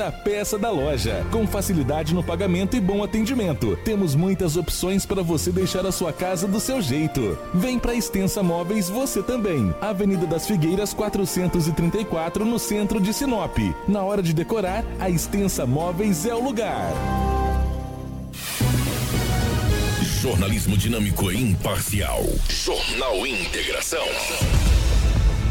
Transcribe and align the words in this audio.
cada 0.00 0.10
peça 0.10 0.58
da 0.58 0.70
loja. 0.70 1.26
Com 1.30 1.46
facilidade 1.46 2.14
no 2.14 2.24
pagamento 2.24 2.74
e 2.74 2.80
bom 2.80 3.04
atendimento. 3.04 3.76
Temos 3.84 4.14
muitas 4.14 4.56
opções 4.56 5.04
para 5.04 5.22
você 5.22 5.52
deixar 5.52 5.84
a 5.84 5.92
sua 5.92 6.10
casa 6.10 6.48
do 6.48 6.58
seu 6.58 6.80
jeito. 6.80 7.36
Vem 7.52 7.78
para 7.78 7.94
Extensa 7.94 8.42
Móveis 8.42 8.88
você 8.88 9.22
também. 9.22 9.74
Avenida 9.78 10.26
das 10.26 10.46
Figueiras 10.46 10.94
434 10.94 12.46
no 12.46 12.58
centro 12.58 12.98
de 12.98 13.12
Sinop. 13.12 13.58
Na 13.86 14.02
hora 14.02 14.22
de 14.22 14.32
decorar, 14.32 14.84
a 14.98 15.10
Extensa 15.10 15.66
Móveis 15.66 16.24
é 16.24 16.34
o 16.34 16.42
lugar. 16.42 16.94
Jornalismo 20.22 20.78
dinâmico 20.78 21.30
e 21.30 21.42
imparcial. 21.42 22.24
Jornal 22.48 23.26
Integração. 23.26 24.06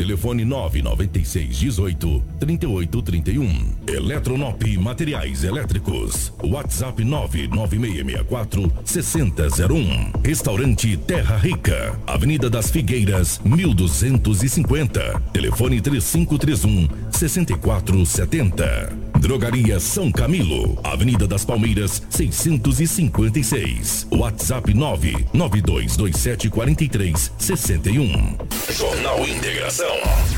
Telefone 0.00 0.46
996 0.46 1.58
18 1.58 2.22
38 2.38 3.02
31. 3.02 3.76
Eletronop 3.86 4.64
Materiais 4.78 5.44
Elétricos. 5.44 6.32
WhatsApp 6.42 7.04
99664 7.04 8.72
6001. 8.82 10.12
Restaurante 10.24 10.96
Terra 10.96 11.36
Rica. 11.36 12.00
Avenida 12.06 12.48
das 12.48 12.70
Figueiras, 12.70 13.42
1250. 13.44 15.20
Telefone 15.34 15.82
3531 15.82 16.88
6470. 17.10 19.10
Drogaria 19.20 19.78
São 19.78 20.10
Camilo. 20.10 20.78
Avenida 20.82 21.26
das 21.26 21.44
Palmeiras, 21.44 22.02
656. 22.08 24.06
WhatsApp 24.10 24.72
99227 24.72 26.48
43 26.48 27.32
61. 27.36 28.38
Jornal 28.70 29.28
Integração. 29.28 29.89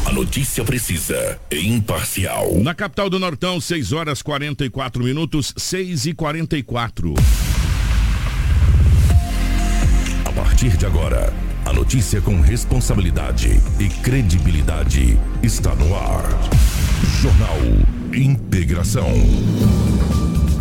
A 0.05 0.13
notícia 0.13 0.65
precisa 0.65 1.39
e 1.51 1.69
imparcial. 1.69 2.55
Na 2.57 2.75
capital 2.75 3.09
do 3.09 3.19
Nortão, 3.19 3.61
6 3.61 3.93
horas 3.93 4.23
44 4.23 5.03
minutos, 5.03 5.55
6 5.57 6.07
e 6.07 6.15
44. 6.15 7.15
A 10.25 10.33
partir 10.33 10.77
de 10.77 10.87
agora, 10.87 11.33
a 11.65 11.73
notícia 11.73 12.21
com 12.21 12.41
responsabilidade 12.41 13.61
e 13.79 13.89
credibilidade 13.89 15.19
está 15.43 15.75
no 15.75 15.95
ar. 15.97 16.25
Jornal 17.21 17.59
Integração. 18.15 19.11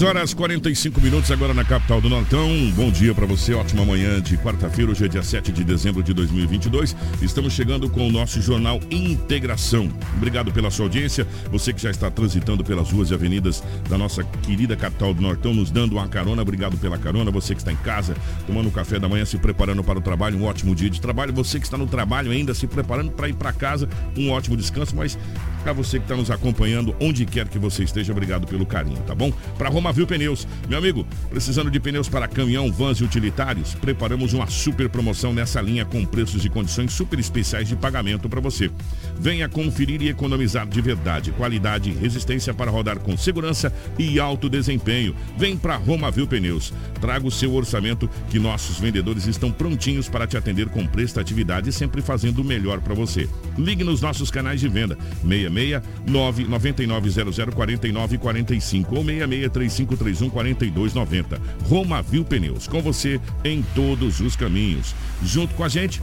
6 0.00 0.08
horas 0.08 0.32
45 0.32 0.98
minutos 0.98 1.30
agora 1.30 1.52
na 1.52 1.62
capital 1.62 2.00
do 2.00 2.08
Nortão. 2.08 2.48
Bom 2.74 2.90
dia 2.90 3.14
para 3.14 3.26
você, 3.26 3.52
ótima 3.52 3.84
manhã 3.84 4.18
de 4.18 4.38
quarta-feira, 4.38 4.90
hoje 4.90 5.04
é 5.04 5.08
dia 5.08 5.22
7 5.22 5.52
de 5.52 5.62
dezembro 5.62 6.02
de 6.02 6.14
2022. 6.14 6.96
Estamos 7.20 7.52
chegando 7.52 7.86
com 7.90 8.08
o 8.08 8.10
nosso 8.10 8.40
jornal 8.40 8.80
Integração. 8.90 9.92
Obrigado 10.16 10.50
pela 10.52 10.70
sua 10.70 10.86
audiência. 10.86 11.26
Você 11.50 11.74
que 11.74 11.82
já 11.82 11.90
está 11.90 12.10
transitando 12.10 12.64
pelas 12.64 12.90
ruas 12.90 13.10
e 13.10 13.14
avenidas 13.14 13.62
da 13.90 13.98
nossa 13.98 14.24
querida 14.24 14.74
capital 14.74 15.12
do 15.12 15.20
Nortão, 15.20 15.52
nos 15.52 15.70
dando 15.70 15.92
uma 15.92 16.08
carona, 16.08 16.40
obrigado 16.40 16.78
pela 16.78 16.96
carona. 16.96 17.30
Você 17.30 17.54
que 17.54 17.60
está 17.60 17.70
em 17.70 17.76
casa, 17.76 18.16
tomando 18.46 18.68
um 18.68 18.72
café 18.72 18.98
da 18.98 19.06
manhã, 19.06 19.26
se 19.26 19.36
preparando 19.36 19.84
para 19.84 19.98
o 19.98 20.02
trabalho, 20.02 20.38
um 20.38 20.44
ótimo 20.44 20.74
dia 20.74 20.88
de 20.88 20.98
trabalho. 20.98 21.34
Você 21.34 21.58
que 21.58 21.66
está 21.66 21.76
no 21.76 21.86
trabalho 21.86 22.32
ainda, 22.32 22.54
se 22.54 22.66
preparando 22.66 23.10
para 23.10 23.28
ir 23.28 23.34
para 23.34 23.52
casa, 23.52 23.86
um 24.16 24.30
ótimo 24.30 24.56
descanso. 24.56 24.96
Mas 24.96 25.18
para 25.62 25.74
você 25.74 25.98
que 25.98 26.04
está 26.04 26.16
nos 26.16 26.30
acompanhando, 26.30 26.96
onde 26.98 27.26
quer 27.26 27.46
que 27.46 27.58
você 27.58 27.84
esteja, 27.84 28.12
obrigado 28.12 28.46
pelo 28.46 28.64
carinho, 28.64 28.96
tá 29.02 29.14
bom? 29.14 29.30
Para 29.58 29.68
Romavil 29.90 30.06
Pneus. 30.06 30.46
Meu 30.68 30.78
amigo, 30.78 31.04
precisando 31.30 31.68
de 31.68 31.80
pneus 31.80 32.08
para 32.08 32.28
caminhão, 32.28 32.70
vans 32.70 32.98
e 32.98 33.04
utilitários, 33.04 33.74
preparamos 33.74 34.32
uma 34.32 34.46
super 34.46 34.88
promoção 34.88 35.32
nessa 35.32 35.60
linha 35.60 35.84
com 35.84 36.06
preços 36.06 36.44
e 36.44 36.48
condições 36.48 36.92
super 36.92 37.18
especiais 37.18 37.68
de 37.68 37.74
pagamento 37.74 38.28
para 38.28 38.40
você. 38.40 38.70
Venha 39.18 39.48
conferir 39.48 40.00
e 40.00 40.08
economizar 40.08 40.68
de 40.68 40.80
verdade, 40.80 41.32
qualidade 41.32 41.90
e 41.90 41.92
resistência 41.92 42.54
para 42.54 42.70
rodar 42.70 43.00
com 43.00 43.16
segurança 43.16 43.72
e 43.98 44.20
alto 44.20 44.48
desempenho. 44.48 45.14
Vem 45.36 45.56
para 45.56 45.76
Romavil 45.76 46.28
Pneus. 46.28 46.72
Traga 47.00 47.26
o 47.26 47.30
seu 47.30 47.52
orçamento 47.52 48.08
que 48.30 48.38
nossos 48.38 48.78
vendedores 48.78 49.26
estão 49.26 49.50
prontinhos 49.50 50.08
para 50.08 50.26
te 50.26 50.36
atender 50.36 50.68
com 50.68 50.86
prestatividade 50.86 51.68
e 51.68 51.72
sempre 51.72 52.00
fazendo 52.00 52.42
o 52.42 52.44
melhor 52.44 52.80
para 52.80 52.94
você. 52.94 53.28
Ligue 53.58 53.82
nos 53.82 54.00
nossos 54.00 54.30
canais 54.30 54.60
de 54.60 54.68
venda 54.68 54.96
66 55.26 55.82
99900 56.06 57.54
4945 57.54 58.94
ou 58.94 59.04
66 59.04 59.79
3531 59.86 60.30
4290. 60.30 61.40
Romavil 61.68 62.24
Pneus, 62.24 62.66
com 62.66 62.80
você 62.80 63.20
em 63.44 63.62
todos 63.74 64.20
os 64.20 64.36
caminhos. 64.36 64.94
Junto 65.22 65.54
com 65.54 65.64
a 65.64 65.68
gente 65.68 66.02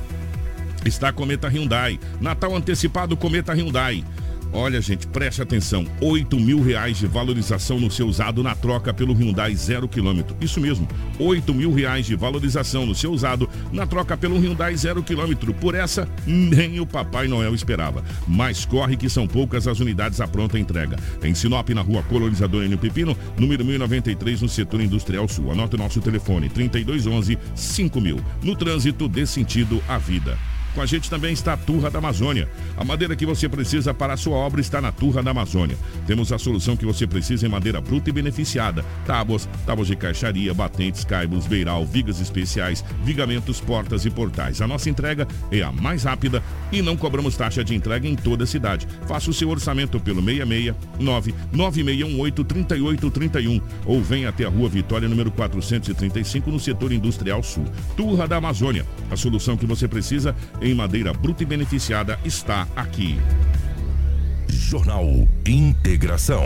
está 0.85 1.09
a 1.09 1.13
Cometa 1.13 1.47
Hyundai. 1.47 1.99
Natal 2.19 2.55
antecipado 2.55 3.17
Cometa 3.17 3.53
Hyundai. 3.53 4.03
Olha, 4.53 4.81
gente, 4.81 5.05
preste 5.07 5.41
atenção. 5.41 5.85
8 6.01 6.39
mil 6.39 6.61
reais 6.61 6.97
de 6.97 7.07
valorização 7.07 7.79
no 7.79 7.91
seu 7.91 8.07
usado 8.07 8.41
na 8.41 8.55
troca 8.55 8.93
pelo 8.93 9.13
Hyundai 9.13 9.55
zero 9.55 9.87
quilômetro. 9.87 10.35
Isso 10.39 10.59
mesmo, 10.59 10.87
8 11.19 11.53
mil 11.53 11.73
reais 11.73 12.05
de 12.05 12.15
valorização 12.15 12.85
no 12.85 12.95
seu 12.95 13.11
usado 13.11 13.49
na 13.71 13.85
troca 13.85 14.17
pelo 14.17 14.37
Hyundai 14.37 14.75
zero 14.75 15.03
quilômetro. 15.03 15.53
Por 15.53 15.75
essa, 15.75 16.07
nem 16.25 16.79
o 16.79 16.85
Papai 16.85 17.27
Noel 17.27 17.53
esperava. 17.53 18.03
Mas 18.27 18.65
corre 18.65 18.95
que 18.95 19.09
são 19.09 19.27
poucas 19.27 19.67
as 19.67 19.79
unidades 19.79 20.21
à 20.21 20.27
pronta 20.27 20.57
entrega. 20.57 20.97
Em 21.23 21.33
Sinop, 21.35 21.69
na 21.69 21.81
rua 21.81 22.03
Colonizador 22.03 22.63
Enio 22.63 22.77
Pepino, 22.77 23.17
número 23.37 23.63
1093, 23.65 24.41
no 24.41 24.49
setor 24.49 24.81
industrial 24.81 25.27
sul. 25.27 25.51
Anote 25.51 25.75
o 25.75 25.77
nosso 25.77 26.01
telefone, 26.01 26.49
3211 26.49 27.37
5000. 27.53 28.19
No 28.41 28.55
trânsito, 28.55 29.07
dê 29.07 29.25
sentido 29.25 29.81
à 29.87 29.97
vida. 29.97 30.37
Com 30.77 30.83
a 30.83 30.85
gente 30.85 31.09
também 31.09 31.33
está 31.33 31.53
a 31.53 31.57
Turra 31.57 31.89
da 31.89 31.97
Amazônia. 31.97 32.47
A 32.77 32.85
madeira 32.85 33.15
que 33.15 33.25
você 33.25 33.49
precisa 33.49 33.95
para 33.95 34.13
a 34.13 34.17
sua 34.17 34.37
obra 34.37 34.61
está 34.61 34.79
na 34.79 34.91
Turra 34.91 35.23
da 35.23 35.31
Amazônia. 35.31 35.75
Temos 36.05 36.31
a 36.31 36.37
solução 36.37 36.77
que 36.77 36.85
você 36.85 37.07
precisa 37.07 37.47
em 37.47 37.49
madeira 37.49 37.81
bruta 37.81 38.11
e 38.11 38.13
beneficiada. 38.13 38.85
Tábuas, 39.03 39.49
tábuas 39.65 39.87
de 39.87 39.95
caixaria, 39.95 40.53
batentes, 40.53 41.03
caibos, 41.03 41.47
beiral, 41.47 41.83
vigas 41.83 42.21
especiais, 42.21 42.85
vigamentos, 43.03 43.59
portas 43.59 44.05
e 44.05 44.11
portais. 44.11 44.61
A 44.61 44.67
nossa 44.67 44.87
entrega 44.87 45.27
é 45.51 45.63
a 45.63 45.71
mais 45.71 46.03
rápida 46.03 46.43
e 46.71 46.79
não 46.79 46.95
cobramos 46.95 47.35
taxa 47.35 47.63
de 47.63 47.73
entrega 47.73 48.07
em 48.07 48.15
toda 48.15 48.43
a 48.43 48.47
cidade. 48.47 48.87
Faça 49.07 49.31
o 49.31 49.33
seu 49.33 49.49
orçamento 49.49 49.99
pelo 49.99 50.21
669 50.23 51.33
9618 51.51 52.43
3831 52.43 53.61
ou 53.83 53.99
venha 53.99 54.29
até 54.29 54.45
a 54.45 54.49
Rua 54.49 54.69
Vitória, 54.69 55.09
número 55.09 55.31
435, 55.31 56.51
no 56.51 56.59
setor 56.59 56.91
industrial 56.91 57.41
sul. 57.41 57.65
Turra 57.95 58.27
da 58.27 58.35
Amazônia. 58.35 58.85
A 59.09 59.15
solução 59.15 59.57
que 59.57 59.65
você 59.65 59.87
precisa 59.87 60.35
madeira 60.73 61.13
bruta 61.13 61.43
e 61.43 61.45
beneficiada 61.45 62.19
está 62.25 62.67
aqui. 62.75 63.19
Jornal 64.49 65.05
Integração. 65.45 66.43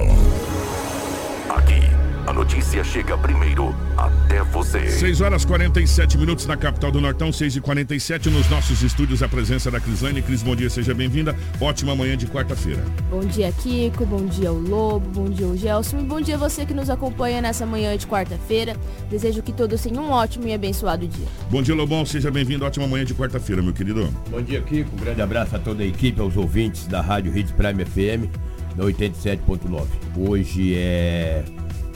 Aqui, 1.50 1.82
a 2.28 2.34
notícia 2.34 2.84
chega 2.84 3.18
primeiro 3.18 3.76
até 3.98 4.44
você. 4.44 4.90
6 4.90 5.22
horas 5.22 5.46
47 5.46 6.18
minutos 6.18 6.46
na 6.46 6.56
capital 6.56 6.92
do 6.92 7.02
Nortão, 7.02 7.32
6 7.32 7.56
e 7.56 7.62
47 7.62 8.30
nos 8.30 8.50
nossos 8.50 8.82
estúdios, 8.82 9.24
a 9.24 9.28
presença 9.28 9.72
da 9.72 9.80
Crislane. 9.80 10.22
Cris, 10.22 10.44
bom 10.44 10.56
dia, 10.56 10.70
seja 10.70 10.94
bem-vinda. 10.94 11.36
Ótima 11.60 11.96
manhã 11.96 12.16
de 12.16 12.28
quarta-feira. 12.28 12.84
Bom 13.10 13.22
dia, 13.22 13.52
Kiko. 13.52 14.06
Bom 14.06 14.26
dia, 14.26 14.52
o 14.52 14.60
Lobo. 14.60 15.08
Bom 15.10 15.30
dia, 15.30 15.48
o 15.48 15.58
Gelson. 15.58 16.00
E 16.00 16.04
bom 16.04 16.22
dia 16.22 16.38
você 16.38 16.66
que 16.66 16.74
nos 16.74 16.90
acompanha 16.90 17.42
nessa 17.42 17.66
manhã 17.66 17.96
de 17.98 18.06
quarta-feira. 18.08 18.76
Desejo 19.10 19.42
que 19.42 19.52
todos 19.52 19.82
tenham 19.82 20.04
um 20.04 20.12
ótimo 20.12 20.48
e 20.48 20.54
abençoado 20.54 21.08
dia. 21.08 21.28
Bom 21.50 21.62
dia, 21.62 21.76
Lobão. 21.76 22.06
Seja 22.06 22.30
bem-vindo. 22.30 22.66
Ótima 22.66 22.88
manhã 22.88 23.06
de 23.06 23.14
quarta-feira, 23.14 23.62
meu 23.62 23.74
querido. 23.74 24.08
Bom 24.30 24.42
dia, 24.42 24.62
Kiko. 24.62 24.90
Um 24.94 25.00
grande 25.00 25.22
abraço 25.22 25.56
a 25.56 25.60
toda 25.60 25.84
a 25.84 25.86
equipe, 25.86 26.20
aos 26.22 26.38
ouvintes 26.38 26.88
da 26.88 27.02
Rádio 27.02 27.36
Hits 27.36 27.52
Prime 27.52 27.84
FM, 27.86 28.30
da 28.76 28.84
87.9. 28.84 29.86
Hoje 30.18 30.76
é 30.76 31.44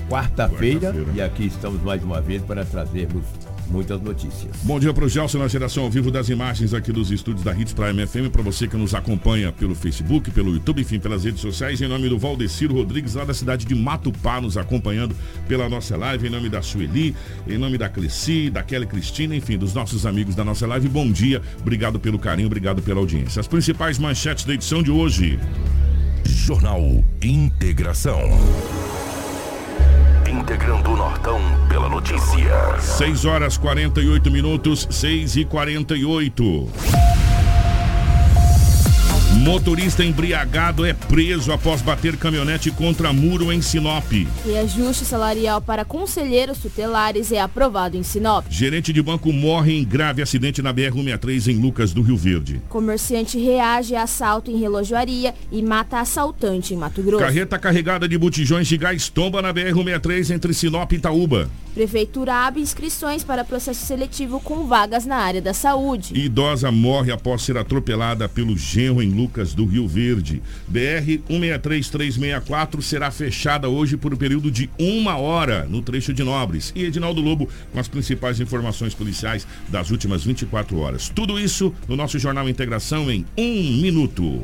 quarta-feira 0.09 0.91
Quarta-feira. 0.91 1.11
e 1.15 1.21
aqui 1.21 1.45
estamos 1.47 1.81
mais 1.81 2.03
uma 2.03 2.21
vez 2.21 2.41
para 2.43 2.63
trazermos 2.65 3.23
muitas 3.67 3.99
notícias. 3.99 4.55
Bom 4.61 4.79
dia 4.79 4.93
para 4.93 5.05
o 5.05 5.09
Gelson 5.09 5.39
na 5.39 5.47
geração 5.47 5.85
ao 5.85 5.89
vivo 5.89 6.11
das 6.11 6.29
imagens 6.29 6.71
aqui 6.73 6.91
dos 6.91 7.09
estúdios 7.09 7.43
da 7.43 7.51
Hits 7.51 7.73
Prime 7.73 8.05
FM. 8.05 8.29
Para 8.31 8.43
você 8.43 8.67
que 8.67 8.77
nos 8.77 8.93
acompanha 8.93 9.51
pelo 9.51 9.73
Facebook, 9.73 10.29
pelo 10.29 10.53
YouTube, 10.53 10.81
enfim, 10.81 10.99
pelas 10.99 11.23
redes 11.23 11.41
sociais. 11.41 11.81
Em 11.81 11.87
nome 11.87 12.07
do 12.07 12.19
Valdeciro 12.19 12.75
Rodrigues, 12.75 13.15
lá 13.15 13.25
da 13.25 13.33
cidade 13.33 13.65
de 13.65 13.73
Matupá, 13.73 14.39
nos 14.39 14.55
acompanhando 14.55 15.15
pela 15.47 15.67
nossa 15.67 15.97
live. 15.97 16.27
Em 16.27 16.29
nome 16.29 16.47
da 16.47 16.61
Sueli, 16.61 17.15
em 17.47 17.57
nome 17.57 17.77
da 17.77 17.89
Cleci, 17.89 18.51
da 18.51 18.61
Kelly 18.61 18.85
Cristina, 18.85 19.35
enfim, 19.35 19.57
dos 19.57 19.73
nossos 19.73 20.05
amigos 20.05 20.35
da 20.35 20.43
nossa 20.45 20.67
live. 20.67 20.87
Bom 20.87 21.11
dia, 21.11 21.41
obrigado 21.59 21.99
pelo 21.99 22.19
carinho, 22.19 22.45
obrigado 22.45 22.83
pela 22.83 22.99
audiência. 22.99 23.39
As 23.39 23.47
principais 23.47 23.97
manchetes 23.97 24.45
da 24.45 24.53
edição 24.53 24.83
de 24.83 24.91
hoje. 24.91 25.39
Jornal 26.23 27.03
Integração. 27.23 28.21
Integrando 30.27 30.91
o 30.91 30.97
Nortão 30.97 31.39
pela 31.69 31.87
notícia. 31.87 32.79
6 32.79 33.25
horas 33.25 33.57
48 33.57 34.31
minutos, 34.31 34.87
6 34.89 35.37
e 35.37 35.45
48. 35.45 36.69
Motorista 39.45 40.03
embriagado 40.03 40.83
é 40.83 40.91
preso 40.91 41.51
após 41.51 41.79
bater 41.79 42.17
caminhonete 42.17 42.71
contra 42.71 43.13
muro 43.13 43.53
em 43.53 43.61
Sinop. 43.61 44.11
Reajuste 44.43 45.05
salarial 45.05 45.61
para 45.61 45.85
conselheiros 45.85 46.57
tutelares 46.57 47.31
é 47.31 47.39
aprovado 47.39 47.95
em 47.95 48.01
Sinop. 48.01 48.43
Gerente 48.49 48.91
de 48.91 49.03
banco 49.03 49.31
morre 49.31 49.77
em 49.77 49.85
grave 49.85 50.23
acidente 50.23 50.63
na 50.63 50.73
BR-163 50.73 51.53
em 51.53 51.59
Lucas 51.59 51.93
do 51.93 52.01
Rio 52.01 52.17
Verde. 52.17 52.59
Comerciante 52.67 53.37
reage 53.37 53.95
a 53.95 54.01
assalto 54.01 54.49
em 54.49 54.57
relojoaria 54.57 55.35
e 55.51 55.61
mata 55.61 55.99
assaltante 55.99 56.73
em 56.73 56.77
Mato 56.77 57.03
Grosso. 57.03 57.23
Carreta 57.23 57.59
carregada 57.59 58.07
de 58.07 58.17
botijões 58.17 58.67
de 58.67 58.77
gás 58.77 59.09
tomba 59.09 59.43
na 59.43 59.53
BR-163 59.53 60.33
entre 60.33 60.55
Sinop 60.55 60.91
e 60.91 60.95
Itaúba. 60.95 61.47
Prefeitura 61.75 62.33
abre 62.33 62.61
inscrições 62.61 63.21
para 63.21 63.43
processo 63.43 63.85
seletivo 63.85 64.39
com 64.39 64.65
vagas 64.65 65.05
na 65.05 65.17
área 65.17 65.41
da 65.41 65.53
saúde. 65.53 66.17
Idosa 66.17 66.71
morre 66.71 67.11
após 67.11 67.41
ser 67.41 67.57
atropelada 67.57 68.29
pelo 68.29 68.57
genro 68.57 69.03
em 69.03 69.09
Lucas 69.09 69.34
do 69.53 69.65
Rio 69.65 69.87
Verde. 69.87 70.41
BR 70.67 71.19
163364 71.29 72.81
será 72.81 73.11
fechada 73.11 73.67
hoje 73.67 73.97
por 73.97 74.13
um 74.13 74.17
período 74.17 74.49
de 74.49 74.69
uma 74.79 75.17
hora 75.17 75.65
no 75.69 75.81
trecho 75.81 76.13
de 76.13 76.23
Nobres. 76.23 76.71
E 76.75 76.83
Edinaldo 76.83 77.21
Lobo 77.21 77.49
com 77.71 77.79
as 77.79 77.87
principais 77.87 78.39
informações 78.39 78.93
policiais 78.93 79.47
das 79.67 79.91
últimas 79.91 80.23
24 80.23 80.77
horas. 80.79 81.09
Tudo 81.09 81.39
isso 81.39 81.73
no 81.87 81.95
nosso 81.95 82.17
Jornal 82.17 82.47
Integração 82.47 83.11
em 83.11 83.25
um 83.37 83.81
minuto. 83.81 84.41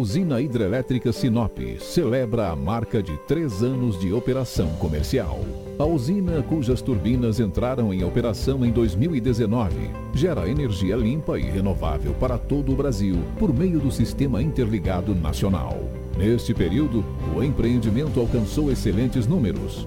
Usina 0.00 0.40
hidrelétrica 0.40 1.12
Sinop 1.12 1.58
celebra 1.78 2.48
a 2.48 2.56
marca 2.56 3.02
de 3.02 3.18
três 3.28 3.62
anos 3.62 4.00
de 4.00 4.14
operação 4.14 4.70
comercial. 4.78 5.44
A 5.78 5.84
usina, 5.84 6.42
cujas 6.42 6.80
turbinas 6.80 7.38
entraram 7.38 7.92
em 7.92 8.02
operação 8.02 8.64
em 8.64 8.70
2019, 8.70 9.74
gera 10.14 10.48
energia 10.48 10.96
limpa 10.96 11.38
e 11.38 11.42
renovável 11.42 12.14
para 12.14 12.38
todo 12.38 12.72
o 12.72 12.76
Brasil 12.76 13.18
por 13.38 13.52
meio 13.52 13.78
do 13.78 13.92
Sistema 13.92 14.42
Interligado 14.42 15.14
Nacional. 15.14 15.78
Neste 16.16 16.54
período, 16.54 17.04
o 17.36 17.42
empreendimento 17.42 18.20
alcançou 18.20 18.72
excelentes 18.72 19.26
números. 19.26 19.86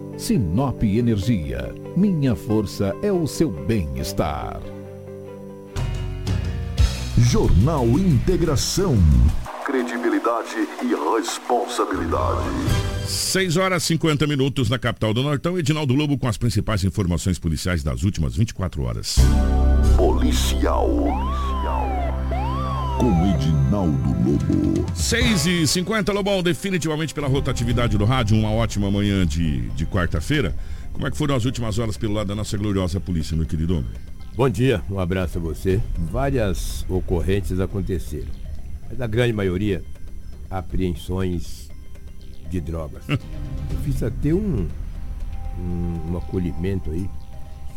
Sinop 0.17 0.83
Energia. 0.83 1.73
Minha 1.95 2.35
força 2.35 2.95
é 3.01 3.11
o 3.11 3.25
seu 3.27 3.49
bem-estar. 3.49 4.61
Jornal 7.17 7.85
Integração. 7.87 8.97
Credibilidade 9.65 10.67
e 10.81 11.17
responsabilidade. 11.17 12.49
6 13.05 13.57
horas 13.57 13.83
e 13.83 13.87
50 13.87 14.25
minutos 14.27 14.69
na 14.69 14.79
capital 14.79 15.13
do 15.13 15.23
Nortão. 15.23 15.57
Edinaldo 15.57 15.93
Lobo 15.93 16.17
com 16.17 16.27
as 16.27 16.37
principais 16.37 16.83
informações 16.83 17.37
policiais 17.39 17.83
das 17.83 18.03
últimas 18.03 18.35
24 18.35 18.83
horas. 18.83 19.17
Policial. 19.97 21.50
Com 23.01 23.25
Edinaldo 23.25 24.09
Lobo. 24.23 24.95
6 24.95 25.45
e 25.47 25.65
50 25.65 26.13
Lobão, 26.13 26.43
definitivamente 26.43 27.15
pela 27.15 27.27
rotatividade 27.27 27.97
do 27.97 28.05
rádio, 28.05 28.37
uma 28.37 28.51
ótima 28.51 28.91
manhã 28.91 29.25
de, 29.25 29.69
de 29.69 29.87
quarta-feira. 29.87 30.55
Como 30.93 31.07
é 31.07 31.09
que 31.09 31.17
foram 31.17 31.33
as 31.33 31.43
últimas 31.43 31.79
horas 31.79 31.97
pelo 31.97 32.13
lado 32.13 32.27
da 32.27 32.35
nossa 32.35 32.55
gloriosa 32.55 32.99
polícia, 32.99 33.35
meu 33.35 33.47
querido 33.47 33.77
homem? 33.77 33.89
Bom 34.35 34.47
dia, 34.47 34.83
um 34.87 34.99
abraço 34.99 35.39
a 35.39 35.41
você. 35.41 35.81
Várias 35.97 36.85
ocorrências 36.87 37.59
aconteceram, 37.59 38.29
mas 38.87 39.01
a 39.01 39.07
grande 39.07 39.33
maioria, 39.33 39.83
apreensões 40.47 41.71
de 42.51 42.61
drogas. 42.61 43.01
Eu 43.09 43.77
fiz 43.83 44.03
até 44.03 44.31
um, 44.31 44.67
um, 45.57 46.11
um 46.11 46.17
acolhimento 46.17 46.91
aí, 46.91 47.09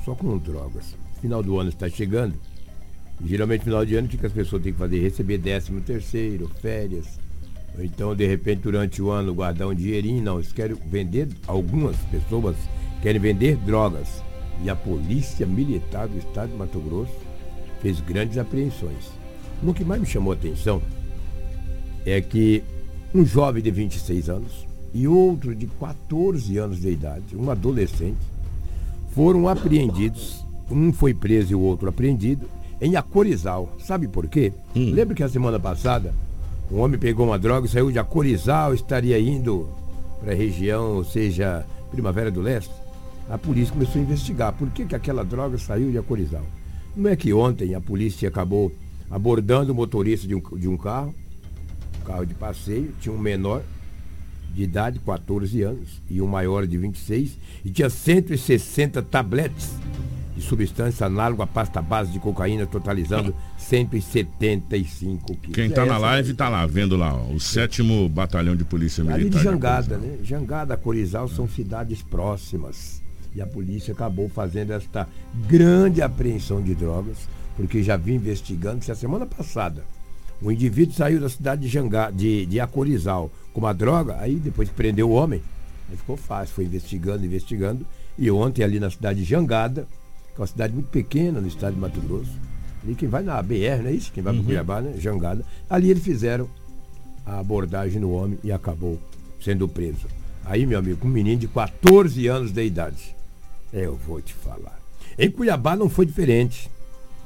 só 0.05 0.15
com 0.15 0.37
drogas. 0.37 0.95
Final 1.23 1.43
do 1.43 1.59
ano 1.59 1.71
está 1.71 1.89
chegando. 1.89 2.35
Geralmente, 3.23 3.65
final 3.65 3.85
de 3.85 3.95
ano, 3.95 4.07
o 4.07 4.11
que 4.11 4.25
as 4.25 4.33
pessoas 4.33 4.63
têm 4.63 4.73
que 4.73 4.79
fazer? 4.79 4.99
Receber 5.01 5.39
décimo 5.39 5.81
terceiro, 5.81 6.51
férias. 6.61 7.19
Então, 7.79 8.15
de 8.15 8.27
repente, 8.27 8.63
durante 8.63 9.01
o 9.03 9.11
ano, 9.11 9.35
guardar 9.35 9.69
um 9.69 9.75
dinheirinho. 9.75 10.23
Não, 10.23 10.39
eles 10.39 10.53
querem 10.53 10.77
vender, 10.87 11.29
algumas 11.47 11.97
pessoas 12.11 12.57
querem 13.03 13.21
vender 13.21 13.57
drogas. 13.57 14.23
E 14.63 14.71
a 14.71 14.77
Polícia 14.77 15.47
Militar 15.47 16.09
do 16.09 16.19
Estado 16.19 16.51
de 16.51 16.57
Mato 16.57 16.81
Grosso 16.81 17.15
fez 17.81 18.01
grandes 18.01 18.39
apreensões. 18.39 19.11
O 19.63 19.75
que 19.75 19.85
mais 19.85 20.01
me 20.01 20.07
chamou 20.07 20.33
a 20.33 20.37
atenção 20.37 20.81
é 22.05 22.21
que 22.21 22.63
um 23.15 23.25
jovem 23.25 23.63
de 23.63 23.71
26 23.71 24.29
anos 24.29 24.67
e 24.93 25.09
outro 25.09 25.55
de 25.55 25.67
14 25.67 26.57
anos 26.59 26.81
de 26.81 26.91
idade, 26.91 27.37
um 27.37 27.51
adolescente, 27.51 28.19
foram 29.13 29.49
apreendidos. 29.49 30.45
Um 30.71 30.93
foi 30.93 31.13
preso 31.13 31.53
e 31.53 31.55
o 31.55 31.61
outro 31.61 31.89
apreendido 31.89 32.49
em 32.85 32.97
Acorizal. 32.97 33.75
Sabe 33.79 34.07
por 34.07 34.29
quê? 34.29 34.53
Hum. 34.77 34.93
Lembra 34.93 35.15
que 35.15 35.23
a 35.23 35.29
semana 35.29 35.59
passada 35.59 36.15
um 36.71 36.81
homem 36.81 36.99
pegou 36.99 37.27
uma 37.27 37.39
droga 37.39 37.67
e 37.67 37.71
saiu 37.71 37.91
de 37.91 37.99
Acorizal, 37.99 38.75
estaria 38.75 39.19
indo 39.19 39.69
para 40.21 40.33
a 40.33 40.37
região, 40.37 40.97
ou 40.97 41.05
seja, 41.05 41.65
Primavera 41.91 42.31
do 42.31 42.41
Leste? 42.41 42.73
A 43.29 43.39
polícia 43.39 43.73
começou 43.73 44.01
a 44.01 44.05
investigar 44.05 44.53
por 44.53 44.69
que, 44.71 44.85
que 44.85 44.95
aquela 44.95 45.25
droga 45.25 45.57
saiu 45.57 45.91
de 45.91 45.97
Acorizal. 45.97 46.45
Não 46.95 47.11
é 47.11 47.17
que 47.17 47.33
ontem 47.33 47.75
a 47.75 47.81
polícia 47.81 48.29
acabou 48.29 48.71
abordando 49.11 49.73
o 49.73 49.75
motorista 49.75 50.29
de 50.29 50.35
um, 50.35 50.41
de 50.41 50.69
um 50.69 50.77
carro, 50.77 51.15
um 52.03 52.05
carro 52.05 52.27
de 52.27 52.35
passeio, 52.35 52.93
tinha 53.01 53.15
um 53.15 53.19
menor 53.19 53.63
de 54.55 54.63
idade, 54.63 55.01
14 55.01 55.63
anos, 55.63 56.03
e 56.11 56.21
um 56.21 56.27
maior 56.27 56.67
de 56.67 56.77
26, 56.77 57.39
e 57.65 57.71
tinha 57.71 57.91
160 57.91 59.03
tabletes 59.03 59.71
de 60.37 60.43
substância 60.43 61.07
análoga 61.07 61.45
à 61.45 61.47
pasta 61.47 61.81
base 61.81 62.11
de 62.11 62.19
cocaína, 62.19 62.67
totalizando 62.67 63.35
175 63.57 65.35
quilos. 65.37 65.55
Quem 65.55 65.71
tá 65.71 65.83
É 65.83 65.87
na 65.87 65.99
live 65.99 66.35
tá 66.35 66.49
lá, 66.49 66.67
vendo 66.67 66.97
lá, 66.97 67.15
ó, 67.15 67.33
o 67.33 67.39
sétimo 67.39 68.09
batalhão 68.09 68.57
de 68.57 68.65
polícia 68.65 69.05
militar. 69.05 69.21
Ali 69.21 69.31
de 69.31 69.43
Jangada, 69.43 69.99
né? 69.99 70.19
Jangada, 70.23 70.77
Corizal 70.77 71.29
são 71.29 71.49
cidades 71.49 72.03
próximas. 72.03 73.03
E 73.35 73.41
a 73.41 73.47
polícia 73.47 73.93
acabou 73.93 74.29
fazendo 74.29 74.73
esta 74.73 75.09
grande 75.49 76.03
apreensão 76.03 76.63
de 76.63 76.75
drogas, 76.75 77.29
porque 77.57 77.83
já 77.83 77.97
vinha 77.97 78.17
investigando 78.17 78.85
se 78.85 78.93
a 78.93 78.95
semana 78.95 79.27
passada 79.27 79.85
o 80.45 80.51
indivíduo 80.51 80.95
saiu 80.95 81.21
da 81.21 81.29
cidade 81.29 81.63
de, 81.63 81.69
Jangada, 81.69 82.13
de, 82.13 82.45
de 82.47 82.61
Acorizal 82.61 83.31
com 83.53 83.61
uma 83.61 83.73
droga, 83.73 84.19
aí 84.19 84.35
depois 84.37 84.69
que 84.69 84.75
prendeu 84.75 85.09
o 85.09 85.13
homem, 85.13 85.41
aí 85.91 85.97
ficou 85.97 86.17
fácil, 86.17 86.55
foi 86.55 86.65
investigando, 86.65 87.25
investigando. 87.25 87.87
E 88.19 88.31
ontem 88.31 88.63
ali 88.63 88.79
na 88.79 88.91
cidade 88.91 89.21
de 89.21 89.25
Jangada, 89.25 89.87
que 90.35 90.41
é 90.41 90.43
uma 90.43 90.47
cidade 90.47 90.73
muito 90.73 90.89
pequena 90.89 91.41
no 91.41 91.47
estado 91.47 91.75
de 91.75 91.81
Mato 91.81 92.01
Grosso, 92.01 92.33
ali 92.83 92.95
quem 92.95 93.09
vai 93.09 93.23
na 93.23 93.41
BR, 93.41 93.83
não 93.83 93.89
é 93.89 93.93
isso? 93.93 94.13
Quem 94.13 94.23
vai 94.23 94.35
para 94.35 94.45
Cuiabá, 94.45 94.81
né? 94.81 94.95
Jangada. 94.99 95.45
Ali 95.71 95.91
eles 95.91 96.03
fizeram 96.03 96.49
a 97.25 97.39
abordagem 97.39 98.01
no 98.01 98.13
homem 98.13 98.39
e 98.43 98.53
acabou 98.53 98.99
sendo 99.41 99.69
preso. 99.69 100.07
Aí, 100.45 100.67
meu 100.67 100.79
amigo, 100.79 101.07
um 101.07 101.11
menino 101.11 101.41
de 101.41 101.49
14 101.49 102.27
anos 102.27 102.53
de 102.53 102.65
idade. 102.65 103.17
Eu 103.73 103.97
vou 103.97 104.21
te 104.21 104.35
falar. 104.35 104.79
Em 105.19 105.31
Cuiabá 105.31 105.75
não 105.75 105.89
foi 105.89 106.05
diferente. 106.05 106.71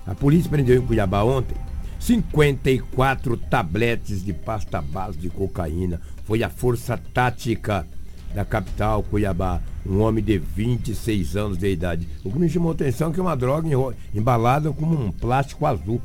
A 0.07 0.15
polícia 0.15 0.50
prendeu 0.50 0.81
em 0.81 0.87
Cuiabá 0.87 1.23
ontem 1.23 1.57
54 2.00 3.37
tabletes 3.37 4.25
de 4.25 4.33
pasta 4.33 4.81
base 4.81 5.19
de 5.19 5.29
cocaína. 5.29 6.00
Foi 6.25 6.43
a 6.43 6.49
força 6.49 6.97
tática 7.12 7.87
da 8.35 8.45
capital, 8.45 9.03
Cuiabá, 9.03 9.61
um 9.87 10.01
homem 10.01 10.23
de 10.23 10.39
26 10.39 11.37
anos 11.37 11.59
de 11.59 11.71
idade. 11.71 12.09
O 12.25 12.31
que 12.31 12.39
me 12.39 12.49
chamou 12.49 12.71
a 12.71 12.75
atenção 12.75 13.11
é 13.11 13.13
que 13.13 13.21
é 13.21 13.23
uma 13.23 13.37
droga 13.37 13.69
embalada 14.15 14.73
com 14.73 14.85
um 14.85 15.11
plástico 15.11 15.67
azul. 15.67 16.01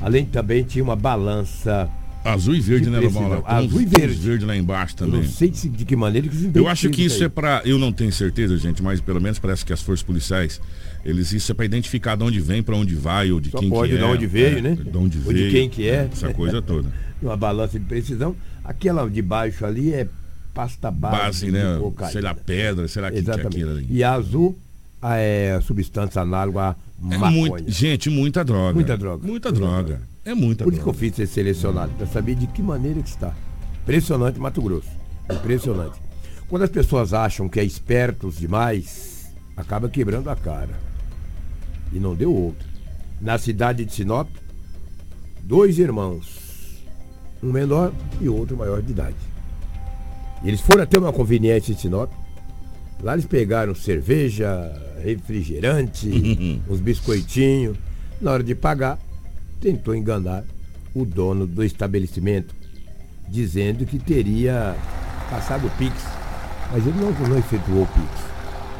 Além 0.00 0.24
também 0.26 0.64
tinha 0.64 0.82
uma 0.82 0.96
balança 0.96 1.88
Azul 2.24 2.54
e 2.54 2.60
verde, 2.60 2.88
né, 2.88 3.00
Lobão? 3.00 3.42
Azul 3.44 3.80
e 3.80 3.84
verde. 3.84 4.14
verde 4.14 4.44
lá 4.44 4.56
embaixo 4.56 4.94
também. 4.94 5.20
Eu 5.20 5.22
não 5.22 5.30
sei 5.30 5.50
de 5.50 5.84
que 5.84 5.96
maneira 5.96 6.28
que 6.28 6.50
Eu 6.54 6.68
acho 6.68 6.88
que 6.90 7.04
isso 7.04 7.22
é 7.24 7.28
para. 7.28 7.62
Eu 7.64 7.78
não 7.78 7.92
tenho 7.92 8.12
certeza, 8.12 8.56
gente, 8.56 8.82
mas 8.82 9.00
pelo 9.00 9.20
menos 9.20 9.38
parece 9.38 9.64
que 9.64 9.72
as 9.72 9.82
forças 9.82 10.04
policiais. 10.04 10.60
Eles, 11.04 11.32
isso 11.32 11.50
é 11.50 11.54
para 11.54 11.64
identificar 11.64 12.14
de 12.14 12.22
onde 12.22 12.40
vem, 12.40 12.62
para 12.62 12.76
onde 12.76 12.94
vai, 12.94 13.32
ou 13.32 13.40
de 13.40 13.50
Só 13.50 13.58
quem 13.58 13.68
pode 13.68 13.90
que 13.90 13.96
é. 13.96 13.98
de 13.98 14.04
onde 14.04 14.26
veio, 14.26 14.58
é, 14.58 14.60
né? 14.60 14.76
De 14.76 14.96
onde 14.96 15.18
ou 15.18 15.24
veio. 15.24 15.46
de 15.46 15.50
quem 15.50 15.68
que 15.68 15.88
é. 15.88 16.08
Essa 16.12 16.32
coisa 16.32 16.62
toda. 16.62 16.88
Uma 17.20 17.36
balança 17.36 17.78
de 17.78 17.84
precisão. 17.84 18.36
Aquela 18.64 19.08
de 19.10 19.20
baixo 19.20 19.66
ali 19.66 19.92
é 19.92 20.06
pasta 20.52 20.90
base. 20.90 21.16
Base, 21.16 21.50
né? 21.50 21.62
Sei 22.10 22.20
lá, 22.20 22.34
pedra, 22.34 22.88
será 22.88 23.10
que, 23.10 23.18
Exatamente. 23.18 23.50
que 23.50 23.56
é 23.56 23.64
aquilo 23.64 23.78
ali? 23.78 23.86
E 23.90 24.04
a 24.04 24.12
azul 24.12 24.56
é 25.02 25.60
substância 25.62 26.22
análoga 26.22 26.60
a 26.60 26.76
é 27.10 27.18
maconha. 27.18 27.50
Muito, 27.50 27.70
gente, 27.70 28.08
muita 28.08 28.44
droga. 28.44 28.74
Muita 28.74 28.96
droga. 28.96 29.26
Muita 29.26 29.52
droga. 29.52 30.00
É 30.24 30.34
muita 30.34 30.64
Por 30.64 30.72
droga. 30.72 30.76
isso 30.76 30.82
que 30.84 30.88
eu 30.88 30.94
fiz 30.94 31.16
ser 31.16 31.26
selecionado, 31.26 31.92
para 31.94 32.06
saber 32.06 32.36
de 32.36 32.46
que 32.46 32.62
maneira 32.62 33.02
que 33.02 33.08
está. 33.08 33.34
Impressionante 33.82 34.38
Mato 34.38 34.62
Grosso. 34.62 34.88
Impressionante. 35.30 35.98
Quando 36.48 36.62
as 36.62 36.70
pessoas 36.70 37.12
acham 37.12 37.48
que 37.48 37.58
é 37.58 37.64
espertos 37.64 38.38
demais, 38.38 39.32
acaba 39.56 39.88
quebrando 39.88 40.28
a 40.30 40.36
cara. 40.36 40.78
E 41.92 41.98
não 41.98 42.14
deu 42.14 42.32
outra. 42.32 42.66
Na 43.20 43.38
cidade 43.38 43.84
de 43.84 43.92
Sinop, 43.92 44.28
dois 45.42 45.78
irmãos. 45.78 46.40
Um 47.42 47.50
menor 47.50 47.92
e 48.20 48.28
outro 48.28 48.56
maior 48.56 48.80
de 48.80 48.92
idade. 48.92 49.16
Eles 50.44 50.60
foram 50.60 50.82
até 50.82 50.98
uma 50.98 51.12
conveniência 51.12 51.72
em 51.72 51.76
Sinop. 51.76 52.10
Lá 53.02 53.14
eles 53.14 53.26
pegaram 53.26 53.74
cerveja, 53.74 54.72
refrigerante, 55.02 56.60
uns 56.68 56.80
biscoitinhos. 56.80 57.76
Na 58.20 58.32
hora 58.32 58.42
de 58.42 58.54
pagar, 58.54 58.98
tentou 59.60 59.94
enganar 59.94 60.44
o 60.94 61.04
dono 61.04 61.46
do 61.46 61.64
estabelecimento, 61.64 62.54
dizendo 63.28 63.86
que 63.86 63.98
teria 63.98 64.76
passado 65.30 65.66
o 65.66 65.70
Pix. 65.70 65.94
Mas 66.72 66.86
ele 66.86 66.98
não, 66.98 67.10
não 67.28 67.38
efetuou 67.38 67.82
o 67.82 67.86
Pix. 67.86 68.32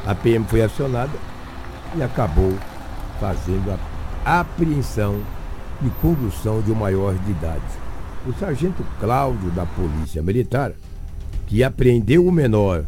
A 0.05 0.13
PM 0.15 0.45
foi 0.45 0.61
acionada 0.61 1.11
e 1.95 2.01
acabou 2.01 2.53
fazendo 3.19 3.77
a 4.25 4.39
apreensão 4.39 5.21
e 5.81 5.89
condução 6.01 6.61
de 6.61 6.71
um 6.71 6.75
maior 6.75 7.13
de 7.15 7.31
idade. 7.31 7.63
O 8.25 8.33
sargento 8.33 8.85
Cláudio 8.99 9.51
da 9.51 9.65
Polícia 9.65 10.21
Militar, 10.21 10.73
que 11.53 11.63
apreendeu 11.63 12.25
o 12.25 12.31
menor 12.31 12.83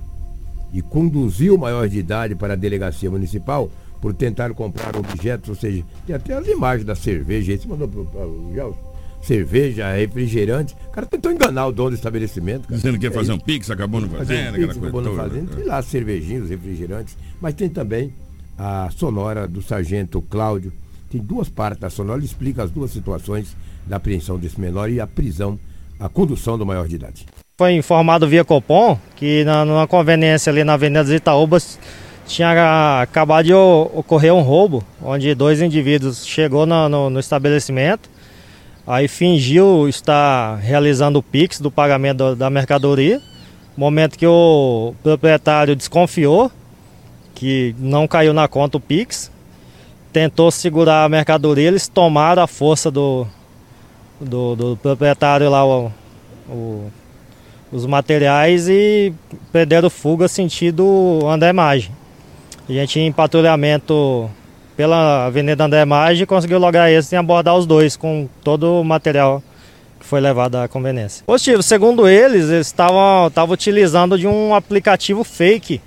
e 0.73 0.81
conduziu 0.81 1.53
o 1.53 1.57
maior 1.59 1.87
de 1.87 1.99
idade 1.99 2.33
para 2.33 2.53
a 2.53 2.55
delegacia 2.55 3.11
municipal, 3.11 3.69
por 4.01 4.11
tentar 4.11 4.51
comprar 4.55 4.97
objetos, 4.97 5.49
ou 5.49 5.55
seja, 5.55 5.83
tem 6.07 6.15
até 6.15 6.33
as 6.33 6.47
imagens 6.47 6.83
da 6.83 6.95
cerveja, 6.95 7.53
esse 7.53 7.67
mandou 7.67 7.87
para 7.87 8.25
o 8.25 8.51
Gelson. 8.55 8.95
Cerveja, 9.21 9.93
refrigerante. 9.93 10.75
O 10.87 10.89
cara 10.89 11.05
tentou 11.05 11.31
enganar 11.31 11.67
o 11.67 11.71
dono 11.71 11.91
do 11.91 11.95
estabelecimento. 11.95 12.63
Cara. 12.63 12.75
Dizendo 12.75 12.97
que 12.97 13.05
ia 13.05 13.11
fazer 13.11 13.33
é 13.33 13.35
um 13.35 13.39
pix, 13.39 13.69
acabou 13.69 14.01
não 14.01 14.09
fazendo, 14.09 14.49
um 14.49 14.53
pix, 14.53 14.77
acabou 14.77 15.01
não 15.01 15.15
fazendo. 15.15 15.55
Tem 15.55 15.63
lá 15.63 15.77
as 15.77 15.85
cervejinhas, 15.85 16.45
os 16.45 16.49
refrigerantes. 16.49 17.15
Mas 17.39 17.53
tem 17.53 17.69
também 17.69 18.11
a 18.57 18.89
sonora 18.89 19.47
do 19.47 19.61
sargento 19.61 20.23
Cláudio. 20.23 20.73
Tem 21.11 21.21
duas 21.21 21.49
partes 21.49 21.81
da 21.81 21.91
sonora, 21.91 22.17
ele 22.17 22.25
explica 22.25 22.63
as 22.63 22.71
duas 22.71 22.89
situações 22.89 23.55
da 23.85 23.97
apreensão 23.97 24.39
desse 24.39 24.59
menor 24.59 24.89
e 24.89 24.99
a 24.99 25.05
prisão, 25.05 25.59
a 25.99 26.09
condução 26.09 26.57
do 26.57 26.65
maior 26.65 26.87
de 26.87 26.95
idade. 26.95 27.27
Foi 27.57 27.71
informado 27.71 28.27
via 28.27 28.43
Copom 28.43 28.99
que 29.15 29.45
na, 29.45 29.63
numa 29.63 29.87
conveniência 29.87 30.51
ali 30.51 30.65
na 30.65 30.73
Avenida 30.73 31.05
dos 31.05 31.13
Itaúbas 31.13 31.79
tinha 32.27 33.01
acabado 33.01 33.45
de 33.45 33.53
ocorrer 33.53 34.33
um 34.33 34.41
roubo, 34.41 34.83
onde 35.01 35.33
dois 35.33 35.61
indivíduos 35.61 36.27
chegou 36.27 36.65
no, 36.65 36.89
no, 36.89 37.09
no 37.09 37.17
estabelecimento, 37.17 38.09
aí 38.85 39.07
fingiu 39.07 39.87
estar 39.87 40.57
realizando 40.57 41.19
o 41.19 41.23
PIX 41.23 41.61
do 41.61 41.71
pagamento 41.71 42.35
da 42.35 42.49
mercadoria, 42.49 43.21
momento 43.77 44.17
que 44.17 44.27
o 44.27 44.93
proprietário 45.01 45.77
desconfiou 45.77 46.51
que 47.33 47.73
não 47.79 48.05
caiu 48.05 48.33
na 48.33 48.49
conta 48.49 48.75
o 48.75 48.81
PIX, 48.81 49.31
tentou 50.11 50.51
segurar 50.51 51.05
a 51.05 51.09
mercadoria, 51.09 51.69
eles 51.69 51.87
tomaram 51.87 52.43
a 52.43 52.47
força 52.47 52.91
do, 52.91 53.25
do, 54.19 54.57
do 54.57 54.75
proprietário 54.75 55.49
lá, 55.49 55.65
o, 55.65 55.89
o, 56.49 56.91
os 57.75 57.85
materiais 57.85 58.69
e 58.69 59.13
perderam 59.51 59.89
fuga 59.89 60.29
sentido 60.29 61.19
André 61.27 61.51
Magem. 61.51 61.91
A 62.69 62.71
gente 62.71 62.99
em 62.99 63.11
patrulhamento 63.11 64.29
pela 64.77 65.25
Avenida 65.25 65.65
André 65.65 65.83
Maggi 65.83 66.25
conseguiu 66.25 66.57
lograr 66.57 66.89
esse 66.89 67.13
e 67.13 67.17
abordar 67.17 67.55
os 67.55 67.65
dois 67.65 67.97
com 67.97 68.29
todo 68.43 68.79
o 68.79 68.83
material 68.83 69.43
que 69.99 70.05
foi 70.05 70.21
levado 70.21 70.55
à 70.55 70.67
conveniência. 70.69 71.25
Positivo, 71.25 71.61
segundo 71.61 72.07
eles, 72.07 72.49
eles 72.49 72.67
estavam 72.67 73.29
utilizando 73.49 74.17
de 74.17 74.25
um 74.25 74.55
aplicativo 74.55 75.23
fake 75.23 75.81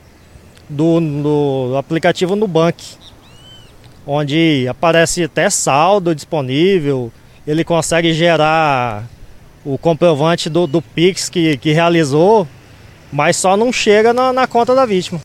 do, 0.68 1.00
do 1.00 1.76
aplicativo 1.76 2.36
Nubank, 2.36 2.84
onde 4.06 4.66
aparece 4.68 5.24
até 5.24 5.48
saldo 5.48 6.14
disponível, 6.14 7.10
ele 7.46 7.64
consegue 7.64 8.12
gerar 8.12 9.04
o 9.64 9.76
comprovante 9.78 10.48
do, 10.48 10.66
do 10.66 10.80
Pix 10.80 11.28
que, 11.28 11.56
que 11.56 11.72
realizou, 11.72 12.46
mas 13.12 13.36
só 13.36 13.56
não 13.56 13.72
chega 13.72 14.12
na, 14.12 14.32
na 14.32 14.46
conta 14.46 14.74
da 14.74 14.86
vítima. 14.86 15.20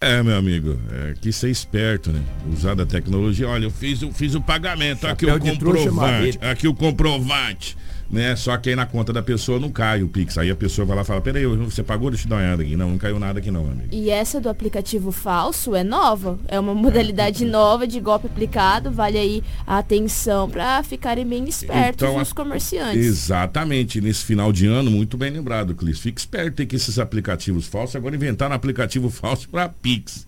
É, 0.00 0.22
meu 0.22 0.36
amigo, 0.36 0.78
é 0.92 1.14
que 1.18 1.32
ser 1.32 1.48
esperto, 1.48 2.12
né? 2.12 2.22
Usar 2.52 2.74
da 2.74 2.84
tecnologia. 2.84 3.48
Olha, 3.48 3.64
eu 3.64 3.70
fiz, 3.70 4.02
eu 4.02 4.12
fiz 4.12 4.34
o 4.34 4.40
pagamento, 4.42 5.06
aqui 5.06 5.24
o 5.24 5.40
comprovante, 5.40 6.38
aqui 6.42 6.68
o 6.68 6.74
comprovante, 6.74 7.76
né? 8.10 8.36
Só 8.36 8.56
que 8.56 8.70
aí 8.70 8.76
na 8.76 8.86
conta 8.86 9.12
da 9.12 9.22
pessoa 9.22 9.58
não 9.58 9.70
cai 9.70 10.02
o 10.02 10.08
Pix. 10.08 10.38
Aí 10.38 10.50
a 10.50 10.56
pessoa 10.56 10.86
vai 10.86 10.96
lá 10.96 11.02
e 11.02 11.04
fala, 11.04 11.20
peraí, 11.20 11.46
você 11.46 11.82
pagou? 11.82 12.10
Deixa 12.10 12.26
eu 12.26 12.30
dar 12.30 12.36
uma 12.36 12.42
olhada 12.42 12.62
aqui. 12.62 12.76
Não, 12.76 12.90
não 12.90 12.98
caiu 12.98 13.18
nada 13.18 13.38
aqui 13.38 13.50
não, 13.50 13.66
amigo. 13.66 13.88
E 13.92 14.10
essa 14.10 14.40
do 14.40 14.48
aplicativo 14.48 15.10
falso 15.12 15.74
é 15.74 15.82
nova. 15.82 16.38
É 16.48 16.58
uma 16.58 16.74
modalidade 16.74 17.44
nova 17.44 17.86
de 17.86 18.00
golpe 18.00 18.26
aplicado. 18.26 18.90
Vale 18.90 19.18
aí 19.18 19.44
a 19.66 19.78
atenção 19.78 20.48
para 20.48 20.82
ficarem 20.82 21.26
bem 21.26 21.44
espertos 21.48 22.08
então, 22.08 22.20
os 22.20 22.32
comerciantes. 22.32 23.04
Exatamente. 23.04 24.00
Nesse 24.00 24.24
final 24.24 24.52
de 24.52 24.66
ano, 24.66 24.90
muito 24.90 25.16
bem 25.16 25.30
lembrado, 25.30 25.74
Clis. 25.74 25.98
Fique 25.98 26.20
esperto, 26.20 26.64
que 26.66 26.76
esses 26.76 26.98
aplicativos 26.98 27.66
falsos 27.66 27.96
agora 27.96 28.14
inventaram 28.14 28.54
aplicativo 28.54 29.10
falso 29.10 29.48
para 29.48 29.68
Pix. 29.68 30.26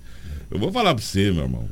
Eu 0.51 0.59
vou 0.59 0.73
falar 0.73 0.95
pra 0.95 1.05
você, 1.05 1.31
meu 1.31 1.45
irmão. 1.45 1.69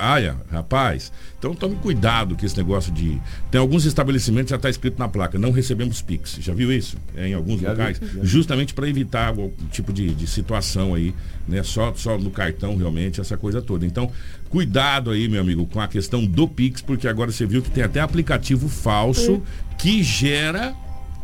Aia, 0.00 0.36
rapaz. 0.50 1.12
Então 1.38 1.54
tome 1.54 1.76
cuidado 1.76 2.36
com 2.36 2.44
esse 2.44 2.56
negócio 2.56 2.92
de. 2.92 3.20
Tem 3.48 3.60
alguns 3.60 3.84
estabelecimentos 3.84 4.46
que 4.46 4.50
já 4.50 4.56
está 4.56 4.68
escrito 4.68 4.98
na 4.98 5.08
placa, 5.08 5.38
não 5.38 5.52
recebemos 5.52 6.02
Pix. 6.02 6.36
Já 6.40 6.52
viu 6.52 6.72
isso? 6.72 6.96
É, 7.16 7.28
em 7.28 7.34
alguns 7.34 7.60
já 7.60 7.70
locais? 7.70 7.98
Vi, 8.00 8.20
justamente 8.24 8.74
para 8.74 8.88
evitar 8.88 9.28
algum 9.28 9.50
tipo 9.70 9.92
de, 9.92 10.12
de 10.14 10.26
situação 10.26 10.94
aí, 10.94 11.14
né? 11.46 11.62
Só, 11.62 11.94
só 11.94 12.18
no 12.18 12.30
cartão, 12.30 12.76
realmente, 12.76 13.20
essa 13.20 13.36
coisa 13.36 13.62
toda. 13.62 13.86
Então, 13.86 14.10
cuidado 14.50 15.10
aí, 15.10 15.28
meu 15.28 15.40
amigo, 15.40 15.64
com 15.66 15.80
a 15.80 15.86
questão 15.86 16.26
do 16.26 16.48
Pix, 16.48 16.82
porque 16.82 17.06
agora 17.06 17.30
você 17.30 17.46
viu 17.46 17.62
que 17.62 17.70
tem 17.70 17.84
até 17.84 18.00
aplicativo 18.00 18.68
falso 18.68 19.40
que 19.78 20.02
gera 20.02 20.74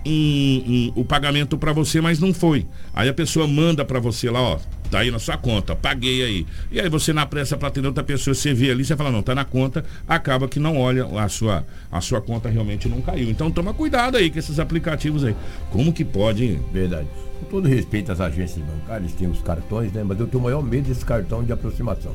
um, 0.06 0.92
um, 0.94 1.00
o 1.00 1.04
pagamento 1.04 1.56
para 1.56 1.72
você, 1.72 2.00
mas 2.00 2.18
não 2.20 2.32
foi. 2.32 2.66
Aí 2.94 3.08
a 3.08 3.14
pessoa 3.14 3.48
manda 3.48 3.84
para 3.84 3.98
você 3.98 4.30
lá, 4.30 4.40
ó, 4.40 4.58
tá 4.94 5.00
aí 5.00 5.10
na 5.10 5.18
sua 5.18 5.36
conta, 5.36 5.74
paguei 5.74 6.22
aí. 6.22 6.46
E 6.70 6.80
aí 6.80 6.88
você 6.88 7.12
na 7.12 7.26
pressa 7.26 7.56
para 7.56 7.66
atender 7.66 7.88
outra 7.88 8.04
pessoa, 8.04 8.32
você 8.32 8.54
vê 8.54 8.70
ali, 8.70 8.84
você 8.84 8.96
fala, 8.96 9.10
não, 9.10 9.24
tá 9.24 9.34
na 9.34 9.44
conta, 9.44 9.84
acaba 10.06 10.46
que 10.46 10.60
não 10.60 10.78
olha 10.78 11.04
a 11.18 11.28
sua, 11.28 11.66
a 11.90 12.00
sua 12.00 12.20
conta 12.20 12.48
realmente 12.48 12.88
não 12.88 13.00
caiu. 13.00 13.28
Então 13.28 13.50
toma 13.50 13.74
cuidado 13.74 14.16
aí 14.16 14.30
com 14.30 14.38
esses 14.38 14.60
aplicativos 14.60 15.24
aí. 15.24 15.34
Como 15.72 15.92
que 15.92 16.04
pode? 16.04 16.60
Verdade. 16.72 17.08
Com 17.40 17.46
todo 17.46 17.66
respeito 17.66 18.12
às 18.12 18.20
agências 18.20 18.64
bancárias, 18.64 19.12
tem 19.14 19.28
os 19.28 19.42
cartões, 19.42 19.92
né? 19.92 20.04
Mas 20.04 20.20
eu 20.20 20.28
tenho 20.28 20.40
o 20.40 20.44
maior 20.44 20.62
medo 20.62 20.86
desse 20.86 21.04
cartão 21.04 21.42
de 21.42 21.52
aproximação. 21.52 22.12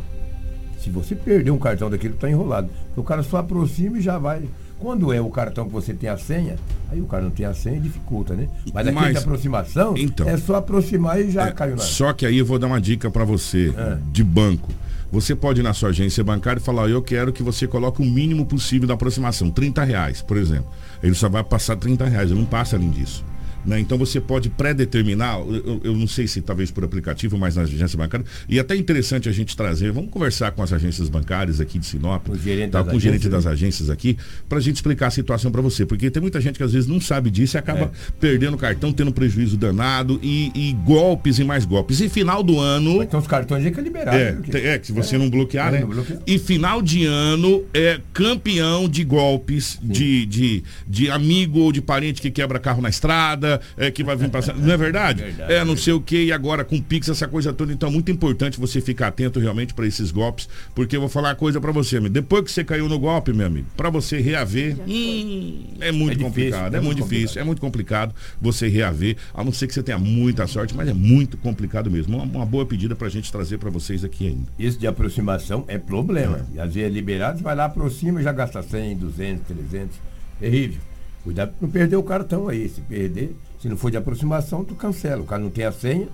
Se 0.80 0.90
você 0.90 1.14
perder 1.14 1.52
um 1.52 1.60
cartão 1.60 1.90
daquele, 1.90 2.14
tá 2.14 2.30
enrolado. 2.30 2.70
O 2.96 3.04
cara 3.04 3.22
só 3.24 3.38
aproxima 3.38 3.98
e 3.98 4.02
já 4.02 4.18
vai. 4.18 4.44
Quando 4.80 5.12
é 5.12 5.20
o 5.20 5.30
cartão 5.30 5.66
que 5.66 5.74
você 5.74 5.94
tem 5.94 6.10
a 6.10 6.18
senha, 6.18 6.56
aí 6.90 7.02
o 7.02 7.06
cara 7.06 7.24
não 7.24 7.32
tem 7.32 7.46
a 7.46 7.54
senha 7.54 7.80
dificulta, 7.80 8.34
né? 8.34 8.48
Mas 8.74 8.88
aqui 8.88 8.96
Mas, 8.96 9.12
de 9.12 9.18
aproximação, 9.18 9.94
então, 9.98 10.28
é 10.28 10.38
só 10.38 10.56
aproximar 10.56 11.20
e 11.20 11.30
já 11.30 11.48
é, 11.48 11.52
caiu 11.52 11.76
na. 11.76 11.82
Só 11.82 12.14
que 12.14 12.26
aí 12.26 12.38
eu 12.38 12.46
vou 12.46 12.58
dar 12.58 12.68
uma 12.68 12.80
dica 12.80 13.12
para 13.12 13.26
você 13.26 13.74
é. 13.78 13.98
de 14.12 14.24
banco. 14.24 14.70
Você 15.12 15.36
pode 15.36 15.60
ir 15.60 15.64
na 15.64 15.74
sua 15.74 15.90
agência 15.90 16.24
bancária 16.24 16.60
e 16.60 16.64
falar, 16.64 16.88
eu 16.88 17.02
quero 17.02 17.34
que 17.34 17.42
você 17.42 17.68
coloque 17.68 18.02
o 18.02 18.06
mínimo 18.06 18.46
possível 18.46 18.88
da 18.88 18.94
aproximação, 18.94 19.50
30 19.50 19.84
reais, 19.84 20.22
por 20.22 20.38
exemplo. 20.38 20.68
Ele 21.02 21.16
só 21.16 21.28
vai 21.28 21.44
passar 21.44 21.76
30 21.76 22.06
reais, 22.06 22.30
ele 22.30 22.40
não 22.40 22.46
passa 22.46 22.76
além 22.76 22.92
disso. 22.92 23.26
Né? 23.66 23.80
Então 23.80 23.98
você 23.98 24.22
pode 24.22 24.50
pré-determinar, 24.50 25.40
eu, 25.40 25.82
eu, 25.84 25.96
não 25.96 26.08
sei 26.08 26.28
se 26.28 26.42
talvez 26.42 26.72
por 26.72 26.84
aplicativo, 26.84 27.38
mas 27.38 27.56
nas 27.56 27.68
agências 27.68 27.96
bancárias. 27.96 28.30
E 28.48 28.60
até 28.60 28.76
interessante 28.76 29.28
a 29.28 29.32
gente 29.32 29.56
trazer, 29.56 29.92
vamos 29.92 30.10
conversar 30.10 30.52
com 30.52 30.64
as 30.64 30.72
agências 30.72 31.10
bancárias 31.10 31.60
aqui 31.60 31.78
de 31.78 31.86
Sinop, 31.86 32.30
o 32.30 32.38
gerente 32.38 32.72
tá, 32.72 32.84
com 32.84 32.96
o 32.96 33.00
gerente 33.00 33.28
das 33.28 33.46
agências 33.46 33.90
aqui, 33.90 34.18
para 34.48 34.60
a 34.60 34.62
gente 34.62 34.76
explicar 34.76 35.08
a 35.08 35.12
situação 35.12 35.52
para 35.52 35.62
você. 35.62 35.86
Porque 35.86 36.10
tem 36.10 36.22
muita 36.22 36.40
gente 36.40 36.58
que 36.58 36.64
às 36.64 36.74
vezes 36.74 36.88
não 36.88 37.02
sabe 37.02 37.30
disso 37.30 37.58
e 37.58 37.60
acaba 37.60 37.86
é. 37.86 37.90
perdendo 38.20 38.58
cartão, 38.58 38.92
tendo 38.94 39.12
prejuízo 39.12 39.58
danado 39.58 40.20
e, 40.24 40.52
e, 40.56 40.74
golpes 40.74 41.40
e 41.40 41.44
mais 41.44 41.66
golpes. 41.66 42.00
E 42.00 42.10
final 42.10 42.42
do 42.42 42.60
ano. 42.60 43.04
Então 43.04 43.20
os 43.20 43.28
cartões 43.28 43.66
é 43.66 43.72
que 43.72 43.80
é 43.80 43.84
liberado. 43.84 44.18
É, 44.18 44.32
né? 44.32 44.42
é, 44.54 44.80
se 44.82 44.92
você 44.92 45.16
é. 45.16 45.20
não 45.20 45.30
bloquear, 45.30 45.72
né? 45.72 45.82
Não 45.82 45.90
bloquear. 45.90 46.20
E 46.26 46.38
final 46.40 46.82
de 46.82 47.06
ano 47.06 47.64
é 47.74 48.00
campeão 48.14 48.88
de 48.88 49.04
golpes 49.04 49.80
de, 49.82 50.26
de, 50.26 50.64
de 50.88 51.10
amigo 51.10 51.60
ou 51.60 51.72
de 51.72 51.82
parente 51.82 52.22
que 52.22 52.32
quebra 52.32 52.60
carro 52.60 52.82
na 52.82 52.90
estrada, 52.90 53.49
é, 53.78 53.92
que 53.92 54.04
vai 54.04 54.16
vir 54.16 54.30
passar. 54.30 54.56
Não 54.56 54.72
é 54.72 54.78
verdade? 54.78 55.24
verdade? 55.24 55.54
É, 55.54 55.64
não 55.64 55.78
sei 55.78 55.94
o 55.94 56.02
que, 56.02 56.26
e 56.26 56.32
agora 56.32 56.64
com 56.64 56.80
Pix, 56.82 57.10
essa 57.10 57.28
coisa 57.28 57.54
toda. 57.54 57.72
Então 57.72 57.90
é 57.90 57.92
muito 57.92 58.12
importante 58.12 58.60
você 58.60 58.82
ficar 58.82 59.08
atento 59.08 59.40
realmente 59.40 59.74
para 59.74 59.88
esses 59.88 60.12
golpes, 60.12 60.48
porque 60.76 60.96
eu 60.96 61.02
vou 61.02 61.10
falar 61.10 61.30
uma 61.30 61.36
coisa 61.36 61.60
para 61.62 61.72
você, 61.72 61.98
amigo. 61.98 62.14
Depois 62.14 62.44
que 62.44 62.52
você 62.52 62.64
caiu 62.64 62.88
no 62.90 63.00
golpe, 63.00 63.34
meu 63.34 63.48
amigo, 63.48 63.68
para 63.76 63.90
você 63.90 64.20
reaver, 64.20 64.76
hum, 64.88 65.64
é 65.80 65.92
muito 65.92 66.20
é 66.20 66.24
complicado. 66.24 66.74
É, 66.74 66.78
é, 66.78 66.82
muito 66.82 66.98
difícil, 66.98 67.20
complicado. 67.20 67.42
é 67.42 67.44
muito 67.44 67.62
complicado 67.62 68.16
você 68.42 68.68
reaver, 68.68 69.18
a 69.34 69.44
não 69.44 69.52
ser 69.52 69.68
que 69.68 69.74
você 69.74 69.84
tenha 69.84 69.98
muita 69.98 70.46
sorte, 70.48 70.76
mas 70.76 70.88
é 70.88 70.94
muito 70.94 71.38
complicado 71.38 71.90
mesmo. 71.90 72.18
Uma, 72.18 72.26
uma 72.26 72.46
boa 72.46 72.66
pedida 72.66 72.96
para 72.96 73.08
a 73.08 73.10
gente 73.10 73.32
trazer 73.32 73.58
para 73.58 73.70
vocês 73.70 74.04
aqui 74.04 74.28
ainda. 74.28 74.52
Isso 74.58 74.78
de 74.78 74.88
aproximação 74.88 75.64
é 75.68 75.78
problema. 75.78 76.46
É. 76.54 76.58
E 76.58 76.60
às 76.60 76.74
vezes 76.74 76.90
é 76.90 76.94
liberado, 76.94 77.42
vai 77.42 77.56
lá, 77.56 77.66
aproxima 77.66 78.20
e 78.20 78.24
já 78.24 78.32
gasta 78.32 78.62
100, 78.62 78.98
200, 78.98 79.48
300. 79.48 79.98
Terrível. 80.40 80.89
Cuidado 81.24 81.52
para 81.52 81.58
não 81.62 81.70
perder 81.70 81.96
o 81.98 82.04
cartão 82.04 82.48
aí. 82.48 82.70
Se 82.70 82.82
perder, 82.82 83.36
se 83.62 83.68
não 83.68 83.78
for 83.78 83.92
de 83.92 83.98
aproximação, 83.98 84.64
tu 84.64 84.76
cancela. 84.76 85.22
O 85.22 85.26
cara 85.26 85.42
não 85.42 85.50
tem 85.50 85.66
a 85.66 85.72
senha, 85.72 86.08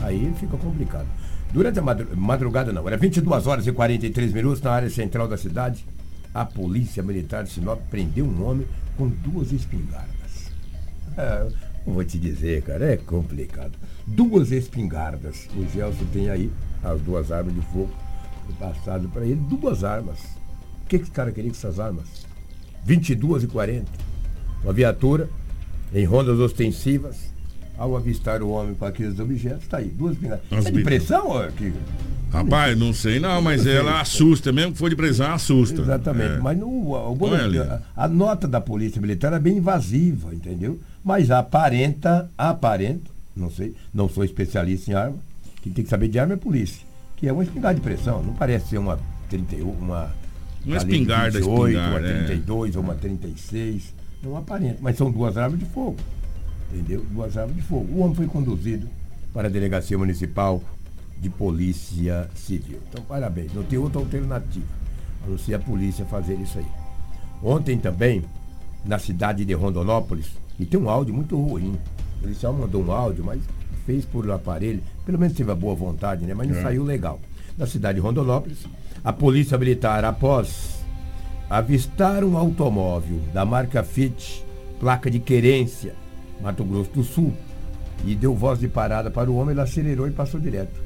aí 0.00 0.32
fica 0.38 0.56
complicado. 0.56 1.06
Durante 1.52 1.78
a 1.78 1.82
madrugada, 2.16 2.72
não, 2.72 2.86
era 2.86 2.96
22 2.96 3.46
horas 3.46 3.66
e 3.66 3.72
43 3.72 4.32
minutos 4.32 4.60
na 4.60 4.72
área 4.72 4.90
central 4.90 5.26
da 5.26 5.36
cidade, 5.36 5.84
a 6.34 6.44
polícia 6.44 7.02
militar 7.02 7.44
de 7.44 7.50
Sinop 7.50 7.80
prendeu 7.90 8.26
um 8.26 8.46
homem 8.46 8.66
com 8.96 9.08
duas 9.08 9.50
espingardas. 9.52 10.50
É, 11.16 11.48
vou 11.86 12.04
te 12.04 12.18
dizer, 12.18 12.62
cara, 12.62 12.92
é 12.92 12.96
complicado. 12.96 13.72
Duas 14.06 14.52
espingardas. 14.52 15.48
O 15.56 15.66
Gelson 15.72 16.04
tem 16.12 16.28
aí 16.28 16.50
as 16.82 17.00
duas 17.00 17.32
armas 17.32 17.54
de 17.54 17.62
fogo. 17.62 17.90
Passado 18.58 19.08
para 19.10 19.26
ele, 19.26 19.36
duas 19.36 19.84
armas. 19.84 20.18
O 20.82 20.88
que, 20.88 20.98
que 20.98 21.04
esse 21.04 21.10
cara 21.10 21.30
queria 21.30 21.50
com 21.50 21.56
essas 21.56 21.78
armas? 21.78 22.26
22 22.84 23.44
e 23.44 23.46
40. 23.46 24.07
Uma 24.62 24.72
viatura 24.72 25.28
em 25.94 26.04
rondas 26.04 26.38
ostensivas. 26.38 27.28
Ao 27.76 27.96
avistar 27.96 28.42
o 28.42 28.48
homem 28.48 28.74
com 28.74 28.84
aqueles 28.84 29.20
objetos, 29.20 29.62
está 29.62 29.76
aí, 29.76 29.88
duas 29.88 30.18
pingadas. 30.18 30.42
É 30.50 30.68
de 30.68 30.82
pressão, 30.82 31.28
ó, 31.28 31.44
aqui? 31.44 31.72
Rapaz, 32.32 32.76
não 32.76 32.92
sei 32.92 33.20
não, 33.20 33.40
mas 33.40 33.64
não 33.64 33.72
ela 33.72 34.00
assusta, 34.00 34.52
mesmo 34.52 34.72
que 34.72 34.78
for 34.78 34.90
de 34.90 34.96
pressão, 34.96 35.32
assusta. 35.32 35.80
Exatamente, 35.80 36.34
é. 36.34 36.38
mas 36.38 36.58
no, 36.58 36.68
o, 36.68 36.96
a, 36.96 38.04
a, 38.04 38.08
nota 38.08 38.46
da 38.46 38.60
polícia 38.60 39.00
militar 39.00 39.32
é 39.32 39.38
bem 39.38 39.58
invasiva, 39.58 40.34
entendeu? 40.34 40.78
Mas 41.02 41.30
aparenta, 41.30 42.28
aparenta, 42.36 43.10
não 43.34 43.50
sei, 43.50 43.74
não 43.94 44.08
sou 44.08 44.24
especialista 44.24 44.90
em 44.90 44.94
arma, 44.94 45.16
quem 45.62 45.72
tem 45.72 45.84
que 45.84 45.90
saber 45.90 46.08
de 46.08 46.18
arma 46.18 46.34
é 46.34 46.36
a 46.36 46.38
polícia, 46.38 46.84
que 47.16 47.26
é 47.26 47.32
uma 47.32 47.44
espingarda 47.44 47.80
de 47.80 47.80
pressão, 47.80 48.22
não 48.22 48.34
parece 48.34 48.70
ser 48.70 48.78
uma 48.78 48.98
31, 49.30 49.70
uma 49.70 50.12
uma 50.66 50.76
espingarda, 50.76 51.38
28, 51.38 51.68
espingarda, 51.68 51.90
uma 51.90 52.26
32 52.26 52.74
é. 52.74 52.78
ou 52.78 52.84
uma 52.84 52.94
36. 52.94 53.94
Não 54.22 54.36
aparenta, 54.36 54.78
mas 54.80 54.96
são 54.96 55.10
duas 55.10 55.36
armas 55.36 55.58
de 55.58 55.66
fogo. 55.66 55.96
Entendeu? 56.72 57.04
Duas 57.10 57.36
armas 57.36 57.56
de 57.56 57.62
fogo. 57.62 57.92
O 57.92 58.00
homem 58.00 58.14
foi 58.14 58.26
conduzido 58.26 58.88
para 59.32 59.48
a 59.48 59.50
Delegacia 59.50 59.96
Municipal 59.96 60.62
de 61.20 61.30
Polícia 61.30 62.28
Civil. 62.34 62.78
Então, 62.88 63.02
parabéns. 63.04 63.52
Não 63.52 63.62
tem 63.62 63.78
outra 63.78 64.00
alternativa 64.00 64.66
a 65.24 65.30
não 65.30 65.38
ser 65.38 65.54
a 65.54 65.58
polícia 65.58 66.04
fazer 66.04 66.34
isso 66.34 66.58
aí. 66.58 66.66
Ontem 67.42 67.78
também, 67.78 68.24
na 68.84 68.98
cidade 68.98 69.44
de 69.44 69.52
Rondonópolis, 69.52 70.26
e 70.58 70.66
tem 70.66 70.78
um 70.78 70.90
áudio 70.90 71.14
muito 71.14 71.40
ruim. 71.40 71.78
O 72.16 72.22
policial 72.22 72.52
mandou 72.52 72.84
um 72.84 72.90
áudio, 72.90 73.24
mas 73.24 73.40
fez 73.86 74.04
por 74.04 74.28
aparelho. 74.30 74.82
Pelo 75.06 75.18
menos 75.18 75.36
teve 75.36 75.50
a 75.50 75.54
boa 75.54 75.74
vontade, 75.74 76.26
né? 76.26 76.34
Mas 76.34 76.48
não 76.48 76.58
é. 76.58 76.62
saiu 76.62 76.84
legal. 76.84 77.20
Na 77.56 77.66
cidade 77.66 77.96
de 77.96 78.00
Rondonópolis, 78.00 78.58
a 79.04 79.12
polícia 79.12 79.56
militar, 79.56 80.04
após 80.04 80.77
avistar 81.48 82.22
um 82.24 82.36
automóvel 82.36 83.20
da 83.32 83.44
marca 83.44 83.82
Fiat, 83.82 84.44
placa 84.78 85.10
de 85.10 85.18
querência, 85.18 85.94
Mato 86.40 86.64
Grosso 86.64 86.90
do 86.90 87.02
Sul, 87.02 87.32
e 88.04 88.14
deu 88.14 88.34
voz 88.34 88.60
de 88.60 88.68
parada 88.68 89.10
para 89.10 89.30
o 89.30 89.36
homem, 89.36 89.52
ele 89.52 89.60
acelerou 89.60 90.06
e 90.06 90.10
passou 90.10 90.38
direto. 90.38 90.80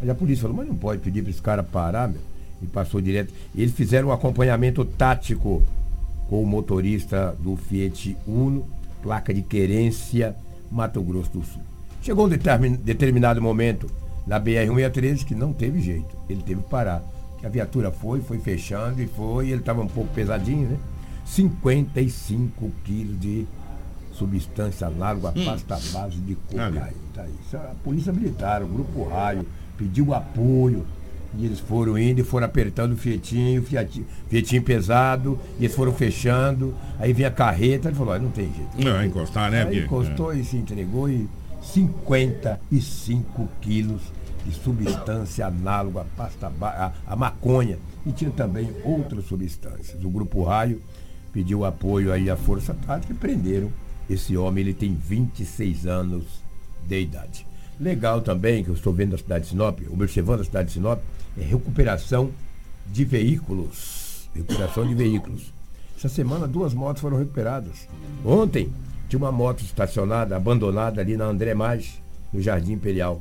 Aí 0.00 0.08
a 0.08 0.14
polícia 0.14 0.42
falou, 0.42 0.56
mas 0.56 0.68
não 0.68 0.76
pode 0.76 1.00
pedir 1.00 1.22
para 1.22 1.30
esse 1.30 1.42
cara 1.42 1.62
parar, 1.62 2.08
meu. 2.08 2.20
E 2.62 2.66
passou 2.66 3.00
direto. 3.00 3.32
Eles 3.54 3.72
fizeram 3.72 4.08
um 4.08 4.12
acompanhamento 4.12 4.84
tático 4.84 5.62
com 6.28 6.42
o 6.42 6.46
motorista 6.46 7.34
do 7.38 7.56
Fiat 7.56 8.16
Uno, 8.26 8.66
placa 9.02 9.32
de 9.34 9.42
querência, 9.42 10.36
Mato 10.70 11.02
Grosso 11.02 11.30
do 11.32 11.42
Sul. 11.42 11.62
Chegou 12.02 12.26
um 12.26 12.28
determinado 12.28 13.42
momento 13.42 13.90
na 14.26 14.40
BR-163 14.40 15.24
que 15.24 15.34
não 15.34 15.52
teve 15.52 15.80
jeito. 15.80 16.16
Ele 16.28 16.42
teve 16.42 16.62
que 16.62 16.68
parar 16.68 17.02
a 17.44 17.48
viatura 17.48 17.90
foi, 17.90 18.20
foi 18.20 18.38
fechando 18.38 19.00
e 19.00 19.06
foi, 19.06 19.48
ele 19.48 19.60
estava 19.60 19.80
um 19.80 19.86
pouco 19.86 20.12
pesadinho, 20.12 20.68
né? 20.68 20.78
55 21.24 22.70
quilos 22.84 23.20
de 23.20 23.46
substância 24.12 24.86
à 24.86 24.90
hum. 24.90 25.44
pasta 25.44 25.78
base 25.92 26.16
de 26.16 26.34
cocaína. 26.34 26.90
Tá 27.14 27.24
isso, 27.26 27.56
a 27.56 27.74
polícia 27.82 28.12
militar, 28.12 28.62
o 28.62 28.66
grupo 28.66 29.04
raio, 29.04 29.46
pediu 29.76 30.12
apoio. 30.12 30.84
E 31.38 31.46
eles 31.46 31.60
foram 31.60 31.96
indo 31.96 32.20
e 32.20 32.24
foram 32.24 32.44
apertando 32.44 32.92
o 32.92 32.96
fietinho, 32.96 33.62
fietinho, 33.62 34.04
fietinho 34.28 34.62
pesado, 34.64 35.38
e 35.60 35.64
eles 35.64 35.76
foram 35.76 35.92
fechando. 35.92 36.74
Aí 36.98 37.12
vinha 37.12 37.28
a 37.28 37.30
carreta, 37.30 37.88
ele 37.88 37.96
falou, 37.96 38.18
não 38.18 38.30
tem 38.30 38.52
jeito. 38.52 38.84
Não, 38.84 39.04
encostar, 39.04 39.48
né? 39.48 39.62
Aí 39.62 39.84
encostou 39.84 40.32
é. 40.32 40.38
e 40.38 40.44
se 40.44 40.56
entregou 40.56 41.08
e 41.08 41.28
55 41.62 43.48
quilos 43.60 44.02
de 44.44 44.52
substância 44.54 45.46
análoga 45.46 46.02
à 46.02 46.04
pasta 46.16 46.52
a, 46.60 46.92
a 47.06 47.16
maconha 47.16 47.78
e 48.06 48.12
tinha 48.12 48.30
também 48.30 48.72
outras 48.84 49.26
substâncias. 49.26 50.02
O 50.02 50.08
Grupo 50.08 50.42
Raio 50.44 50.80
pediu 51.32 51.64
apoio 51.64 52.12
aí 52.12 52.28
à 52.28 52.36
Força 52.36 52.74
Tática 52.74 53.12
e 53.12 53.16
prenderam 53.16 53.72
esse 54.08 54.36
homem, 54.36 54.64
ele 54.64 54.74
tem 54.74 54.92
26 54.94 55.86
anos 55.86 56.24
de 56.86 57.00
idade. 57.00 57.46
Legal 57.78 58.20
também, 58.20 58.64
que 58.64 58.70
eu 58.70 58.74
estou 58.74 58.92
vendo 58.92 59.12
na 59.12 59.18
cidade 59.18 59.44
de 59.44 59.50
Sinop, 59.50 59.80
observando 59.90 60.40
a 60.40 60.44
cidade 60.44 60.68
de 60.68 60.74
Sinop, 60.74 61.00
é 61.38 61.42
recuperação 61.42 62.30
de 62.86 63.04
veículos. 63.04 64.28
Recuperação 64.34 64.86
de 64.86 64.94
veículos. 64.94 65.52
Essa 65.96 66.08
semana 66.08 66.46
duas 66.46 66.74
motos 66.74 67.00
foram 67.00 67.18
recuperadas. 67.18 67.88
Ontem 68.24 68.72
tinha 69.08 69.18
uma 69.18 69.30
moto 69.30 69.60
estacionada, 69.62 70.36
abandonada 70.36 71.00
ali 71.00 71.16
na 71.16 71.26
André 71.26 71.54
Maggi, 71.54 72.02
no 72.32 72.40
Jardim 72.40 72.72
Imperial. 72.72 73.20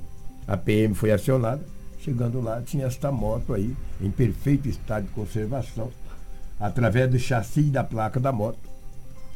A 0.50 0.58
PM 0.58 0.96
foi 0.96 1.12
acionada, 1.12 1.64
chegando 2.00 2.42
lá 2.42 2.60
tinha 2.60 2.88
esta 2.88 3.12
moto 3.12 3.54
aí 3.54 3.78
em 4.02 4.10
perfeito 4.10 4.68
estado 4.68 5.06
de 5.06 5.12
conservação. 5.12 5.92
Através 6.60 7.08
do 7.08 7.20
chassi 7.20 7.62
da 7.62 7.84
placa 7.84 8.20
da 8.20 8.32
moto, 8.32 8.58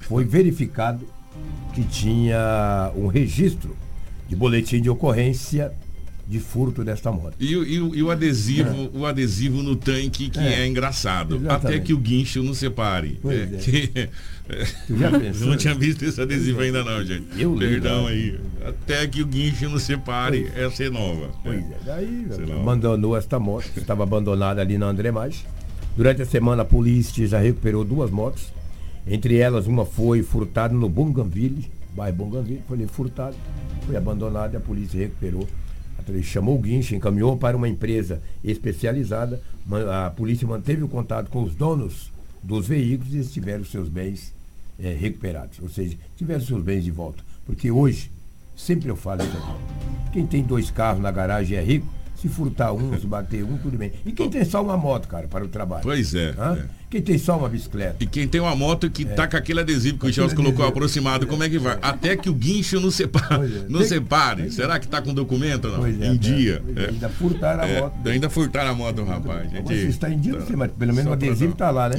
foi 0.02 0.26
verificado 0.26 1.08
que 1.76 1.84
tinha 1.84 2.92
um 2.96 3.06
registro 3.06 3.78
de 4.28 4.36
boletim 4.36 4.82
de 4.82 4.90
ocorrência 4.90 5.72
de 6.28 6.40
furto 6.40 6.84
desta 6.84 7.12
moto. 7.12 7.36
E, 7.40 7.54
e, 7.54 7.76
e 7.76 8.04
o 8.04 8.10
adesivo, 8.10 8.90
é. 8.94 8.98
o 8.98 9.06
adesivo 9.06 9.62
no 9.62 9.76
tanque 9.76 10.30
que 10.30 10.40
é, 10.40 10.62
é 10.62 10.68
engraçado. 10.68 11.36
Exatamente. 11.36 11.68
Até 11.68 11.80
que 11.80 11.94
o 11.94 11.98
guincho 11.98 12.42
não 12.42 12.54
separe. 12.54 13.20
É, 13.26 14.04
é. 14.04 14.10
Que, 14.44 14.94
pensou? 14.94 15.48
não 15.48 15.56
tinha 15.56 15.74
visto 15.74 16.04
esse 16.04 16.20
adesivo 16.20 16.60
ainda 16.60 16.84
não, 16.84 17.02
gente. 17.02 17.28
Eu 17.42 17.56
Perdão 17.56 18.08
aí. 18.08 18.38
Até 18.66 19.08
que 19.08 19.22
o 19.22 19.26
guincho 19.26 19.70
não 19.70 19.80
separe, 19.80 20.50
pois. 20.52 20.58
essa 20.58 20.84
é 20.84 20.90
nova. 20.90 21.30
Pois 21.42 21.60
é. 21.60 21.78
Daí 21.86 22.28
abandonou 22.60 23.16
esta 23.16 23.40
moto, 23.40 23.72
que 23.74 23.80
estava 23.80 24.04
abandonada 24.04 24.60
ali 24.60 24.78
na 24.78 24.88
André 24.88 25.12
Mais. 25.12 25.46
Durante 25.96 26.24
a 26.24 26.26
semana 26.26 26.64
a 26.64 26.66
polícia 26.66 27.26
já 27.26 27.40
recuperou 27.40 27.86
duas 27.86 28.12
motos. 28.12 28.52
Entre 29.08 29.38
elas, 29.38 29.66
uma 29.66 29.86
foi 29.86 30.24
furtada 30.24 30.74
no 30.74 30.90
Bonganville, 30.90 31.72
bairro 31.96 32.18
Bonganville, 32.18 32.64
foi 32.68 32.86
furtada, 32.88 33.36
foi 33.86 33.96
abandonada 33.96 34.56
e 34.56 34.58
a 34.58 34.60
polícia 34.60 35.00
recuperou 35.00 35.48
ele 36.12 36.24
chamou 36.24 36.56
o 36.56 36.62
guincho, 36.62 36.96
encaminhou 36.96 37.38
para 37.38 37.56
uma 37.56 37.70
empresa 37.70 38.22
especializada. 38.44 39.42
A 40.06 40.10
polícia 40.10 40.48
manteve 40.48 40.84
o 40.84 40.88
contato 40.88 41.30
com 41.30 41.44
os 41.44 41.56
donos 41.56 42.12
dos 42.42 42.68
veículos 42.68 43.14
e 43.14 43.18
eles 43.18 43.32
tiveram 43.32 43.64
seus 43.64 43.88
bens 43.88 44.34
é, 44.80 44.94
recuperados, 44.94 45.60
ou 45.62 45.70
seja, 45.70 45.98
tiveram 46.18 46.42
seus 46.42 46.64
bens 46.64 46.84
de 46.84 46.92
volta. 46.92 47.24
Porque 47.46 47.72
hoje, 47.72 48.12
sempre 48.56 48.90
eu 48.90 48.96
falo 48.96 49.24
isso 49.24 49.38
aqui, 49.38 50.12
quem 50.12 50.28
tem 50.28 50.44
dois 50.44 50.70
carros 50.70 51.02
na 51.02 51.12
garagem 51.12 51.58
é 51.58 51.64
rico, 51.64 51.88
Se 52.24 52.30
furtar 52.30 52.72
um, 52.72 52.98
se 52.98 53.06
bater 53.06 53.44
um, 53.44 53.58
tudo 53.58 53.78
bem. 53.78 53.92
E 54.06 54.14
quem 54.14 54.30
tem 54.30 54.46
só 54.46 54.64
uma 54.64 54.78
moto, 54.78 55.10
cara, 55.10 55.28
para 55.28 55.44
o 55.44 55.50
trabalho? 55.50 55.84
Pois 55.84 56.16
é. 56.16 56.30
é. 56.30 56.66
Quem 56.90 57.02
tem 57.02 57.18
só 57.18 57.38
uma 57.38 57.50
bicicleta? 57.50 57.98
E 58.00 58.08
quem 58.08 58.26
tem 58.26 58.40
uma 58.40 58.56
moto 58.56 58.90
que 58.90 59.04
é. 59.04 59.08
tá 59.08 59.28
com 59.28 59.36
aquele 59.36 59.60
adesivo 59.60 59.98
que 59.98 60.08
o 60.08 60.14
Charles 60.14 60.34
colocou 60.34 60.66
aproximado, 60.66 61.28
como 61.28 61.44
é 61.44 61.50
que 61.50 61.60
vai? 61.60 61.78
Até 61.82 62.16
que 62.16 62.30
o 62.30 62.34
guincho 62.34 62.80
não 62.80 62.90
separe. 62.90 63.58
É. 63.58 63.66
Não 63.68 63.84
separe. 63.84 64.50
Será 64.52 64.80
que 64.80 64.88
tá 64.88 65.02
com 65.02 65.14
documento 65.14 65.66
ou 65.66 65.72
não? 65.72 65.80
Pois 65.82 66.00
é, 66.00 66.08
em 66.08 66.16
dia. 66.16 66.64
É. 66.78 66.92
Ainda 66.92 67.10
furtaram 67.10 67.64
a 67.64 67.68
é, 67.68 67.82
moto. 67.82 68.08
Ainda 68.08 68.30
furtaram 68.30 68.70
a 68.70 68.74
moto, 68.74 69.04
rapaz. 69.04 69.52
Gente, 69.52 69.68
Você 69.68 69.88
está 69.88 70.10
em 70.10 70.18
dia, 70.18 70.36
tá. 70.38 70.56
mas 70.56 70.72
pelo 70.72 70.94
menos 70.94 71.12
o 71.12 71.14
adesivo 71.14 71.52
está 71.52 71.72
lá, 71.72 71.90
né? 71.90 71.96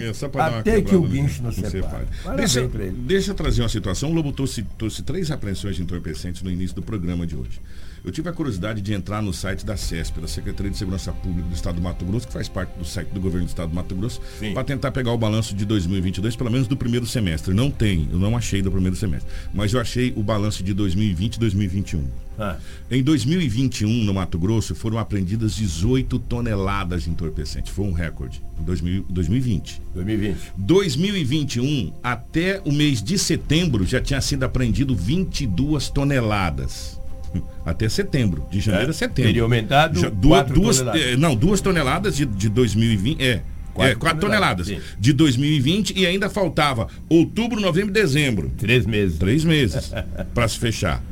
Até 0.58 0.80
que 0.80 0.96
o 0.96 1.02
guincho 1.02 1.42
não, 1.42 1.50
não 1.50 1.70
separe. 1.70 2.06
Deixa, 2.38 2.70
deixa 2.96 3.30
eu 3.32 3.34
trazer 3.34 3.60
uma 3.60 3.68
situação. 3.68 4.10
O 4.10 4.14
Lobo 4.14 4.32
trouxe, 4.32 4.62
trouxe 4.78 5.02
três 5.02 5.30
apreensões 5.30 5.76
de 5.76 5.82
entorpecentes 5.82 6.40
no 6.40 6.50
início 6.50 6.74
do 6.74 6.82
programa 6.82 7.26
de 7.26 7.36
hoje. 7.36 7.60
Eu 8.04 8.12
tive 8.12 8.28
a 8.28 8.32
curiosidade 8.34 8.82
de 8.82 8.92
entrar 8.92 9.22
no 9.22 9.32
site 9.32 9.64
da 9.64 9.78
CESP, 9.78 10.20
da 10.20 10.28
Secretaria 10.28 10.70
de 10.70 10.76
Segurança 10.76 11.10
Pública 11.10 11.48
do 11.48 11.54
Estado 11.54 11.76
do 11.76 11.80
Mato 11.80 12.04
Grosso, 12.04 12.26
que 12.26 12.34
faz 12.34 12.50
parte 12.50 12.76
do 12.78 12.84
site 12.84 13.08
do 13.08 13.18
governo 13.18 13.46
do 13.46 13.48
Estado 13.48 13.70
do 13.70 13.74
Mato 13.74 13.94
Grosso, 13.94 14.20
para 14.52 14.62
tentar 14.62 14.92
pegar 14.92 15.10
o 15.12 15.16
balanço 15.16 15.54
de 15.54 15.64
2022, 15.64 16.36
pelo 16.36 16.50
menos 16.50 16.68
do 16.68 16.76
primeiro 16.76 17.06
semestre. 17.06 17.54
Não 17.54 17.70
tem, 17.70 18.06
eu 18.12 18.18
não 18.18 18.36
achei 18.36 18.60
do 18.60 18.70
primeiro 18.70 18.94
semestre, 18.94 19.32
mas 19.54 19.72
eu 19.72 19.80
achei 19.80 20.12
o 20.14 20.22
balanço 20.22 20.62
de 20.62 20.74
2020 20.74 21.36
e 21.36 21.40
2021. 21.40 22.04
Ah. 22.38 22.58
Em 22.90 23.02
2021, 23.02 23.88
no 23.88 24.12
Mato 24.12 24.38
Grosso, 24.38 24.74
foram 24.74 24.98
apreendidas 24.98 25.54
18 25.54 26.18
toneladas 26.18 27.04
de 27.04 27.10
entorpecente. 27.10 27.70
Foi 27.70 27.86
um 27.86 27.92
recorde. 27.92 28.42
Em 28.60 28.64
2020. 28.64 29.80
2020. 29.94 30.52
2021, 30.58 31.94
até 32.02 32.60
o 32.66 32.72
mês 32.72 33.02
de 33.02 33.18
setembro, 33.18 33.86
já 33.86 34.00
tinha 34.00 34.20
sido 34.20 34.42
apreendido 34.42 34.94
22 34.94 35.88
toneladas. 35.88 36.93
Até 37.64 37.88
setembro, 37.88 38.46
de 38.50 38.60
janeiro 38.60 38.88
é, 38.88 38.90
a 38.90 38.94
setembro. 38.94 39.24
Teria 39.24 39.42
aumentado 39.42 40.00
Já, 40.00 40.08
duas, 40.08 40.46
duas 40.46 40.78
toneladas. 40.78 41.18
não, 41.18 41.34
duas 41.34 41.60
toneladas 41.60 42.16
de, 42.16 42.26
de 42.26 42.48
2020. 42.48 43.22
É, 43.22 43.42
Quatro, 43.74 43.92
é, 43.92 43.94
quatro 43.96 44.20
toneladas, 44.20 44.68
toneladas 44.68 44.96
de 45.00 45.12
2020 45.12 45.98
e 45.98 46.06
ainda 46.06 46.30
faltava 46.30 46.86
outubro, 47.08 47.60
novembro 47.60 47.90
e 47.90 47.92
dezembro. 47.92 48.52
Três 48.56 48.86
meses. 48.86 49.18
Três 49.18 49.44
meses 49.44 49.92
para 50.32 50.46
se 50.46 50.58
fechar. 50.58 51.02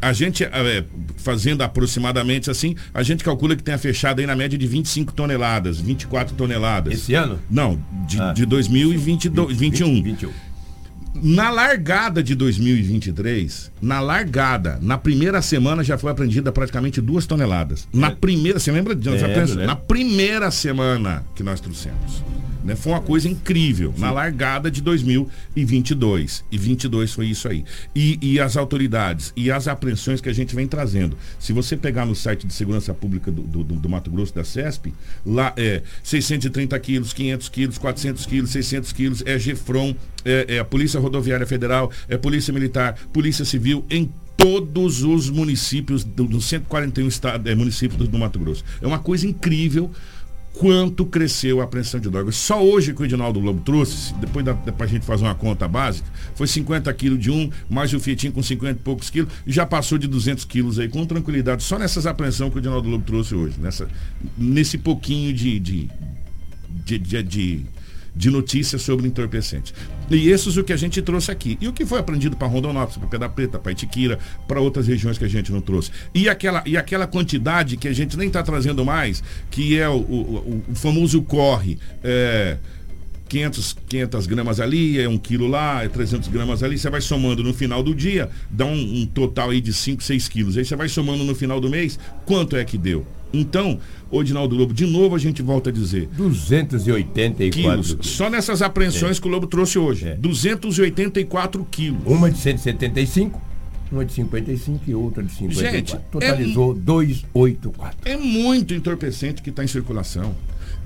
A 0.00 0.12
gente, 0.12 0.44
é, 0.44 0.84
fazendo 1.16 1.62
aproximadamente 1.62 2.50
assim, 2.50 2.76
a 2.94 3.02
gente 3.02 3.24
calcula 3.24 3.56
que 3.56 3.62
tenha 3.62 3.78
fechado 3.78 4.20
aí 4.20 4.26
na 4.26 4.36
média 4.36 4.56
de 4.56 4.66
25 4.66 5.12
toneladas, 5.12 5.80
24 5.80 6.34
toneladas. 6.36 6.92
Esse 6.92 7.14
ano? 7.14 7.38
Não, 7.50 7.80
de, 8.06 8.20
ah. 8.20 8.32
de 8.32 8.46
2021. 8.46 9.42
20, 11.18 11.22
21. 11.22 11.34
Na 11.34 11.50
largada 11.50 12.22
de 12.22 12.34
2023, 12.34 13.72
na 13.80 14.00
largada, 14.00 14.78
na 14.80 14.96
primeira 14.96 15.42
semana 15.42 15.84
já 15.84 15.98
foi 15.98 16.10
apreendida 16.10 16.50
praticamente 16.52 17.00
duas 17.00 17.26
toneladas. 17.26 17.88
Na 17.92 18.08
é. 18.08 18.14
primeira, 18.14 18.58
você 18.58 18.72
lembra 18.72 18.94
disso? 18.94 19.24
É, 19.24 19.66
na 19.66 19.76
primeira 19.76 20.50
semana 20.50 21.24
que 21.34 21.42
nós 21.42 21.60
trouxemos. 21.60 22.24
Né? 22.68 22.76
Foi 22.76 22.92
uma 22.92 23.00
coisa 23.00 23.26
incrível. 23.26 23.92
Sim. 23.94 24.00
Na 24.02 24.10
largada 24.10 24.70
de 24.70 24.82
2022. 24.82 26.44
E 26.52 26.58
22 26.58 27.12
foi 27.14 27.26
isso 27.26 27.48
aí. 27.48 27.64
E, 27.94 28.18
e, 28.20 28.38
as 28.38 28.56
autoridades 28.56 29.32
e 29.34 29.50
as 29.50 29.66
apreensões 29.66 30.20
que 30.20 30.28
a 30.28 30.32
gente 30.32 30.54
vem 30.54 30.66
trazendo. 30.66 31.16
Se 31.38 31.52
você 31.52 31.76
pegar 31.76 32.04
no 32.04 32.14
site 32.14 32.46
de 32.46 32.52
segurança 32.52 32.92
pública 32.92 33.32
do, 33.32 33.42
do, 33.42 33.64
do 33.64 33.88
Mato 33.88 34.10
Grosso 34.10 34.34
da 34.34 34.44
CESP, 34.44 34.92
lá 35.24 35.54
é 35.56 35.82
630 36.02 36.78
quilos, 36.78 37.12
500 37.14 37.48
quilos, 37.48 37.78
400 37.78 38.26
quilos, 38.26 38.50
600 38.50 38.92
quilos, 38.92 39.22
é 39.24 39.38
GFROM, 39.38 39.94
é, 40.24 40.56
é 40.56 40.58
a 40.58 40.64
Polícia 40.64 41.00
Rodoviária 41.00 41.46
Federal, 41.46 41.90
é 42.06 42.18
Polícia 42.18 42.52
Militar, 42.52 42.98
Polícia 43.12 43.46
Civil, 43.46 43.84
em 43.88 44.10
todos 44.36 45.02
os 45.02 45.28
municípios, 45.28 46.04
dos 46.04 46.44
141 46.44 47.08
estado, 47.08 47.48
é, 47.48 47.54
municípios 47.54 47.98
do, 47.98 48.06
do 48.06 48.18
Mato 48.18 48.38
Grosso. 48.38 48.64
É 48.80 48.86
uma 48.86 49.00
coisa 49.00 49.26
incrível 49.26 49.90
quanto 50.58 51.06
cresceu 51.06 51.60
a 51.60 51.64
apreensão 51.64 52.00
de 52.00 52.10
drogas. 52.10 52.34
Só 52.36 52.62
hoje 52.62 52.92
que 52.92 53.00
o 53.00 53.04
Edinaldo 53.04 53.38
Lobo 53.38 53.60
trouxe, 53.60 54.12
depois 54.14 54.44
da, 54.44 54.52
da 54.52 54.86
gente 54.86 55.06
fazer 55.06 55.22
uma 55.24 55.34
conta 55.34 55.68
básica, 55.68 56.08
foi 56.34 56.48
50 56.48 56.92
quilos 56.94 57.18
de 57.18 57.30
um, 57.30 57.48
mais 57.70 57.92
o 57.94 58.00
Fiatinho 58.00 58.32
com 58.32 58.42
50 58.42 58.72
e 58.72 58.82
poucos 58.82 59.08
quilos, 59.08 59.32
já 59.46 59.64
passou 59.64 59.96
de 59.96 60.08
200 60.08 60.44
quilos 60.44 60.78
aí, 60.78 60.88
com 60.88 61.06
tranquilidade, 61.06 61.62
só 61.62 61.78
nessas 61.78 62.06
apreensões 62.06 62.50
que 62.50 62.58
o 62.58 62.60
Edinaldo 62.60 62.88
Lobo 62.88 63.04
trouxe 63.04 63.34
hoje, 63.34 63.54
nessa, 63.60 63.88
nesse 64.36 64.76
pouquinho 64.76 65.32
de, 65.32 65.60
de, 65.60 65.90
de, 66.84 66.98
de, 66.98 67.22
de 67.22 67.66
de 68.18 68.30
notícias 68.30 68.82
sobre 68.82 69.06
entorpecentes. 69.06 69.72
E 70.10 70.28
esses 70.30 70.56
é 70.56 70.60
o 70.60 70.64
que 70.64 70.72
a 70.72 70.76
gente 70.76 71.00
trouxe 71.02 71.30
aqui. 71.30 71.58
E 71.60 71.68
o 71.68 71.72
que 71.72 71.84
foi 71.84 71.98
aprendido 71.98 72.36
para 72.36 72.48
Rondonópolis, 72.48 72.96
para 72.96 73.08
Pedra 73.08 73.28
Preta, 73.28 73.58
para 73.58 73.72
Itiquira, 73.72 74.18
para 74.46 74.60
outras 74.60 74.86
regiões 74.86 75.18
que 75.18 75.24
a 75.24 75.28
gente 75.28 75.52
não 75.52 75.60
trouxe. 75.60 75.90
E 76.14 76.28
aquela, 76.28 76.62
e 76.66 76.76
aquela 76.76 77.06
quantidade 77.06 77.76
que 77.76 77.88
a 77.88 77.92
gente 77.92 78.16
nem 78.16 78.28
está 78.28 78.42
trazendo 78.42 78.84
mais, 78.84 79.22
que 79.50 79.78
é 79.78 79.88
o, 79.88 79.96
o, 79.96 80.62
o 80.68 80.74
famoso 80.74 81.22
corre. 81.22 81.78
É, 82.02 82.58
500, 83.28 83.76
500 83.86 84.26
gramas 84.26 84.58
ali, 84.60 84.98
é 84.98 85.08
um 85.08 85.18
quilo 85.18 85.46
lá, 85.46 85.84
é 85.84 85.88
300 85.88 86.28
gramas 86.28 86.62
ali, 86.62 86.78
você 86.78 86.88
vai 86.88 87.00
somando 87.00 87.44
no 87.44 87.52
final 87.52 87.82
do 87.82 87.94
dia, 87.94 88.30
dá 88.50 88.64
um, 88.64 89.02
um 89.02 89.06
total 89.06 89.50
aí 89.50 89.60
de 89.60 89.72
5, 89.72 90.02
6 90.02 90.28
quilos. 90.28 90.56
Aí 90.56 90.64
você 90.64 90.74
vai 90.74 90.88
somando 90.88 91.22
no 91.24 91.34
final 91.34 91.60
do 91.60 91.68
mês, 91.68 91.98
quanto 92.24 92.56
é 92.56 92.64
que 92.64 92.78
deu? 92.78 93.06
Então, 93.32 93.78
Odinaldo 94.10 94.54
Lobo, 94.54 94.72
de 94.72 94.86
novo 94.86 95.14
a 95.14 95.18
gente 95.18 95.42
volta 95.42 95.70
a 95.70 95.72
dizer. 95.72 96.08
284 96.16 97.50
quilos. 97.50 97.96
Só 98.00 98.30
nessas 98.30 98.62
apreensões 98.62 99.18
é. 99.18 99.20
que 99.20 99.28
o 99.28 99.30
Lobo 99.30 99.46
trouxe 99.46 99.78
hoje. 99.78 100.08
É. 100.08 100.14
284 100.16 101.66
quilos. 101.70 102.00
Uma 102.06 102.30
de 102.30 102.38
175, 102.38 103.40
uma 103.90 104.04
de 104.04 104.12
55 104.12 104.84
e 104.86 104.94
outra 104.94 105.22
de 105.22 105.32
54. 105.32 105.76
Gente, 105.76 105.96
Totalizou 106.10 106.72
é, 106.72 106.78
284. 106.78 107.98
É 108.04 108.16
muito 108.16 108.74
entorpecente 108.74 109.42
que 109.42 109.50
está 109.50 109.64
em 109.64 109.68
circulação. 109.68 110.34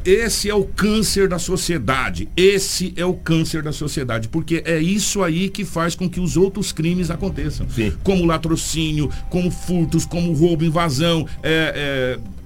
Esse 0.04 0.50
é 0.50 0.54
o 0.54 0.64
câncer 0.64 1.28
da 1.28 1.38
sociedade. 1.38 2.28
Esse 2.36 2.92
é 2.96 3.04
o 3.04 3.14
câncer 3.14 3.62
da 3.62 3.72
sociedade. 3.72 4.28
Porque 4.28 4.62
é 4.64 4.78
isso 4.78 5.22
aí 5.22 5.48
que 5.48 5.64
faz 5.64 5.94
com 5.94 6.08
que 6.08 6.20
os 6.20 6.36
outros 6.36 6.72
crimes 6.72 7.10
aconteçam. 7.10 7.68
Sim. 7.70 7.92
Como 8.02 8.24
latrocínio, 8.24 9.10
como 9.30 9.50
furtos, 9.50 10.04
como 10.04 10.32
roubo, 10.32 10.64
invasão, 10.64 11.26
é, 11.42 12.18
é 12.18 12.41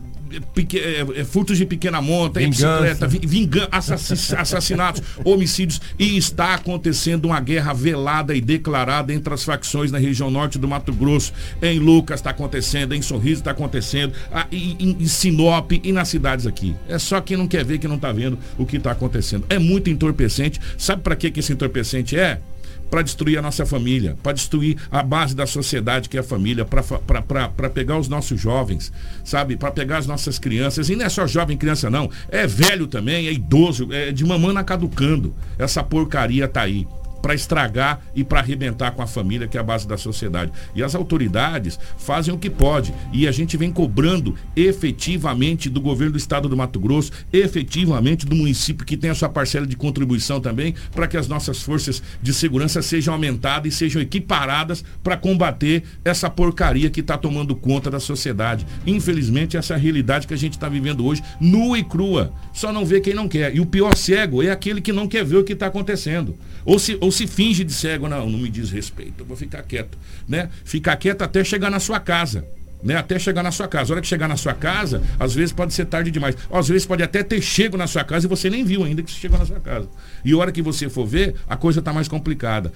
É, 0.75 1.21
é, 1.21 1.25
furtos 1.25 1.57
de 1.57 1.65
pequena 1.65 2.01
monta, 2.01 2.41
bicicleta, 2.41 3.07
vingança, 3.07 3.95
assassinatos, 4.39 5.03
homicídios. 5.25 5.81
E 5.99 6.17
está 6.17 6.55
acontecendo 6.55 7.27
uma 7.27 7.41
guerra 7.41 7.73
velada 7.73 8.35
e 8.35 8.41
declarada 8.41 9.13
entre 9.13 9.33
as 9.33 9.45
facções 9.45 9.93
na 9.93 9.99
região 9.99 10.31
norte 10.31 10.59
do 10.59 10.67
Mato 10.67 10.93
Grosso. 10.93 11.33
Em 11.63 11.79
Lucas 11.79 12.21
está 12.21 12.31
acontecendo, 12.31 12.95
em 12.95 13.03
Sorriso 13.03 13.41
está 13.41 13.53
acontecendo, 13.53 14.13
em, 14.51 14.97
em, 15.01 15.07
Sinop 15.07 15.73
e 15.73 15.93
nas 15.93 16.09
cidades 16.09 16.47
aqui. 16.47 16.75
É 16.89 16.99
só 16.99 17.21
quem 17.21 17.37
não 17.37 17.47
quer 17.47 17.65
ver 17.65 17.79
que 17.79 17.89
não 17.89 17.97
está 17.97 18.13
vendo 18.13 18.39
o 18.59 18.67
que 18.67 18.77
está 18.77 18.91
acontecendo. 18.91 19.45
É 19.49 19.59
muito 19.59 19.91
entorpecente. 19.91 20.61
Sabe 20.77 21.03
para 21.03 21.15
que, 21.17 21.31
que 21.31 21.41
esse 21.41 21.53
entorpecente 21.53 22.17
é? 22.17 22.41
Para 22.91 23.03
destruir 23.03 23.39
a 23.39 23.43
nossa 23.43 23.67
família, 23.67 24.17
para 24.23 24.33
destruir 24.33 24.77
a 24.91 25.03
base 25.03 25.35
da 25.35 25.47
sociedade 25.47 26.09
que 26.09 26.17
é 26.17 26.21
a 26.21 26.23
família, 26.23 26.65
para 26.65 27.71
pegar 27.71 27.99
os 27.99 28.09
nossos 28.09 28.41
jovens, 28.41 28.93
sabe? 29.25 29.57
Para 29.57 29.71
pegar 29.71 29.99
as 29.99 30.07
nossas 30.07 30.39
crianças. 30.39 30.89
E 30.89 30.97
não 30.97 31.05
é 31.05 31.09
só 31.09 31.27
jovem 31.27 31.57
criança, 31.57 31.91
não. 31.91 32.11
É 32.29 32.47
velho 32.47 32.87
também, 32.87 33.27
é 33.27 33.33
idoso, 33.33 33.93
é 33.93 34.13
de 34.13 34.25
mamana 34.25 34.63
caducando. 34.65 35.35
Essa 35.59 35.83
porcaria 35.83 36.47
tá 36.49 36.63
aí 36.63 36.87
para 37.21 37.35
estragar 37.35 38.01
e 38.15 38.23
para 38.23 38.41
arrebentar 38.41 38.93
com 38.93 39.03
a 39.03 39.07
família, 39.07 39.49
que 39.49 39.57
é 39.57 39.61
a 39.61 39.65
base 39.65 39.87
da 39.87 39.97
sociedade. 39.97 40.53
E 40.75 40.83
as 40.83 40.95
autoridades 40.95 41.79
fazem 41.99 42.33
o 42.33 42.39
que 42.39 42.51
pode. 42.51 42.95
E 43.13 43.27
a 43.27 43.33
gente 43.33 43.57
vem 43.57 43.73
cobrando 43.73 44.35
efetivamente 44.55 45.69
do 45.69 45.81
governo 45.81 46.13
do 46.13 46.19
estado 46.19 46.49
do 46.49 46.57
Mato 46.57 46.79
Grosso, 46.79 47.13
efetivamente 47.33 48.27
do 48.27 48.37
município 48.37 48.87
que 48.87 48.97
tem 48.97 49.11
a 49.11 49.15
sua 49.15 49.29
parcela 49.29 49.67
de 49.67 49.77
contribuição 49.77 50.41
também, 50.41 50.75
para 50.93 51.07
que 51.07 51.17
as 51.17 51.29
nossas 51.29 51.63
forças 51.63 52.03
de 52.23 52.33
segurança 52.33 52.83
sejam 52.83 53.15
aumentadas 53.15 53.75
e 53.75 53.77
sejam 53.77 54.01
equiparadas 54.01 54.85
para 55.03 55.17
combater 55.17 55.83
essa 56.05 56.31
porcaria 56.31 56.91
que 56.91 57.01
está 57.01 57.17
tomando 57.17 57.55
conta 57.55 57.91
da 57.91 58.01
sociedade. 58.01 58.67
Infelizmente, 58.87 59.57
essa 59.57 59.75
é 59.75 59.77
a 59.77 59.81
realidade 59.81 60.27
que 60.27 60.35
a 60.35 60.39
gente 60.39 60.53
está 60.53 60.69
vivendo 60.69 61.05
hoje, 61.05 61.23
nua 61.41 61.79
e 61.79 61.85
crua. 61.85 62.33
Só 62.53 62.73
não 62.73 62.85
vê 62.85 63.01
quem 63.01 63.15
não 63.15 63.29
quer. 63.29 63.55
E 63.55 63.61
o 63.61 63.67
pior 63.67 63.97
cego 63.97 64.43
é 64.43 64.51
aquele 64.51 64.81
que 64.81 64.93
não 64.93 65.09
quer 65.09 65.25
ver 65.25 65.37
o 65.37 65.45
que 65.45 65.53
está 65.53 65.67
acontecendo. 65.67 66.37
Ou 66.65 66.79
se, 66.79 66.97
ou 67.07 67.13
se 67.13 67.25
finge 67.25 67.63
de 67.63 67.73
cego, 67.73 68.09
não, 68.09 68.29
não 68.29 68.37
me 68.37 68.51
diz 68.51 68.69
respeito, 68.69 69.21
eu 69.21 69.25
vou 69.25 69.37
ficar 69.37 69.63
quieto, 69.63 69.97
né? 70.29 70.51
Ficar 70.65 70.97
quieto 70.97 71.23
até 71.23 71.45
chegar 71.45 71.71
na 71.71 71.79
sua 71.79 72.01
casa. 72.01 72.45
Né, 72.83 72.95
até 72.95 73.19
chegar 73.19 73.43
na 73.43 73.51
sua 73.51 73.67
casa. 73.67 73.91
A 73.91 73.95
hora 73.95 74.03
que 74.03 74.07
chegar 74.07 74.29
na 74.29 74.37
sua 74.37 74.53
casa, 74.53 75.03
às 75.19 75.35
vezes 75.35 75.51
pode 75.51 75.73
ser 75.73 75.87
tarde 75.87 76.11
demais. 76.11 76.37
Às 76.53 76.69
vezes 76.69 76.87
pode 76.87 77.03
até 77.03 77.23
ter 77.23 77.41
chego 77.41 77.77
na 77.77 77.87
sua 77.87 78.05
casa 78.05 78.27
e 78.27 78.29
você 78.29 78.51
nem 78.51 78.65
viu 78.65 78.85
ainda 78.85 79.03
que 79.03 79.11
você 79.11 79.19
chegou 79.19 79.39
na 79.39 79.47
sua 79.47 79.59
casa. 79.59 79.89
E 80.25 80.33
a 80.33 80.37
hora 80.37 80.53
que 80.53 80.61
você 80.61 80.89
for 80.89 81.07
ver, 81.07 81.35
a 81.49 81.57
coisa 81.57 81.79
está 81.79 81.93
mais 81.93 82.07
complicada. 82.07 82.73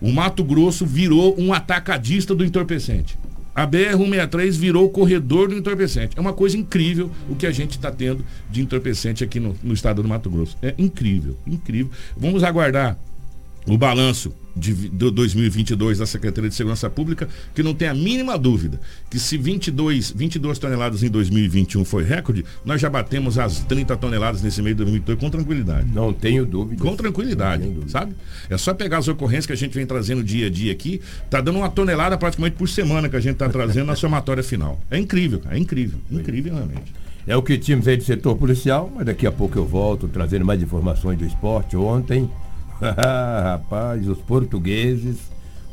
O 0.00 0.12
Mato 0.12 0.44
Grosso 0.44 0.84
virou 0.84 1.34
um 1.40 1.54
atacadista 1.54 2.34
do 2.34 2.44
entorpecente. 2.44 3.18
A 3.54 3.66
BR-163 3.66 4.52
virou 4.52 4.84
o 4.84 4.90
corredor 4.90 5.48
do 5.48 5.56
entorpecente. 5.56 6.16
É 6.18 6.20
uma 6.20 6.34
coisa 6.34 6.56
incrível 6.56 7.10
o 7.28 7.34
que 7.34 7.46
a 7.46 7.50
gente 7.50 7.72
está 7.72 7.90
tendo 7.90 8.24
de 8.50 8.60
entorpecente 8.60 9.24
aqui 9.24 9.40
no, 9.40 9.56
no 9.62 9.72
estado 9.72 10.02
do 10.02 10.08
Mato 10.08 10.28
Grosso. 10.28 10.56
É 10.60 10.74
incrível, 10.76 11.36
incrível. 11.46 11.90
Vamos 12.16 12.44
aguardar 12.44 12.96
o 13.66 13.76
balanço 13.76 14.32
de, 14.54 14.74
de 14.74 15.10
2022 15.10 15.98
da 15.98 16.06
Secretaria 16.06 16.48
de 16.48 16.56
Segurança 16.56 16.88
Pública, 16.90 17.28
que 17.54 17.62
não 17.62 17.74
tem 17.74 17.88
a 17.88 17.94
mínima 17.94 18.36
dúvida 18.38 18.80
que 19.08 19.18
se 19.18 19.36
22, 19.36 20.10
22 20.10 20.58
toneladas 20.58 21.02
em 21.02 21.08
2021 21.08 21.84
foi 21.84 22.04
recorde, 22.04 22.44
nós 22.64 22.80
já 22.80 22.90
batemos 22.90 23.38
as 23.38 23.60
30 23.60 23.96
toneladas 23.96 24.42
nesse 24.42 24.60
mês 24.62 24.74
de 24.74 24.84
2022 24.84 25.18
com 25.18 25.30
tranquilidade. 25.30 25.88
Não 25.92 26.12
tenho 26.12 26.44
dúvida. 26.44 26.82
Com 26.82 26.96
tranquilidade, 26.96 27.64
sabe? 27.88 28.14
É 28.48 28.58
só 28.58 28.74
pegar 28.74 28.98
as 28.98 29.08
ocorrências 29.08 29.46
que 29.46 29.52
a 29.52 29.56
gente 29.56 29.74
vem 29.74 29.86
trazendo 29.86 30.22
dia 30.22 30.46
a 30.46 30.50
dia 30.50 30.72
aqui, 30.72 31.00
tá 31.28 31.40
dando 31.40 31.58
uma 31.58 31.70
tonelada 31.70 32.16
praticamente 32.18 32.56
por 32.56 32.68
semana 32.68 33.08
que 33.08 33.16
a 33.16 33.20
gente 33.20 33.36
tá 33.36 33.48
trazendo 33.48 33.86
na 33.86 33.96
somatória 33.96 34.42
final. 34.42 34.80
É 34.90 34.98
incrível, 34.98 35.40
é 35.50 35.58
incrível, 35.58 35.98
incrível 36.10 36.54
realmente. 36.54 36.92
É 37.26 37.36
o 37.36 37.42
que 37.42 37.56
tínhamos 37.58 37.86
aí 37.86 37.96
do 37.96 38.02
setor 38.02 38.36
policial, 38.36 38.90
mas 38.94 39.06
daqui 39.06 39.26
a 39.26 39.32
pouco 39.32 39.56
eu 39.58 39.66
volto 39.66 40.08
trazendo 40.08 40.44
mais 40.44 40.60
informações 40.62 41.18
do 41.18 41.24
esporte. 41.24 41.76
Ontem 41.76 42.28
Rapaz, 43.42 44.08
os 44.08 44.18
portugueses, 44.18 45.18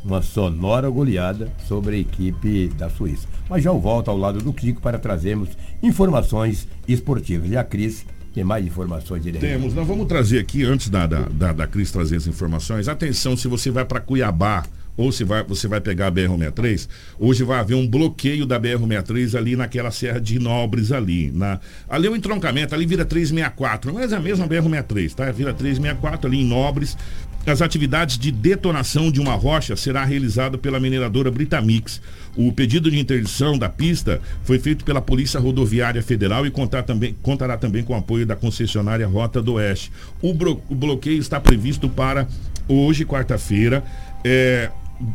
uma 0.03 0.21
sonora 0.21 0.89
goleada 0.89 1.51
sobre 1.67 1.95
a 1.95 1.99
equipe 1.99 2.69
da 2.77 2.89
Suíça. 2.89 3.27
Mas 3.49 3.63
já 3.63 3.69
eu 3.69 3.79
volto 3.79 4.09
ao 4.09 4.17
lado 4.17 4.39
do 4.39 4.53
Kiko 4.53 4.81
para 4.81 4.99
trazermos 4.99 5.49
informações 5.81 6.67
esportivas. 6.87 7.49
E 7.49 7.57
a 7.57 7.63
Cris 7.63 8.05
tem 8.33 8.43
mais 8.43 8.65
informações 8.65 9.23
de 9.23 9.31
Temos, 9.31 9.73
nós 9.73 9.87
vamos 9.87 10.07
trazer 10.07 10.39
aqui, 10.39 10.63
antes 10.63 10.89
da, 10.89 11.07
da, 11.07 11.21
da, 11.21 11.53
da 11.53 11.67
Cris 11.67 11.91
trazer 11.91 12.17
as 12.17 12.27
informações, 12.27 12.87
atenção 12.87 13.35
se 13.35 13.47
você 13.47 13.71
vai 13.71 13.83
para 13.83 13.99
Cuiabá 13.99 14.63
ou 14.97 15.11
se 15.11 15.23
vai, 15.23 15.43
você 15.43 15.67
vai 15.67 15.79
pegar 15.79 16.07
a 16.07 16.11
BR-163, 16.11 16.89
hoje 17.19 17.43
vai 17.43 17.59
haver 17.59 17.75
um 17.75 17.87
bloqueio 17.87 18.45
da 18.45 18.59
BR-163 18.59 19.37
ali 19.37 19.55
naquela 19.55 19.91
Serra 19.91 20.19
de 20.19 20.39
Nobres 20.39 20.91
ali. 20.91 21.31
Na, 21.31 21.59
ali 21.87 22.07
é 22.07 22.09
o 22.09 22.15
entroncamento, 22.15 22.73
ali 22.73 22.85
vira 22.85 23.05
364, 23.05 23.93
mas 23.93 24.11
é 24.11 24.15
a 24.15 24.19
mesma 24.19 24.47
BR-163, 24.47 25.13
tá? 25.13 25.31
Vira 25.31 25.53
364 25.53 26.27
ali 26.27 26.41
em 26.41 26.45
Nobres. 26.45 26.97
As 27.45 27.61
atividades 27.61 28.17
de 28.17 28.29
detonação 28.29 29.09
de 29.09 29.21
uma 29.21 29.33
rocha 29.33 29.77
será 29.77 30.03
realizada 30.03 30.57
pela 30.57 30.81
mineradora 30.81 31.31
Britamix. 31.31 32.01
O 32.35 32.51
pedido 32.51 32.91
de 32.91 32.99
interdição 32.99 33.57
da 33.57 33.69
pista 33.69 34.19
foi 34.43 34.59
feito 34.59 34.83
pela 34.83 35.01
Polícia 35.01 35.39
Rodoviária 35.39 36.03
Federal 36.03 36.45
e 36.45 36.51
contar 36.51 36.83
também, 36.83 37.15
contará 37.21 37.55
também 37.55 37.83
com 37.83 37.93
o 37.93 37.95
apoio 37.95 38.25
da 38.25 38.35
concessionária 38.35 39.07
Rota 39.07 39.41
do 39.41 39.53
Oeste. 39.53 39.93
O, 40.21 40.33
blo, 40.33 40.61
o 40.69 40.75
bloqueio 40.75 41.19
está 41.19 41.39
previsto 41.39 41.87
para 41.87 42.27
hoje, 42.67 43.05
quarta-feira. 43.05 43.81
É, 44.25 44.69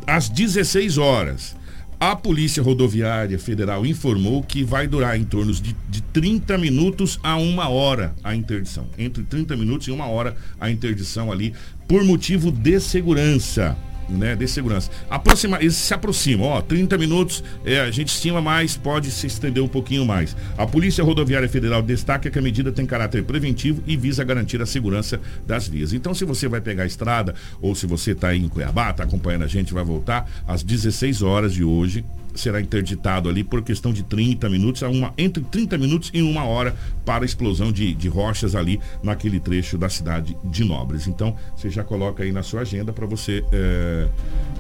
às 0.07 0.29
16 0.29 0.99
horas. 0.99 1.57
A 1.99 2.16
Polícia 2.16 2.61
Rodoviária 2.61 3.38
Federal 3.38 3.87
informou 3.87 4.42
que 4.42 4.64
vai 4.64 4.88
durar 4.88 5.16
em 5.16 5.23
torno 5.23 5.53
de, 5.53 5.77
de 5.88 6.03
30 6.03 6.59
minutos 6.59 7.18
a 7.23 7.37
uma 7.37 7.68
hora 7.68 8.12
a 8.25 8.35
interdição. 8.35 8.88
Entre 8.99 9.23
30 9.23 9.57
minutos 9.57 9.87
e 9.87 9.92
uma 9.92 10.07
hora 10.07 10.37
a 10.61 10.68
interdição 10.68 11.31
ali, 11.31 11.55
por 11.87 12.03
motivo 12.03 12.51
de 12.51 12.81
segurança 12.81 13.77
né, 14.09 14.37
de 14.37 14.47
segurança. 14.49 14.91
Aproxima, 15.09 15.59
eles 15.61 15.75
se 15.75 15.93
aproximam, 15.95 16.49
ó, 16.49 16.61
30 16.61 16.99
minutos, 16.99 17.43
é, 17.65 17.81
a 17.81 17.91
gente 17.91 18.09
estima 18.09 18.41
mais, 18.41 18.77
pode 18.77 19.11
se 19.11 19.27
estender 19.27 19.62
um 19.62 19.69
pouquinho 19.69 20.05
mais. 20.05 20.37
A 20.57 20.67
Polícia 20.67 21.03
Rodoviária 21.05 21.49
Federal 21.49 21.83
destaca 21.83 22.31
que 22.31 22.38
a 22.38 22.43
medida 22.43 22.73
tem 22.73 22.87
caráter 22.87 23.23
preventivo 23.25 23.83
e 23.87 23.97
visa 23.97 24.25
garantir 24.25 24.61
a 24.61 24.67
segurança 24.67 25.21
das 25.47 25.69
vias. 25.69 25.93
Então, 25.93 26.15
se 26.15 26.25
você 26.25 26.49
vai 26.49 26.61
pegar 26.61 26.85
a 26.85 26.87
estrada 26.87 27.35
ou 27.61 27.75
se 27.75 27.87
você 27.87 28.12
está 28.12 28.35
em 28.35 28.49
Cuiabá, 28.49 28.91
está 28.91 29.05
acompanhando 29.05 29.45
a 29.45 29.49
gente, 29.49 29.73
vai 29.73 29.85
voltar 29.85 30.31
às 30.47 30.62
16 30.62 31.23
horas 31.23 31.53
de 31.53 31.65
hoje, 31.65 32.05
será 32.35 32.61
interditado 32.61 33.29
ali 33.29 33.45
por 33.45 33.62
questão 33.62 33.92
de 33.92 34.03
30 34.03 34.49
minutos, 34.49 34.83
uma, 34.83 35.12
entre 35.16 35.42
30 35.42 35.79
minutos 35.79 36.11
e 36.12 36.23
uma 36.23 36.45
hora 36.45 36.75
para 37.05 37.25
a 37.25 37.27
explosão 37.27 37.73
de, 37.73 37.95
de 37.95 38.09
rochas 38.09 38.55
ali 38.55 38.81
naquele 39.03 39.40
trecho 39.40 39.77
da 39.77 39.88
cidade 39.88 40.37
de 40.45 40.64
Nobres. 40.64 41.07
Então, 41.07 41.37
você 41.57 41.71
já 41.71 41.85
coloca 41.85 42.23
aí 42.23 42.33
na 42.33 42.42
sua 42.42 42.61
agenda 42.62 42.92
para 42.92 43.07
você 43.07 43.45
é, 43.53 44.09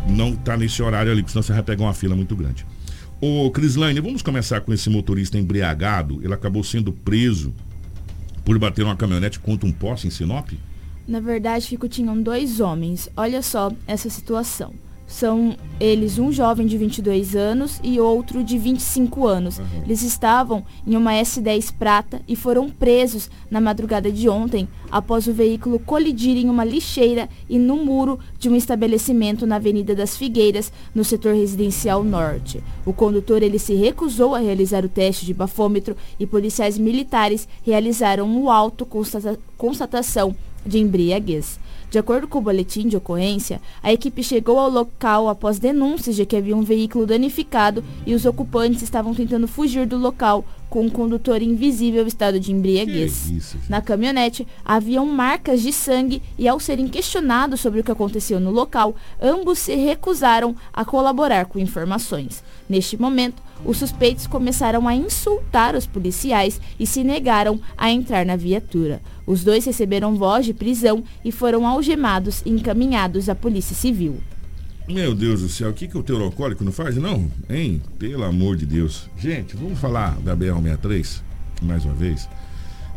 não 0.08 0.30
estar 0.30 0.52
tá 0.52 0.56
nesse 0.56 0.82
horário 0.82 1.10
ali, 1.10 1.22
porque 1.22 1.32
senão 1.32 1.42
você 1.42 1.52
vai 1.52 1.62
pegar 1.62 1.84
uma 1.84 1.94
fila 1.94 2.14
muito 2.14 2.34
grande. 2.36 2.66
Ô, 3.20 3.50
Crislaine, 3.50 4.00
vamos 4.00 4.20
começar 4.20 4.60
com 4.62 4.72
esse 4.72 4.90
motorista 4.90 5.38
embriagado. 5.38 6.20
Ele 6.24 6.34
acabou 6.34 6.64
sendo 6.64 6.92
preso 6.92 7.54
por 8.44 8.58
bater 8.58 8.84
uma 8.84 8.96
caminhonete 8.96 9.38
contra 9.38 9.68
um 9.68 9.72
poste 9.72 10.08
em 10.08 10.10
Sinop? 10.10 10.50
Na 11.06 11.20
verdade, 11.20 11.66
Fico, 11.66 11.88
tinham 11.88 12.20
dois 12.20 12.60
homens. 12.60 13.08
Olha 13.16 13.42
só 13.42 13.70
essa 13.86 14.08
situação. 14.10 14.72
São 15.12 15.54
eles 15.78 16.18
um 16.18 16.32
jovem 16.32 16.66
de 16.66 16.78
22 16.78 17.36
anos 17.36 17.78
e 17.82 18.00
outro 18.00 18.42
de 18.42 18.56
25 18.56 19.26
anos. 19.26 19.58
Uhum. 19.58 19.66
Eles 19.84 20.02
estavam 20.02 20.64
em 20.86 20.96
uma 20.96 21.12
S10 21.12 21.70
prata 21.78 22.22
e 22.26 22.34
foram 22.34 22.70
presos 22.70 23.30
na 23.50 23.60
madrugada 23.60 24.10
de 24.10 24.26
ontem 24.26 24.66
após 24.90 25.26
o 25.26 25.32
veículo 25.34 25.78
colidir 25.78 26.38
em 26.38 26.48
uma 26.48 26.64
lixeira 26.64 27.28
e 27.46 27.58
no 27.58 27.76
muro 27.76 28.18
de 28.38 28.48
um 28.48 28.56
estabelecimento 28.56 29.46
na 29.46 29.56
Avenida 29.56 29.94
das 29.94 30.16
Figueiras, 30.16 30.72
no 30.94 31.04
setor 31.04 31.34
residencial 31.34 32.02
norte. 32.02 32.64
O 32.86 32.92
condutor 32.94 33.42
ele 33.42 33.58
se 33.58 33.74
recusou 33.74 34.34
a 34.34 34.38
realizar 34.38 34.82
o 34.82 34.88
teste 34.88 35.26
de 35.26 35.34
bafômetro 35.34 35.94
e 36.18 36.26
policiais 36.26 36.78
militares 36.78 37.46
realizaram 37.62 38.26
um 38.26 38.50
auto 38.50 38.88
constatação 39.58 40.34
de 40.64 40.78
embriaguez. 40.78 41.60
De 41.92 41.98
acordo 41.98 42.26
com 42.26 42.38
o 42.38 42.40
boletim 42.40 42.88
de 42.88 42.96
ocorrência, 42.96 43.60
a 43.82 43.92
equipe 43.92 44.22
chegou 44.22 44.58
ao 44.58 44.70
local 44.70 45.28
após 45.28 45.58
denúncias 45.58 46.16
de 46.16 46.24
que 46.24 46.34
havia 46.34 46.56
um 46.56 46.62
veículo 46.62 47.04
danificado 47.04 47.84
e 48.06 48.14
os 48.14 48.24
ocupantes 48.24 48.80
estavam 48.80 49.14
tentando 49.14 49.46
fugir 49.46 49.86
do 49.86 49.98
local 49.98 50.42
com 50.70 50.86
um 50.86 50.88
condutor 50.88 51.42
invisível 51.42 52.06
estado 52.06 52.40
de 52.40 52.50
embriaguez. 52.50 53.28
Isso, 53.28 53.58
Na 53.68 53.82
caminhonete 53.82 54.48
haviam 54.64 55.04
marcas 55.04 55.60
de 55.60 55.70
sangue 55.70 56.22
e 56.38 56.48
ao 56.48 56.58
serem 56.58 56.88
questionados 56.88 57.60
sobre 57.60 57.80
o 57.80 57.84
que 57.84 57.92
aconteceu 57.92 58.40
no 58.40 58.50
local, 58.50 58.96
ambos 59.20 59.58
se 59.58 59.74
recusaram 59.74 60.56
a 60.72 60.86
colaborar 60.86 61.44
com 61.44 61.58
informações. 61.58 62.42
Neste 62.70 62.98
momento, 62.98 63.42
os 63.66 63.76
suspeitos 63.76 64.26
começaram 64.26 64.88
a 64.88 64.94
insultar 64.94 65.76
os 65.76 65.86
policiais 65.86 66.58
e 66.80 66.86
se 66.86 67.04
negaram 67.04 67.60
a 67.76 67.90
entrar 67.90 68.24
na 68.24 68.34
viatura. 68.34 69.02
Os 69.26 69.44
dois 69.44 69.64
receberam 69.64 70.16
voz 70.16 70.44
de 70.44 70.54
prisão 70.54 71.04
e 71.24 71.30
foram 71.30 71.66
algemados 71.66 72.42
e 72.44 72.50
encaminhados 72.50 73.28
à 73.28 73.34
Polícia 73.34 73.74
Civil. 73.74 74.20
Meu 74.88 75.14
Deus 75.14 75.42
do 75.42 75.48
céu, 75.48 75.70
o 75.70 75.72
que, 75.72 75.86
que 75.86 75.96
o 75.96 76.02
teor 76.02 76.22
alcoólico 76.22 76.64
não 76.64 76.72
faz? 76.72 76.96
Não, 76.96 77.30
hein? 77.48 77.80
Pelo 77.98 78.24
amor 78.24 78.56
de 78.56 78.66
Deus. 78.66 79.08
Gente, 79.16 79.56
vamos 79.56 79.78
falar 79.78 80.18
da 80.20 80.36
BR-63 80.36 81.22
mais 81.62 81.84
uma 81.84 81.94
vez. 81.94 82.28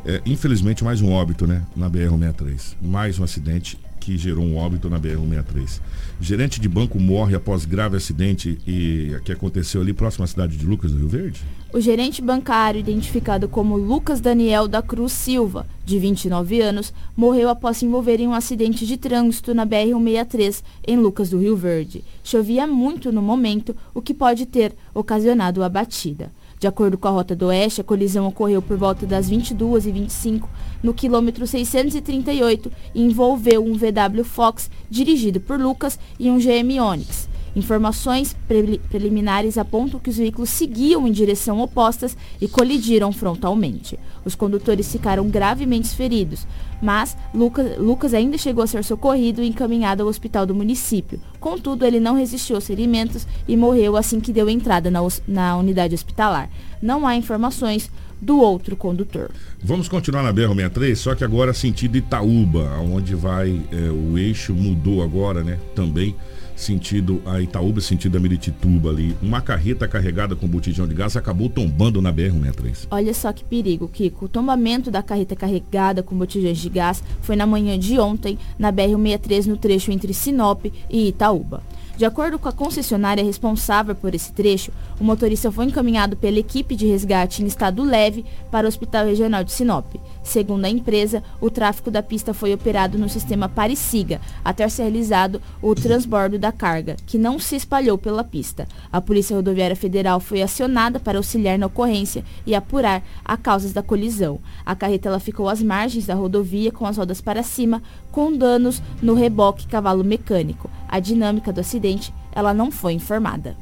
É, 0.06 0.22
infelizmente, 0.26 0.84
mais 0.84 1.02
um 1.02 1.12
óbito, 1.12 1.48
né? 1.48 1.64
Na 1.76 1.90
BR-63. 1.90 2.76
Mais 2.82 3.20
um 3.20 3.24
acidente 3.24 3.78
que 4.06 4.20
gerou 4.20 4.46
um 4.46 4.58
óbito 4.58 4.88
na 4.88 5.00
BR-163. 5.00 5.82
Gerente 6.22 6.62
de 6.62 6.70
banco 6.70 7.00
morre 7.00 7.36
após 7.36 7.66
grave 7.66 7.98
acidente 7.98 8.60
e 8.68 9.18
que 9.26 9.32
aconteceu 9.32 9.82
ali 9.82 9.94
próximo 9.94 10.24
à 10.24 10.28
cidade 10.28 10.56
de 10.56 10.64
Lucas 10.64 10.92
do 10.92 11.00
Rio 11.00 11.08
Verde? 11.08 11.42
O 11.74 11.82
gerente 11.82 12.22
bancário, 12.22 12.80
identificado 12.80 13.50
como 13.50 13.76
Lucas 13.76 14.22
Daniel 14.22 14.68
da 14.68 14.84
Cruz 14.84 15.12
Silva, 15.12 15.66
de 15.84 15.98
29 15.98 16.62
anos, 16.62 16.94
morreu 17.18 17.50
após 17.50 17.78
se 17.78 17.86
envolver 17.86 18.20
em 18.20 18.28
um 18.28 18.34
acidente 18.36 18.86
de 18.86 18.96
trânsito 18.96 19.56
na 19.56 19.66
BR-163, 19.66 20.62
em 20.88 20.98
Lucas 20.98 21.32
do 21.32 21.40
Rio 21.40 21.58
Verde. 21.58 22.04
Chovia 22.24 22.68
muito 22.68 23.12
no 23.12 23.24
momento, 23.24 23.76
o 23.92 24.04
que 24.04 24.14
pode 24.14 24.46
ter 24.46 24.76
ocasionado 24.94 25.64
a 25.64 25.68
batida. 25.68 26.32
De 26.58 26.68
acordo 26.68 26.98
com 26.98 27.08
a 27.08 27.12
Rota 27.12 27.36
do 27.36 27.48
Oeste, 27.48 27.82
a 27.82 27.84
colisão 27.84 28.28
ocorreu 28.28 28.62
por 28.62 28.78
volta 28.78 29.06
das 29.06 29.30
22h25 29.30 30.44
no 30.82 30.94
quilômetro 30.94 31.46
638 31.46 32.72
e 32.94 33.04
envolveu 33.04 33.64
um 33.64 33.74
VW 33.74 34.24
Fox 34.24 34.70
dirigido 34.90 35.40
por 35.40 35.60
Lucas 35.60 36.00
e 36.18 36.30
um 36.30 36.38
GM 36.38 36.80
Onix. 36.80 37.28
Informações 37.56 38.36
pre 38.48 38.80
preliminares 38.90 39.58
apontam 39.58 40.00
que 40.00 40.10
os 40.10 40.18
veículos 40.18 40.50
seguiam 40.50 41.08
em 41.08 41.12
direção 41.12 41.60
opostas 41.60 42.18
e 42.42 42.48
colidiram 42.48 43.12
frontalmente. 43.14 43.98
Os 44.26 44.36
condutores 44.36 44.92
ficaram 44.92 45.30
gravemente 45.30 45.96
feridos, 45.96 46.46
mas 46.82 47.16
Lucas, 47.34 47.78
Lucas 47.78 48.14
ainda 48.14 48.38
chegou 48.38 48.64
a 48.64 48.68
ser 48.68 48.84
socorrido 48.84 49.42
e 49.42 49.48
encaminhado 49.48 50.04
ao 50.04 50.10
hospital 50.10 50.46
do 50.46 50.54
município. 50.54 51.20
Contudo, 51.40 51.86
ele 51.86 52.00
não 52.00 52.16
resistiu 52.16 52.58
aos 52.58 52.68
ferimentos 52.68 53.26
e 53.48 53.56
morreu 53.56 53.96
assim 53.96 54.20
que 54.20 54.34
deu 54.34 54.50
entrada 54.50 54.92
na, 54.92 55.00
na 55.28 55.56
unidade 55.56 55.96
hospitalar. 55.96 56.50
Não 56.82 57.08
há 57.08 57.16
informações 57.16 57.90
do 58.22 58.40
outro 58.40 58.76
condutor. 58.76 59.30
Vamos 59.62 59.88
continuar 59.88 60.24
na 60.24 60.34
BR-63, 60.34 60.96
só 60.96 61.16
que 61.16 61.24
agora 61.24 61.54
sentido 61.54 61.98
Itaúba, 61.98 62.78
onde 62.80 63.16
vai 63.16 63.62
é, 63.72 63.90
o 63.90 64.18
eixo 64.18 64.54
mudou 64.54 65.04
agora, 65.04 65.44
né? 65.44 65.60
Também 65.76 66.16
sentido 66.56 67.22
a 67.26 67.42
Itaúba, 67.42 67.82
sentido 67.82 68.18
a 68.18 68.20
Meritituba 68.20 68.90
ali. 68.90 69.16
Uma 69.22 69.42
carreta 69.42 69.88
carregada 69.88 70.36
com 70.36 70.48
botijão 70.48 70.88
de 70.88 70.94
gás 70.94 71.18
acabou 71.18 71.50
tombando 71.50 72.02
na 72.02 72.12
BR-163. 72.14 72.88
Olha 72.90 73.14
só 73.14 73.34
que 73.34 73.44
perigo, 73.44 73.88
Kiko. 73.88 74.26
O 74.26 74.30
tombamento 74.30 74.90
da 74.90 75.04
carreta 75.04 75.36
carregada 75.36 76.02
com 76.02 76.16
botijões 76.16 76.58
de 76.58 76.70
gás 76.70 77.04
foi 77.22 77.36
na 77.36 77.46
manhã 77.46 77.78
de 77.78 78.00
ontem, 78.00 78.38
na 78.58 78.72
BR-163, 78.72 79.46
no 79.48 79.58
trecho 79.58 79.92
entre 79.92 80.14
Sinop 80.14 80.66
e 80.90 81.10
Itaúba. 81.10 81.62
De 81.98 82.04
acordo 82.04 82.38
com 82.38 82.50
a 82.50 82.52
concessionária 82.52 83.24
responsável 83.24 83.96
por 83.96 84.14
esse 84.14 84.34
trecho, 84.34 84.70
o 85.00 85.04
motorista 85.04 85.50
foi 85.50 85.64
encaminhado 85.64 86.18
pela 86.18 86.38
equipe 86.38 86.76
de 86.76 86.86
resgate 86.86 87.42
em 87.42 87.46
estado 87.46 87.84
leve 87.84 88.26
para 88.52 88.66
o 88.66 88.68
Hospital 88.68 89.06
Regional 89.06 89.46
de 89.46 89.54
Sinop. 89.54 89.86
Segundo 90.22 90.66
a 90.66 90.70
empresa, 90.70 91.24
o 91.40 91.50
tráfego 91.50 91.90
da 91.90 92.04
pista 92.04 92.34
foi 92.34 92.54
operado 92.54 92.98
no 92.98 93.08
sistema 93.08 93.48
Parisiga, 93.48 94.20
até 94.44 94.68
ser 94.68 94.84
realizado 94.84 95.42
o 95.62 95.74
transbordo 95.74 96.38
da 96.38 96.52
carga, 96.52 96.98
que 97.06 97.18
não 97.18 97.40
se 97.40 97.56
espalhou 97.56 97.98
pela 97.98 98.26
pista. 98.26 98.68
A 98.92 99.00
Polícia 99.00 99.36
Rodoviária 99.36 99.76
Federal 99.76 100.20
foi 100.20 100.42
acionada 100.42 101.00
para 101.00 101.18
auxiliar 101.18 101.58
na 101.58 101.68
ocorrência 101.68 102.26
e 102.46 102.54
apurar 102.54 103.04
as 103.24 103.40
causas 103.40 103.72
da 103.72 103.82
colisão. 103.82 104.40
A 104.66 104.76
carreta 104.76 105.08
ela 105.08 105.20
ficou 105.20 105.48
às 105.48 105.62
margens 105.62 106.06
da 106.06 106.14
rodovia 106.14 106.74
com 106.74 106.86
as 106.86 106.98
rodas 106.98 107.22
para 107.22 107.42
cima, 107.42 107.82
com 108.12 108.36
danos 108.36 108.82
no 109.02 109.14
reboque 109.14 109.68
cavalo 109.68 110.04
mecânico. 110.04 110.70
A 110.96 111.00
dinâmica 111.02 111.52
do 111.52 111.60
acidente, 111.60 112.14
ela 112.32 112.54
não 112.54 112.72
foi 112.72 112.94
informada. 112.94 113.58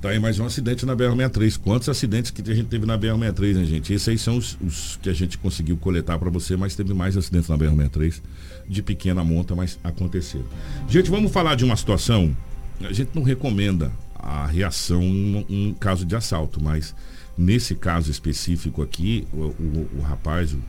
Tá 0.00 0.10
aí 0.10 0.20
mais 0.20 0.38
um 0.38 0.46
acidente 0.46 0.86
na 0.86 0.94
BR-63. 0.94 1.58
Quantos 1.58 1.88
acidentes 1.88 2.30
que 2.30 2.48
a 2.48 2.54
gente 2.54 2.68
teve 2.68 2.86
na 2.86 2.96
BR-63, 2.96 3.54
né, 3.54 3.64
gente? 3.64 3.92
Esses 3.92 4.08
aí 4.08 4.16
são 4.16 4.36
os, 4.36 4.56
os 4.60 4.96
que 5.02 5.10
a 5.10 5.12
gente 5.12 5.36
conseguiu 5.36 5.76
coletar 5.76 6.16
para 6.16 6.30
você, 6.30 6.56
mas 6.56 6.76
teve 6.76 6.94
mais 6.94 7.16
acidentes 7.16 7.48
na 7.48 7.58
BR-63 7.58 8.22
de 8.68 8.82
pequena 8.84 9.24
monta, 9.24 9.56
mas 9.56 9.80
aconteceram. 9.82 10.44
Gente, 10.88 11.10
vamos 11.10 11.32
falar 11.32 11.56
de 11.56 11.64
uma 11.64 11.74
situação. 11.74 12.36
A 12.80 12.92
gente 12.92 13.10
não 13.16 13.24
recomenda 13.24 13.90
a 14.14 14.46
reação 14.46 15.02
em 15.02 15.70
um, 15.70 15.74
caso 15.74 16.04
de 16.04 16.14
assalto, 16.14 16.62
mas 16.62 16.94
nesse 17.36 17.74
caso 17.74 18.12
específico 18.12 18.80
aqui, 18.80 19.26
o, 19.32 19.38
o, 19.38 19.88
o 19.98 20.02
rapaz, 20.02 20.52
o 20.52 20.62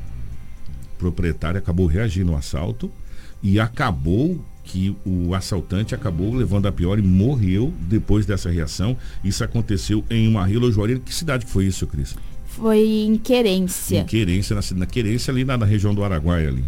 proprietário, 0.98 1.60
acabou 1.60 1.86
reagindo 1.86 2.32
ao 2.32 2.40
assalto 2.40 2.92
e 3.44 3.60
acabou 3.60 4.44
que 4.68 4.94
o 5.06 5.34
assaltante 5.34 5.96
acabou 5.96 6.36
levando 6.36 6.68
a 6.68 6.72
pior 6.72 7.00
e 7.00 7.02
morreu 7.02 7.74
depois 7.80 8.26
dessa 8.26 8.50
reação. 8.50 8.98
Isso 9.24 9.44
aconteceu 9.44 10.04
em 10.10 10.28
uma 10.28 10.46
relojoaria. 10.46 11.00
Que 11.00 11.14
cidade 11.14 11.46
foi 11.46 11.66
isso, 11.66 11.88
Cris? 11.88 12.16
Foi 12.46 12.80
em 12.80 13.18
Querência. 13.18 14.02
Em 14.02 14.06
Querência, 14.06 14.56
na, 14.56 14.62
na 14.80 14.86
Querência, 14.86 15.32
ali 15.32 15.46
na, 15.46 15.58
na 15.58 15.66
região 15.66 15.96
do 15.96 16.04
Araguaia 16.04 16.50
ali. 16.50 16.66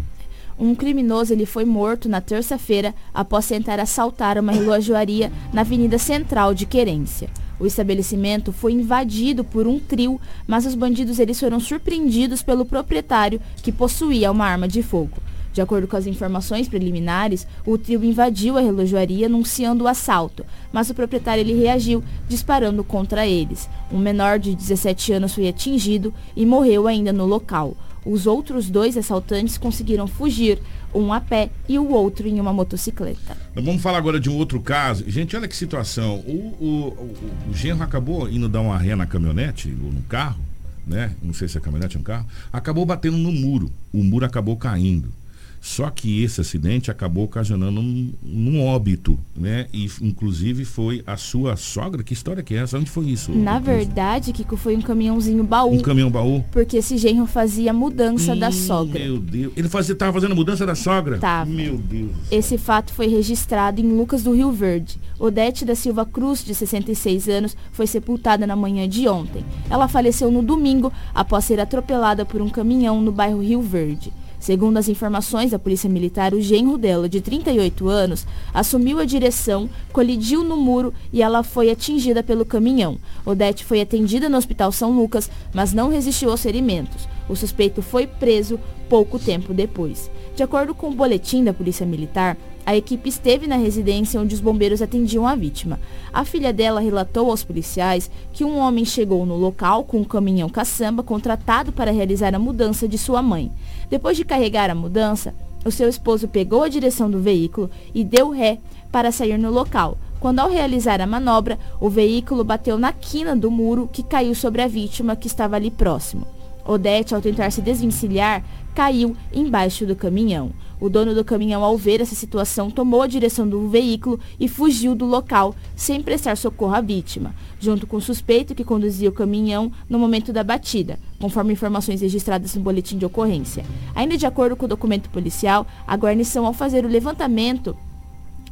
Um 0.58 0.74
criminoso 0.74 1.32
ele 1.32 1.44
foi 1.44 1.64
morto 1.64 2.08
na 2.08 2.20
terça-feira 2.20 2.94
após 3.12 3.46
tentar 3.46 3.78
assaltar 3.78 4.38
uma 4.38 4.52
relojoaria 4.52 5.30
na 5.52 5.60
Avenida 5.60 5.98
Central 5.98 6.54
de 6.54 6.64
Querência. 6.64 7.28
O 7.58 7.66
estabelecimento 7.66 8.52
foi 8.52 8.72
invadido 8.72 9.44
por 9.44 9.66
um 9.66 9.78
trio, 9.78 10.18
mas 10.46 10.64
os 10.64 10.74
bandidos 10.74 11.18
eles 11.18 11.38
foram 11.38 11.60
surpreendidos 11.60 12.42
pelo 12.42 12.64
proprietário 12.64 13.40
que 13.62 13.70
possuía 13.70 14.30
uma 14.30 14.46
arma 14.46 14.66
de 14.66 14.82
fogo. 14.82 15.18
De 15.60 15.64
acordo 15.64 15.86
com 15.86 15.94
as 15.94 16.06
informações 16.06 16.70
preliminares, 16.70 17.46
o 17.66 17.76
trio 17.76 18.02
invadiu 18.02 18.56
a 18.56 18.62
relojoaria 18.62 19.26
anunciando 19.26 19.84
o 19.84 19.88
assalto, 19.88 20.42
mas 20.72 20.88
o 20.88 20.94
proprietário 20.94 21.42
ele 21.42 21.52
reagiu 21.52 22.02
disparando 22.26 22.82
contra 22.82 23.26
eles. 23.26 23.68
Um 23.92 23.98
menor 23.98 24.38
de 24.38 24.54
17 24.54 25.12
anos 25.12 25.34
foi 25.34 25.48
atingido 25.48 26.14
e 26.34 26.46
morreu 26.46 26.88
ainda 26.88 27.12
no 27.12 27.26
local. 27.26 27.76
Os 28.06 28.26
outros 28.26 28.70
dois 28.70 28.96
assaltantes 28.96 29.58
conseguiram 29.58 30.06
fugir, 30.06 30.58
um 30.94 31.12
a 31.12 31.20
pé 31.20 31.50
e 31.68 31.78
o 31.78 31.90
outro 31.90 32.26
em 32.26 32.40
uma 32.40 32.54
motocicleta. 32.54 33.36
Vamos 33.54 33.82
falar 33.82 33.98
agora 33.98 34.18
de 34.18 34.30
um 34.30 34.36
outro 34.38 34.62
caso. 34.62 35.04
Gente, 35.10 35.36
olha 35.36 35.46
que 35.46 35.54
situação. 35.54 36.20
O, 36.20 36.56
o, 36.58 36.66
o, 36.96 37.50
o 37.50 37.54
genro 37.54 37.82
acabou 37.82 38.30
indo 38.30 38.48
dar 38.48 38.62
uma 38.62 38.78
ré 38.78 38.96
na 38.96 39.04
caminhonete 39.04 39.76
ou 39.84 39.92
no 39.92 40.00
carro, 40.04 40.40
né? 40.86 41.14
Não 41.22 41.34
sei 41.34 41.48
se 41.48 41.58
é 41.58 41.60
caminhonete 41.60 41.98
ou 41.98 42.00
um 42.00 42.04
carro. 42.04 42.26
Acabou 42.50 42.86
batendo 42.86 43.18
no 43.18 43.30
muro. 43.30 43.70
O 43.92 44.02
muro 44.02 44.24
acabou 44.24 44.56
caindo. 44.56 45.19
Só 45.60 45.90
que 45.90 46.22
esse 46.22 46.40
acidente 46.40 46.90
acabou 46.90 47.24
ocasionando 47.24 47.80
um, 47.80 48.12
um, 48.24 48.64
óbito, 48.64 49.18
né? 49.36 49.66
E 49.72 49.90
inclusive 50.00 50.64
foi 50.64 51.02
a 51.06 51.18
sua 51.18 51.54
sogra. 51.54 52.02
Que 52.02 52.14
história 52.14 52.42
que 52.42 52.54
é 52.54 52.58
essa? 52.58 52.78
Onde 52.78 52.90
foi 52.90 53.06
isso? 53.06 53.30
Na 53.30 53.58
verdade, 53.58 54.32
Kiko, 54.32 54.56
foi 54.56 54.74
um 54.74 54.80
caminhãozinho 54.80 55.44
baú. 55.44 55.74
Um 55.74 55.82
caminhão 55.82 56.10
baú? 56.10 56.42
Porque 56.50 56.78
esse 56.78 56.96
genro 56.96 57.26
fazia 57.26 57.74
mudança 57.74 58.34
da 58.34 58.50
sogra. 58.50 58.98
Meu 58.98 59.18
Deus. 59.18 59.52
Ele 59.54 59.68
fazia, 59.68 59.94
tava 59.94 60.14
fazendo 60.14 60.34
mudança 60.34 60.64
da 60.64 60.74
sogra? 60.74 61.18
Tá. 61.18 61.44
Meu 61.44 61.76
Deus. 61.76 62.10
Esse 62.30 62.56
fato 62.56 62.94
foi 62.94 63.08
registrado 63.08 63.82
em 63.82 63.92
Lucas 63.92 64.22
do 64.22 64.32
Rio 64.32 64.50
Verde. 64.50 64.98
Odete 65.18 65.66
da 65.66 65.74
Silva 65.74 66.06
Cruz, 66.06 66.42
de 66.42 66.54
66 66.54 67.28
anos, 67.28 67.56
foi 67.70 67.86
sepultada 67.86 68.46
na 68.46 68.56
manhã 68.56 68.88
de 68.88 69.06
ontem. 69.06 69.44
Ela 69.68 69.86
faleceu 69.86 70.30
no 70.30 70.42
domingo 70.42 70.90
após 71.14 71.44
ser 71.44 71.60
atropelada 71.60 72.24
por 72.24 72.40
um 72.40 72.48
caminhão 72.48 73.02
no 73.02 73.12
bairro 73.12 73.42
Rio 73.42 73.60
Verde. 73.60 74.10
Segundo 74.40 74.78
as 74.78 74.88
informações 74.88 75.50
da 75.50 75.58
Polícia 75.58 75.88
Militar, 75.88 76.32
o 76.32 76.40
genro 76.40 76.78
dela, 76.78 77.10
de 77.10 77.20
38 77.20 77.86
anos, 77.88 78.26
assumiu 78.54 78.98
a 78.98 79.04
direção, 79.04 79.68
colidiu 79.92 80.42
no 80.42 80.56
muro 80.56 80.94
e 81.12 81.22
ela 81.22 81.42
foi 81.42 81.70
atingida 81.70 82.22
pelo 82.22 82.46
caminhão. 82.46 82.98
Odete 83.24 83.66
foi 83.66 83.82
atendida 83.82 84.30
no 84.30 84.38
Hospital 84.38 84.72
São 84.72 84.92
Lucas, 84.92 85.30
mas 85.52 85.74
não 85.74 85.90
resistiu 85.90 86.30
aos 86.30 86.42
ferimentos. 86.42 87.06
O 87.28 87.36
suspeito 87.36 87.82
foi 87.82 88.06
preso 88.06 88.58
pouco 88.88 89.18
tempo 89.18 89.52
depois. 89.52 90.10
De 90.34 90.42
acordo 90.42 90.74
com 90.74 90.88
o 90.88 90.94
boletim 90.94 91.44
da 91.44 91.52
Polícia 91.52 91.84
Militar, 91.84 92.36
a 92.64 92.76
equipe 92.76 93.08
esteve 93.08 93.46
na 93.46 93.56
residência 93.56 94.20
onde 94.20 94.34
os 94.34 94.40
bombeiros 94.40 94.82
atendiam 94.82 95.26
a 95.26 95.34
vítima. 95.34 95.80
A 96.12 96.24
filha 96.24 96.52
dela 96.52 96.80
relatou 96.80 97.30
aos 97.30 97.42
policiais 97.42 98.10
que 98.32 98.44
um 98.44 98.58
homem 98.58 98.84
chegou 98.84 99.24
no 99.26 99.36
local 99.36 99.84
com 99.84 99.98
um 99.98 100.04
caminhão 100.04 100.48
caçamba 100.48 101.02
contratado 101.02 101.72
para 101.72 101.90
realizar 101.90 102.34
a 102.34 102.38
mudança 102.38 102.86
de 102.86 102.98
sua 102.98 103.22
mãe. 103.22 103.50
Depois 103.88 104.16
de 104.16 104.24
carregar 104.24 104.70
a 104.70 104.74
mudança, 104.74 105.34
o 105.64 105.70
seu 105.70 105.88
esposo 105.88 106.28
pegou 106.28 106.62
a 106.62 106.68
direção 106.68 107.10
do 107.10 107.20
veículo 107.20 107.70
e 107.94 108.04
deu 108.04 108.30
ré 108.30 108.58
para 108.90 109.12
sair 109.12 109.38
no 109.38 109.50
local. 109.50 109.98
Quando 110.18 110.40
ao 110.40 110.50
realizar 110.50 111.00
a 111.00 111.06
manobra, 111.06 111.58
o 111.80 111.88
veículo 111.88 112.44
bateu 112.44 112.78
na 112.78 112.92
quina 112.92 113.34
do 113.34 113.50
muro 113.50 113.88
que 113.90 114.02
caiu 114.02 114.34
sobre 114.34 114.62
a 114.62 114.68
vítima 114.68 115.16
que 115.16 115.26
estava 115.26 115.56
ali 115.56 115.70
próximo. 115.70 116.26
Odete, 116.64 117.14
ao 117.14 117.20
tentar 117.20 117.50
se 117.50 117.62
desvencilhar, 117.62 118.44
caiu 118.74 119.16
embaixo 119.32 119.86
do 119.86 119.96
caminhão. 119.96 120.50
O 120.80 120.88
dono 120.88 121.14
do 121.14 121.22
caminhão, 121.22 121.62
ao 121.62 121.76
ver 121.76 122.00
essa 122.00 122.14
situação, 122.14 122.70
tomou 122.70 123.02
a 123.02 123.06
direção 123.06 123.46
do 123.46 123.68
veículo 123.68 124.18
e 124.40 124.48
fugiu 124.48 124.94
do 124.94 125.04
local, 125.04 125.54
sem 125.76 126.02
prestar 126.02 126.36
socorro 126.36 126.74
à 126.74 126.80
vítima, 126.80 127.34
junto 127.60 127.86
com 127.86 127.98
o 127.98 128.00
suspeito 128.00 128.54
que 128.54 128.64
conduzia 128.64 129.10
o 129.10 129.12
caminhão 129.12 129.70
no 129.90 129.98
momento 129.98 130.32
da 130.32 130.42
batida, 130.42 130.98
conforme 131.20 131.52
informações 131.52 132.00
registradas 132.00 132.54
no 132.54 132.62
boletim 132.62 132.96
de 132.96 133.04
ocorrência. 133.04 133.62
Ainda 133.94 134.16
de 134.16 134.24
acordo 134.24 134.56
com 134.56 134.64
o 134.64 134.68
documento 134.68 135.10
policial, 135.10 135.66
a 135.86 135.94
guarnição, 135.96 136.46
ao 136.46 136.54
fazer 136.54 136.86
o 136.86 136.88
levantamento 136.88 137.76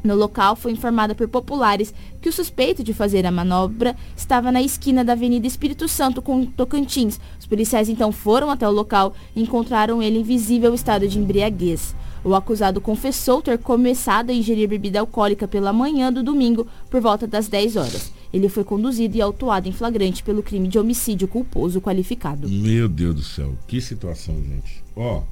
no 0.04 0.14
local, 0.14 0.54
foi 0.54 0.72
informada 0.72 1.14
por 1.14 1.28
populares 1.28 1.92
que 2.20 2.28
o 2.28 2.32
suspeito 2.32 2.84
de 2.84 2.92
fazer 2.92 3.26
a 3.26 3.32
manobra 3.32 3.96
estava 4.16 4.52
na 4.52 4.62
esquina 4.62 5.04
da 5.04 5.14
Avenida 5.14 5.46
Espírito 5.46 5.88
Santo 5.88 6.22
com 6.22 6.44
Tocantins. 6.44 7.18
Os 7.40 7.46
policiais 7.46 7.88
então 7.88 8.12
foram 8.12 8.50
até 8.50 8.68
o 8.68 8.72
local 8.72 9.14
e 9.34 9.42
encontraram 9.42 10.02
ele 10.02 10.18
em 10.18 10.22
visível 10.22 10.74
estado 10.74 11.08
de 11.08 11.18
embriaguez. 11.18 11.96
O 12.28 12.34
acusado 12.34 12.78
confessou 12.78 13.40
ter 13.40 13.56
começado 13.56 14.28
a 14.28 14.34
ingerir 14.34 14.68
bebida 14.68 15.00
alcoólica 15.00 15.48
pela 15.48 15.72
manhã 15.72 16.12
do 16.12 16.22
domingo 16.22 16.66
por 16.90 17.00
volta 17.00 17.26
das 17.26 17.48
10 17.48 17.76
horas. 17.76 18.12
Ele 18.30 18.50
foi 18.50 18.64
conduzido 18.64 19.16
e 19.16 19.22
autuado 19.22 19.66
em 19.66 19.72
flagrante 19.72 20.22
pelo 20.22 20.42
crime 20.42 20.68
de 20.68 20.78
homicídio 20.78 21.26
culposo 21.26 21.80
qualificado. 21.80 22.46
Meu 22.46 22.86
Deus 22.86 23.14
do 23.14 23.22
céu, 23.22 23.54
que 23.66 23.80
situação, 23.80 24.34
gente. 24.46 24.84
Ó, 24.94 25.22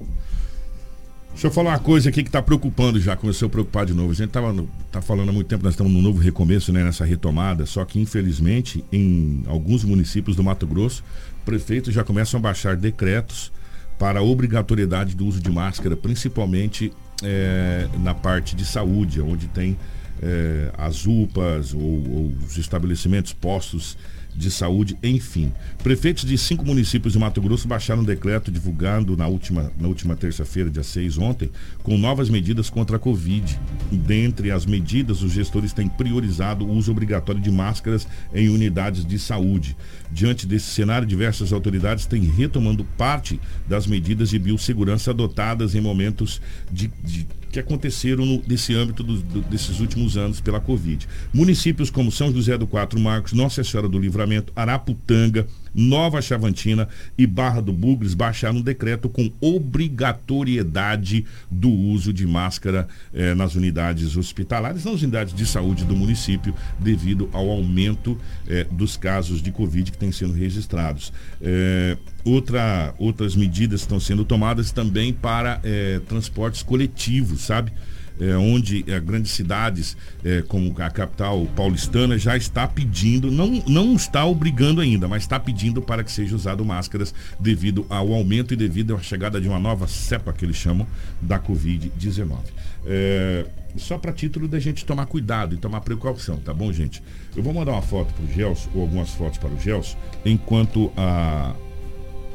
deixa 1.32 1.48
eu 1.48 1.50
falar 1.50 1.72
uma 1.72 1.78
coisa 1.78 2.08
aqui 2.08 2.22
que 2.22 2.30
está 2.30 2.40
preocupando 2.40 2.98
já, 2.98 3.14
começou 3.14 3.44
a 3.44 3.50
preocupar 3.50 3.84
de 3.84 3.92
novo. 3.92 4.12
A 4.12 4.14
gente 4.14 4.30
tava 4.30 4.50
no, 4.50 4.66
tá 4.90 5.02
falando 5.02 5.28
há 5.28 5.32
muito 5.32 5.48
tempo, 5.48 5.64
nós 5.64 5.74
estamos 5.74 5.92
num 5.92 6.00
novo 6.00 6.18
recomeço, 6.18 6.72
né, 6.72 6.82
nessa 6.82 7.04
retomada, 7.04 7.66
só 7.66 7.84
que 7.84 8.00
infelizmente 8.00 8.82
em 8.90 9.42
alguns 9.46 9.84
municípios 9.84 10.34
do 10.34 10.42
Mato 10.42 10.66
Grosso, 10.66 11.04
prefeitos 11.44 11.92
já 11.92 12.02
começam 12.02 12.40
a 12.40 12.42
baixar 12.42 12.74
decretos 12.74 13.52
para 13.98 14.20
a 14.20 14.22
obrigatoriedade 14.22 15.14
do 15.14 15.26
uso 15.26 15.40
de 15.40 15.50
máscara, 15.50 15.96
principalmente 15.96 16.92
é, 17.22 17.88
na 17.98 18.14
parte 18.14 18.54
de 18.54 18.64
saúde, 18.64 19.20
onde 19.20 19.46
tem 19.48 19.76
é, 20.22 20.70
as 20.76 21.06
UPAs 21.06 21.72
ou, 21.72 21.80
ou 21.80 22.34
os 22.44 22.56
estabelecimentos 22.56 23.32
postos 23.32 23.96
de 24.36 24.50
saúde, 24.50 24.96
enfim. 25.02 25.52
Prefeitos 25.82 26.24
de 26.24 26.36
cinco 26.36 26.64
municípios 26.64 27.14
de 27.14 27.18
Mato 27.18 27.40
Grosso 27.40 27.66
baixaram 27.66 28.02
um 28.02 28.04
decreto 28.04 28.50
divulgado 28.50 29.16
na 29.16 29.26
última, 29.26 29.72
na 29.78 29.88
última 29.88 30.14
terça-feira, 30.16 30.70
dia 30.70 30.82
6, 30.82 31.18
ontem, 31.18 31.50
com 31.82 31.96
novas 31.96 32.28
medidas 32.28 32.68
contra 32.68 32.96
a 32.96 32.98
Covid. 32.98 33.58
Dentre 33.90 34.50
as 34.50 34.66
medidas, 34.66 35.22
os 35.22 35.32
gestores 35.32 35.72
têm 35.72 35.88
priorizado 35.88 36.64
o 36.66 36.72
uso 36.72 36.92
obrigatório 36.92 37.40
de 37.40 37.50
máscaras 37.50 38.06
em 38.34 38.48
unidades 38.48 39.04
de 39.04 39.18
saúde. 39.18 39.76
Diante 40.12 40.46
desse 40.46 40.66
cenário, 40.66 41.06
diversas 41.06 41.52
autoridades 41.52 42.06
têm 42.06 42.22
retomando 42.22 42.84
parte 42.84 43.40
das 43.68 43.86
medidas 43.86 44.30
de 44.30 44.38
biossegurança 44.38 45.10
adotadas 45.10 45.74
em 45.74 45.80
momentos 45.80 46.40
de, 46.70 46.88
de 47.02 47.26
que 47.56 47.60
aconteceram 47.60 48.26
no, 48.26 48.42
nesse 48.46 48.74
âmbito 48.74 49.02
do, 49.02 49.18
do, 49.22 49.40
desses 49.42 49.80
últimos 49.80 50.16
anos 50.16 50.40
pela 50.40 50.60
Covid. 50.60 51.08
Municípios 51.32 51.90
como 51.90 52.12
São 52.12 52.32
José 52.32 52.56
do 52.58 52.66
Quatro 52.66 53.00
Marcos, 53.00 53.32
Nossa 53.32 53.64
Senhora 53.64 53.88
do 53.88 53.98
Livramento, 53.98 54.16
Livramento, 54.26 54.52
Araputanga, 54.56 55.46
Nova 55.76 56.22
Chavantina 56.22 56.88
e 57.18 57.26
Barra 57.26 57.60
do 57.60 57.70
Bugres 57.70 58.14
baixaram 58.14 58.56
um 58.56 58.62
decreto 58.62 59.10
com 59.10 59.30
obrigatoriedade 59.40 61.26
do 61.50 61.70
uso 61.70 62.14
de 62.14 62.26
máscara 62.26 62.88
eh, 63.12 63.34
nas 63.34 63.54
unidades 63.54 64.16
hospitalares, 64.16 64.86
nas 64.86 65.02
unidades 65.02 65.34
de 65.34 65.44
saúde 65.44 65.84
do 65.84 65.94
município, 65.94 66.54
devido 66.78 67.28
ao 67.30 67.50
aumento 67.50 68.18
eh, 68.48 68.66
dos 68.70 68.96
casos 68.96 69.42
de 69.42 69.52
Covid 69.52 69.92
que 69.92 69.98
têm 69.98 70.10
sendo 70.10 70.32
registrados. 70.32 71.12
Eh, 71.42 71.98
outra, 72.24 72.94
outras 72.98 73.36
medidas 73.36 73.82
estão 73.82 74.00
sendo 74.00 74.24
tomadas 74.24 74.72
também 74.72 75.12
para 75.12 75.60
transportes 76.08 76.62
coletivos, 76.62 77.42
sabe? 77.42 77.72
É, 78.20 78.36
onde 78.36 78.84
é, 78.86 78.98
grandes 79.00 79.32
cidades, 79.32 79.96
é, 80.24 80.42
como 80.42 80.74
a 80.80 80.90
capital 80.90 81.46
paulistana, 81.56 82.18
já 82.18 82.36
está 82.36 82.66
pedindo, 82.66 83.30
não, 83.30 83.62
não 83.66 83.94
está 83.94 84.24
obrigando 84.24 84.80
ainda, 84.80 85.06
mas 85.06 85.22
está 85.22 85.38
pedindo 85.38 85.82
para 85.82 86.02
que 86.02 86.10
seja 86.10 86.34
usado 86.34 86.64
máscaras 86.64 87.14
devido 87.38 87.86
ao 87.88 88.12
aumento 88.12 88.54
e 88.54 88.56
devido 88.56 88.94
à 88.94 88.98
chegada 89.00 89.40
de 89.40 89.48
uma 89.48 89.58
nova 89.58 89.86
cepa 89.86 90.32
que 90.32 90.44
eles 90.44 90.56
chamam 90.56 90.86
da 91.20 91.38
Covid-19. 91.38 92.38
É, 92.86 93.46
só 93.76 93.98
para 93.98 94.12
título 94.12 94.48
da 94.48 94.58
gente 94.58 94.84
tomar 94.84 95.06
cuidado 95.06 95.54
e 95.54 95.58
tomar 95.58 95.80
precaução, 95.80 96.38
tá 96.38 96.54
bom, 96.54 96.72
gente? 96.72 97.02
Eu 97.36 97.42
vou 97.42 97.52
mandar 97.52 97.72
uma 97.72 97.82
foto 97.82 98.12
para 98.14 98.24
o 98.24 98.32
Gelson, 98.32 98.70
ou 98.74 98.82
algumas 98.82 99.10
fotos 99.10 99.38
para 99.38 99.50
o 99.50 99.60
Gelson, 99.60 99.96
enquanto 100.24 100.90
a 100.96 101.54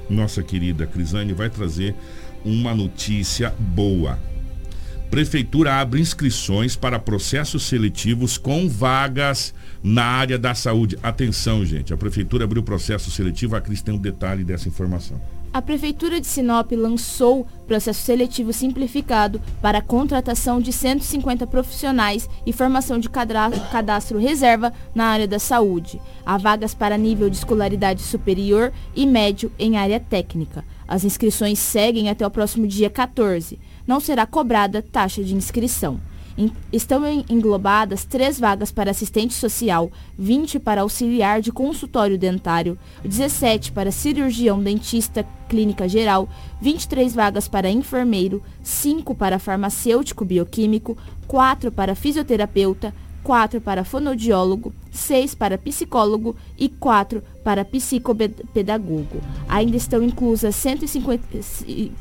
nossa 0.09 0.43
querida 0.43 0.85
Crisane 0.85 1.33
vai 1.33 1.49
trazer 1.49 1.95
uma 2.43 2.75
notícia 2.75 3.53
boa. 3.57 4.19
Prefeitura 5.11 5.73
abre 5.73 5.99
inscrições 5.99 6.77
para 6.77 6.97
processos 6.97 7.63
seletivos 7.63 8.37
com 8.37 8.69
vagas 8.69 9.53
na 9.83 10.05
área 10.05 10.39
da 10.39 10.55
saúde. 10.55 10.97
Atenção, 11.03 11.65
gente. 11.65 11.93
A 11.93 11.97
Prefeitura 11.97 12.45
abriu 12.45 12.63
processo 12.63 13.11
seletivo. 13.11 13.57
A 13.57 13.59
Cris 13.59 13.81
tem 13.81 13.93
um 13.93 13.97
detalhe 13.97 14.45
dessa 14.45 14.69
informação. 14.69 15.19
A 15.51 15.61
Prefeitura 15.61 16.21
de 16.21 16.27
Sinop 16.27 16.71
lançou 16.71 17.45
processo 17.67 18.01
seletivo 18.03 18.53
simplificado 18.53 19.41
para 19.61 19.79
a 19.79 19.81
contratação 19.81 20.61
de 20.61 20.71
150 20.71 21.45
profissionais 21.45 22.29
e 22.45 22.53
formação 22.53 22.97
de 22.97 23.09
cadastro 23.09 24.17
reserva 24.17 24.71
na 24.95 25.07
área 25.07 25.27
da 25.27 25.39
saúde. 25.39 25.99
Há 26.25 26.37
vagas 26.37 26.73
para 26.73 26.97
nível 26.97 27.29
de 27.29 27.35
escolaridade 27.35 28.01
superior 28.01 28.71
e 28.95 29.05
médio 29.05 29.51
em 29.59 29.75
área 29.75 29.99
técnica. 29.99 30.63
As 30.87 31.03
inscrições 31.03 31.59
seguem 31.59 32.09
até 32.09 32.25
o 32.25 32.31
próximo 32.31 32.65
dia 32.65 32.89
14 32.89 33.59
não 33.85 33.99
será 33.99 34.25
cobrada 34.25 34.81
taxa 34.81 35.23
de 35.23 35.35
inscrição. 35.35 35.99
Estão 36.71 37.03
englobadas 37.29 38.05
três 38.05 38.39
vagas 38.39 38.71
para 38.71 38.91
assistente 38.91 39.33
social, 39.33 39.91
20 40.17 40.59
para 40.59 40.81
auxiliar 40.81 41.41
de 41.41 41.51
consultório 41.51 42.17
dentário, 42.17 42.79
17 43.03 43.71
para 43.71 43.91
cirurgião 43.91 44.61
dentista 44.61 45.25
clínica 45.49 45.87
geral, 45.87 46.29
23 46.61 47.13
vagas 47.13 47.47
para 47.47 47.69
enfermeiro, 47.69 48.41
5 48.63 49.13
para 49.13 49.39
farmacêutico 49.39 50.23
bioquímico, 50.23 50.97
4 51.27 51.71
para 51.71 51.95
fisioterapeuta, 51.95 52.93
4 53.23 53.61
para 53.61 53.83
fonoaudiólogo, 53.83 54.73
6 54.91 55.35
para 55.35 55.57
psicólogo 55.57 56.35
e 56.57 56.67
4 56.67 57.23
para 57.43 57.65
psicopedagogo. 57.65 59.21
Ainda 59.47 59.77
estão 59.77 60.03
inclusas 60.03 60.55
150, 60.55 61.23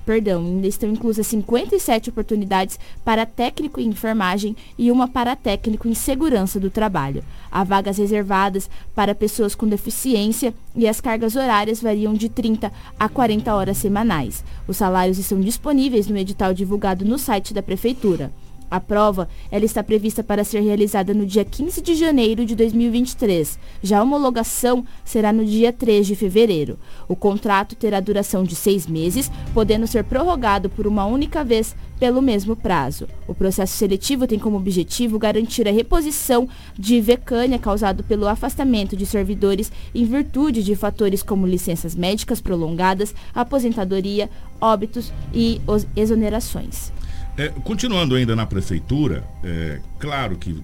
perdão, 0.05 0.41
ainda 0.45 0.67
estão 0.67 0.89
inclusas 0.91 1.27
57 1.27 2.11
oportunidades 2.11 2.79
para 3.05 3.27
técnico 3.27 3.81
em 3.81 3.89
enfermagem 3.89 4.57
e 4.79 4.91
uma 4.91 5.09
para 5.09 5.37
técnico 5.37 5.89
em 5.89 5.95
segurança 5.95 6.59
do 6.59 6.71
trabalho. 6.71 7.23
Há 7.51 7.65
vagas 7.65 7.99
reservadas 7.99 8.69
para 8.95 9.15
pessoas 9.15 9.55
com 9.55 9.67
deficiência 9.67 10.55
e 10.75 10.87
as 10.87 11.01
cargas 11.01 11.37
horárias 11.37 11.81
variam 11.81 12.15
de 12.15 12.29
30 12.29 12.73
a 12.99 13.09
40 13.09 13.55
horas 13.55 13.77
semanais. 13.77 14.45
Os 14.67 14.77
salários 14.77 15.19
estão 15.19 15.41
disponíveis 15.41 16.07
no 16.07 16.17
edital 16.17 16.55
divulgado 16.55 17.05
no 17.05 17.19
site 17.19 17.53
da 17.53 17.63
prefeitura. 17.63 18.33
A 18.71 18.79
prova 18.79 19.29
ela 19.51 19.65
está 19.65 19.83
prevista 19.83 20.23
para 20.23 20.45
ser 20.45 20.61
realizada 20.61 21.13
no 21.13 21.27
dia 21.27 21.45
15 21.45 21.83
de 21.83 21.97
janeiro 21.97 22.47
de 22.47 22.55
2023. 22.55 23.59
Já 23.83 23.99
a 23.99 24.03
homologação 24.03 24.85
será 25.05 25.33
no 25.33 25.45
dia 25.45 25.73
3 25.73 26.07
de 26.07 26.15
fevereiro. 26.15 26.79
O 27.09 27.17
contrato 27.17 27.75
terá 27.75 27.99
duração 27.99 28.45
de 28.45 28.55
seis 28.55 28.87
meses, 28.87 29.31
podendo 29.53 29.89
ser 29.89 30.05
prorrogado 30.05 30.71
por 30.71 30.87
uma 30.87 31.05
única 31.05 31.43
vez 31.43 31.75
pelo 31.99 32.23
mesmo 32.23 32.55
prazo. 32.55 33.09
O 33.27 33.35
processo 33.35 33.77
seletivo 33.77 34.27
tem 34.27 34.39
como 34.39 34.57
objetivo 34.57 35.19
garantir 35.19 35.67
a 35.67 35.73
reposição 35.73 36.49
de 36.79 37.01
vecânia 37.01 37.59
causado 37.59 38.05
pelo 38.05 38.29
afastamento 38.29 38.97
de 38.97 39.05
servidores 39.05 39.73
em 39.93 40.05
virtude 40.05 40.63
de 40.63 40.77
fatores 40.77 41.23
como 41.23 41.47
licenças 41.47 41.97
médicas 41.97 42.41
prolongadas, 42.41 43.15
aposentadoria, 43.35 44.31
óbitos 44.61 45.13
e 45.35 45.61
exonerações. 45.97 46.93
É, 47.41 47.49
continuando 47.65 48.15
ainda 48.15 48.37
na 48.37 48.45
prefeitura, 48.45 49.25
é, 49.43 49.81
claro 49.99 50.37
que 50.37 50.63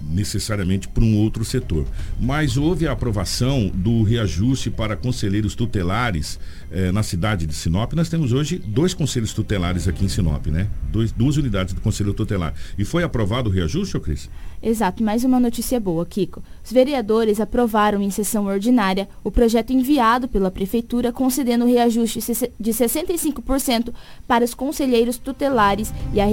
necessariamente 0.00 0.88
para 0.88 1.04
um 1.04 1.18
outro 1.18 1.44
setor. 1.44 1.86
Mas 2.18 2.56
houve 2.56 2.88
a 2.88 2.92
aprovação 2.92 3.68
do 3.68 4.02
reajuste 4.02 4.70
para 4.70 4.96
conselheiros 4.96 5.54
tutelares 5.54 6.40
eh, 6.72 6.90
na 6.90 7.02
cidade 7.02 7.46
de 7.46 7.54
Sinop. 7.54 7.92
Nós 7.92 8.08
temos 8.08 8.32
hoje 8.32 8.58
dois 8.58 8.94
conselhos 8.94 9.32
tutelares 9.32 9.86
aqui 9.86 10.04
em 10.04 10.08
Sinop, 10.08 10.46
né? 10.46 10.68
Dois, 10.90 11.12
duas 11.12 11.36
unidades 11.36 11.74
do 11.74 11.80
conselho 11.80 12.14
tutelar. 12.14 12.54
E 12.78 12.84
foi 12.84 13.02
aprovado 13.02 13.50
o 13.50 13.52
reajuste, 13.52 13.98
Cris? 14.00 14.28
Exato, 14.62 15.02
mais 15.02 15.24
uma 15.24 15.40
notícia 15.40 15.80
boa, 15.80 16.06
Kiko. 16.06 16.42
Os 16.64 16.72
vereadores 16.72 17.40
aprovaram 17.40 18.00
em 18.00 18.10
sessão 18.10 18.46
ordinária 18.46 19.08
o 19.24 19.30
projeto 19.30 19.72
enviado 19.72 20.28
pela 20.28 20.50
Prefeitura 20.50 21.12
concedendo 21.12 21.66
reajuste 21.66 22.20
de 22.58 22.70
65% 22.70 23.92
para 24.26 24.44
os 24.44 24.54
conselheiros 24.54 25.18
tutelares 25.18 25.92
e 26.14 26.20
a 26.20 26.26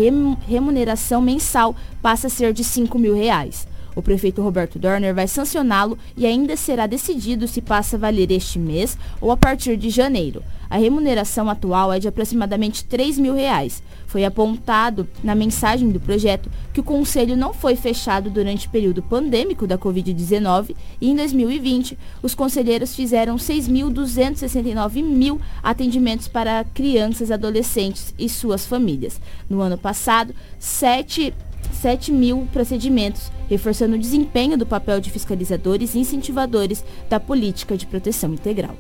remuneração 0.48 1.22
mensal 1.22 1.76
passa 2.02 2.28
a 2.28 2.30
ser 2.30 2.54
de 2.54 2.64
5 2.64 3.00
mil 3.00 3.16
reais. 3.16 3.68
O 4.00 4.02
prefeito 4.02 4.41
Roberto 4.41 4.80
Dorner 4.80 5.14
vai 5.14 5.28
sancioná-lo 5.28 6.00
e 6.16 6.26
ainda 6.26 6.56
será 6.56 6.88
decidido 6.88 7.50
se 7.50 7.62
passa 7.62 7.97
a 7.97 8.00
valer 8.00 8.32
este 8.32 8.58
mês 8.58 8.97
ou 9.20 9.30
a 9.30 9.36
partir 9.36 9.76
de 9.76 9.89
janeiro. 9.89 10.41
A 10.70 10.78
remuneração 10.78 11.50
atual 11.50 11.91
é 11.91 12.00
de 12.00 12.08
aproximadamente 12.08 12.86
3 12.86 13.20
mil 13.20 13.36
reais. 13.36 13.84
Foi 14.08 14.24
apontado 14.24 15.06
na 15.22 15.36
mensagem 15.36 15.89
do 15.89 16.00
projeto 16.00 16.50
que 16.72 16.80
o 16.80 16.84
conselho 16.84 17.36
não 17.36 17.54
foi 17.54 17.76
fechado 17.76 18.30
durante 18.30 18.68
o 18.68 18.70
período 18.70 19.04
pandêmico 19.04 19.68
da 19.68 19.78
Covid-19 19.78 20.78
e 21.02 21.10
em 21.10 21.16
2020 21.18 21.97
os 22.24 22.34
conselheiros 22.34 22.95
fizeram 22.95 23.36
6.269 23.36 25.04
mil 25.04 25.41
atendimentos 25.62 26.30
para 26.30 26.64
crianças, 26.74 27.32
adolescentes 27.32 28.14
e 28.18 28.30
suas 28.30 28.66
famílias. 28.66 29.20
No 29.50 29.60
ano 29.60 29.78
passado, 29.78 30.34
7 30.58 31.34
7 31.74 32.12
mil 32.12 32.47
procedimentos, 32.52 33.32
reforçando 33.50 33.95
o 33.95 34.00
desempenho 34.00 34.58
do 34.58 34.66
papel 34.66 35.02
de 35.02 35.10
fiscalizadores 35.10 35.95
e 35.95 36.00
incentivadores 36.00 36.84
da 37.10 37.20
política 37.20 37.76
de 37.76 37.86
proteção 37.86 38.34
integral. 38.34 38.78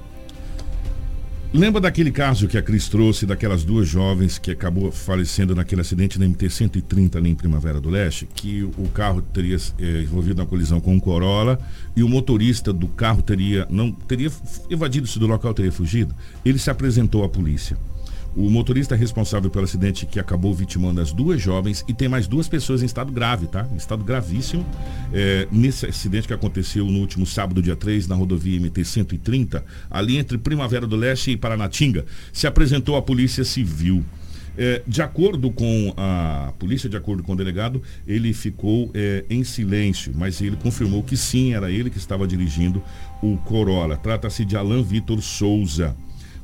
Lembra 1.51 1.81
daquele 1.81 2.11
caso 2.11 2.47
que 2.47 2.59
a 2.59 2.61
Cris 2.61 2.87
trouxe 2.87 3.25
daquelas 3.25 3.63
duas 3.63 3.87
jovens 3.87 4.37
que 4.37 4.51
acabou 4.51 4.91
falecendo 4.91 5.55
naquele 5.55 5.81
acidente 5.81 6.19
na 6.19 6.27
MT-130 6.27 7.15
ali 7.15 7.31
em 7.31 7.35
Primavera 7.35 7.81
do 7.81 7.89
Leste? 7.89 8.27
Que 8.35 8.61
o 8.63 8.87
carro 8.93 9.23
teria 9.23 9.57
é, 9.79 10.01
envolvido 10.01 10.39
na 10.39 10.47
colisão 10.47 10.79
com 10.79 10.93
um 10.93 10.99
Corolla 10.99 11.59
e 11.95 12.03
o 12.03 12.07
motorista 12.07 12.71
do 12.71 12.87
carro 12.87 13.23
teria 13.23 13.65
não 13.67 13.91
teria 13.91 14.31
evadido-se 14.69 15.17
do 15.17 15.25
local, 15.25 15.51
teria 15.51 15.71
fugido. 15.71 16.13
Ele 16.45 16.59
se 16.59 16.69
apresentou 16.69 17.23
à 17.23 17.29
polícia. 17.29 17.75
O 18.35 18.49
motorista 18.49 18.95
responsável 18.95 19.49
pelo 19.49 19.65
acidente 19.65 20.05
que 20.05 20.19
acabou 20.19 20.53
vitimando 20.53 21.01
as 21.01 21.11
duas 21.11 21.41
jovens 21.41 21.83
e 21.87 21.93
tem 21.93 22.07
mais 22.07 22.27
duas 22.27 22.47
pessoas 22.47 22.81
em 22.81 22.85
estado 22.85 23.11
grave, 23.11 23.47
tá? 23.47 23.67
Em 23.73 23.75
estado 23.75 24.03
gravíssimo. 24.03 24.65
É, 25.11 25.47
nesse 25.51 25.87
acidente 25.87 26.27
que 26.27 26.33
aconteceu 26.33 26.85
no 26.85 26.99
último 26.99 27.25
sábado, 27.25 27.61
dia 27.61 27.75
3, 27.75 28.07
na 28.07 28.15
rodovia 28.15 28.59
MT-130, 28.59 29.63
ali 29.89 30.17
entre 30.17 30.37
Primavera 30.37 30.85
do 30.85 30.95
Leste 30.95 31.31
e 31.31 31.37
Paranatinga, 31.37 32.05
se 32.31 32.47
apresentou 32.47 32.95
a 32.95 33.01
Polícia 33.01 33.43
Civil. 33.43 34.03
É, 34.57 34.81
de 34.85 35.01
acordo 35.01 35.49
com 35.51 35.93
a 35.95 36.51
polícia, 36.59 36.89
de 36.89 36.97
acordo 36.97 37.23
com 37.23 37.31
o 37.31 37.35
delegado, 37.35 37.81
ele 38.05 38.33
ficou 38.33 38.91
é, 38.93 39.23
em 39.29 39.41
silêncio, 39.43 40.11
mas 40.13 40.41
ele 40.41 40.57
confirmou 40.57 41.01
que 41.01 41.15
sim, 41.15 41.53
era 41.53 41.71
ele 41.71 41.89
que 41.89 41.97
estava 41.97 42.27
dirigindo 42.27 42.83
o 43.23 43.37
Corolla. 43.37 43.95
Trata-se 43.95 44.43
de 44.43 44.57
Alain 44.57 44.83
Vitor 44.83 45.21
Souza. 45.21 45.95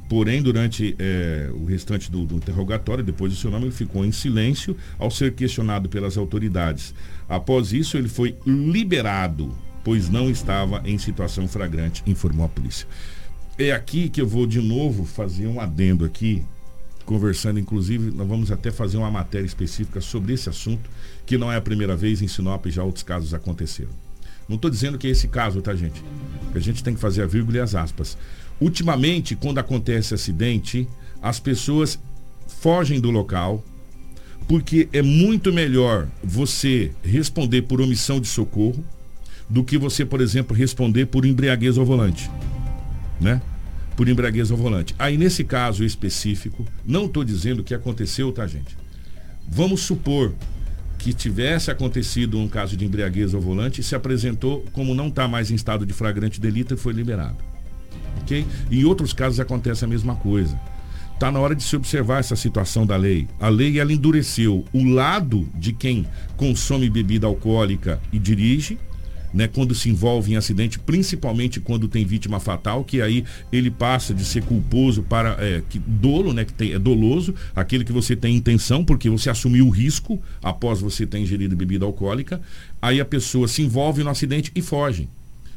Porém, 0.07 0.41
durante 0.41 0.95
é, 0.99 1.49
o 1.51 1.65
restante 1.65 2.11
do, 2.11 2.25
do, 2.25 2.35
interrogatório, 2.35 3.03
depois 3.03 3.33
do 3.33 3.39
seu 3.39 3.49
nome, 3.49 3.65
ele 3.65 3.71
ficou 3.71 4.05
em 4.05 4.11
silêncio 4.11 4.77
ao 4.99 5.09
ser 5.09 5.33
questionado 5.33 5.89
pelas 5.89 6.15
autoridades. 6.15 6.93
Após 7.27 7.73
isso, 7.73 7.97
ele 7.97 8.07
foi 8.07 8.37
liberado, 8.45 9.51
pois 9.83 10.07
não 10.07 10.29
estava 10.29 10.81
em 10.85 10.97
situação 10.99 11.47
flagrante, 11.47 12.03
informou 12.05 12.45
a 12.45 12.49
polícia. 12.49 12.87
É 13.57 13.71
aqui 13.71 14.07
que 14.09 14.21
eu 14.21 14.27
vou 14.27 14.45
de 14.45 14.61
novo 14.61 15.05
fazer 15.05 15.47
um 15.47 15.59
adendo 15.59 16.05
aqui, 16.05 16.45
conversando, 17.03 17.59
inclusive, 17.59 18.11
nós 18.11 18.27
vamos 18.27 18.51
até 18.51 18.69
fazer 18.69 18.97
uma 18.97 19.09
matéria 19.09 19.45
específica 19.45 20.01
sobre 20.01 20.33
esse 20.33 20.49
assunto, 20.49 20.87
que 21.25 21.37
não 21.37 21.51
é 21.51 21.55
a 21.55 21.61
primeira 21.61 21.95
vez 21.95 22.21
em 22.21 22.27
Sinop, 22.27 22.65
já 22.67 22.83
outros 22.83 23.03
casos 23.03 23.33
aconteceram. 23.33 23.91
Não 24.47 24.55
estou 24.55 24.69
dizendo 24.69 24.97
que 24.97 25.07
é 25.07 25.09
esse 25.09 25.27
caso, 25.27 25.61
tá, 25.61 25.73
gente? 25.73 26.03
A 26.53 26.59
gente 26.59 26.83
tem 26.83 26.93
que 26.93 26.99
fazer 26.99 27.23
a 27.23 27.25
vírgula 27.25 27.57
e 27.57 27.61
as 27.61 27.73
aspas. 27.73 28.15
Ultimamente, 28.59 29.35
quando 29.35 29.59
acontece 29.59 30.13
acidente, 30.13 30.87
as 31.21 31.39
pessoas 31.39 31.99
fogem 32.47 32.99
do 32.99 33.11
local, 33.11 33.63
porque 34.47 34.87
é 34.93 35.01
muito 35.01 35.51
melhor 35.51 36.07
você 36.23 36.91
responder 37.03 37.63
por 37.63 37.81
omissão 37.81 38.19
de 38.19 38.27
socorro 38.27 38.83
do 39.49 39.63
que 39.63 39.77
você, 39.77 40.05
por 40.05 40.21
exemplo, 40.21 40.55
responder 40.55 41.07
por 41.07 41.25
embriaguez 41.25 41.77
ao 41.77 41.85
volante, 41.85 42.29
né? 43.19 43.41
Por 43.95 44.07
embriaguez 44.07 44.51
ao 44.51 44.57
volante. 44.57 44.93
Aí 44.99 45.17
nesse 45.17 45.43
caso 45.43 45.83
específico, 45.83 46.65
não 46.85 47.05
estou 47.05 47.23
dizendo 47.23 47.63
que 47.63 47.73
aconteceu, 47.73 48.31
tá, 48.31 48.45
gente? 48.45 48.77
Vamos 49.47 49.81
supor 49.81 50.33
que 50.97 51.13
tivesse 51.13 51.69
acontecido 51.69 52.39
um 52.39 52.47
caso 52.47 52.75
de 52.75 52.85
embriaguez 52.85 53.33
ao 53.33 53.41
volante 53.41 53.83
se 53.83 53.95
apresentou 53.95 54.65
como 54.71 54.95
não 54.95 55.07
está 55.07 55.27
mais 55.27 55.51
em 55.51 55.55
estado 55.55 55.85
de 55.85 55.93
flagrante 55.93 56.41
delito 56.41 56.73
e 56.73 56.77
foi 56.77 56.93
liberado. 56.93 57.37
Ok? 58.25 58.43
Em 58.71 58.83
outros 58.83 59.13
casos 59.13 59.39
acontece 59.39 59.85
a 59.85 59.87
mesma 59.87 60.15
coisa. 60.15 60.59
Está 61.13 61.31
na 61.31 61.39
hora 61.39 61.55
de 61.55 61.63
se 61.63 61.75
observar 61.75 62.19
essa 62.19 62.35
situação 62.35 62.85
da 62.85 62.97
lei. 62.97 63.27
A 63.39 63.47
lei 63.47 63.79
ela 63.79 63.93
endureceu 63.93 64.65
o 64.73 64.83
lado 64.83 65.47
de 65.53 65.71
quem 65.71 66.07
consome 66.35 66.89
bebida 66.89 67.27
alcoólica 67.27 68.01
e 68.11 68.17
dirige, 68.17 68.79
né, 69.31 69.47
quando 69.47 69.75
se 69.75 69.89
envolve 69.89 70.33
em 70.33 70.37
acidente, 70.37 70.79
principalmente 70.79 71.59
quando 71.59 71.87
tem 71.87 72.03
vítima 72.03 72.39
fatal, 72.39 72.83
que 72.83 73.01
aí 73.01 73.23
ele 73.51 73.69
passa 73.69 74.13
de 74.13 74.25
ser 74.25 74.43
culposo 74.43 75.03
para 75.03 75.37
é, 75.39 75.61
que, 75.69 75.77
dolo, 75.77 76.33
né, 76.33 76.45
que 76.45 76.53
tem, 76.53 76.73
é 76.73 76.79
doloso, 76.79 77.35
aquele 77.55 77.85
que 77.85 77.91
você 77.91 78.15
tem 78.15 78.35
intenção, 78.35 78.83
porque 78.83 79.09
você 79.09 79.29
assumiu 79.29 79.67
o 79.67 79.69
risco 79.69 80.21
após 80.41 80.81
você 80.81 81.05
ter 81.05 81.19
ingerido 81.19 81.55
bebida 81.55 81.85
alcoólica, 81.85 82.41
aí 82.81 82.99
a 82.99 83.05
pessoa 83.05 83.47
se 83.47 83.61
envolve 83.61 84.03
no 84.03 84.09
acidente 84.09 84.51
e 84.55 84.61
foge. 84.61 85.07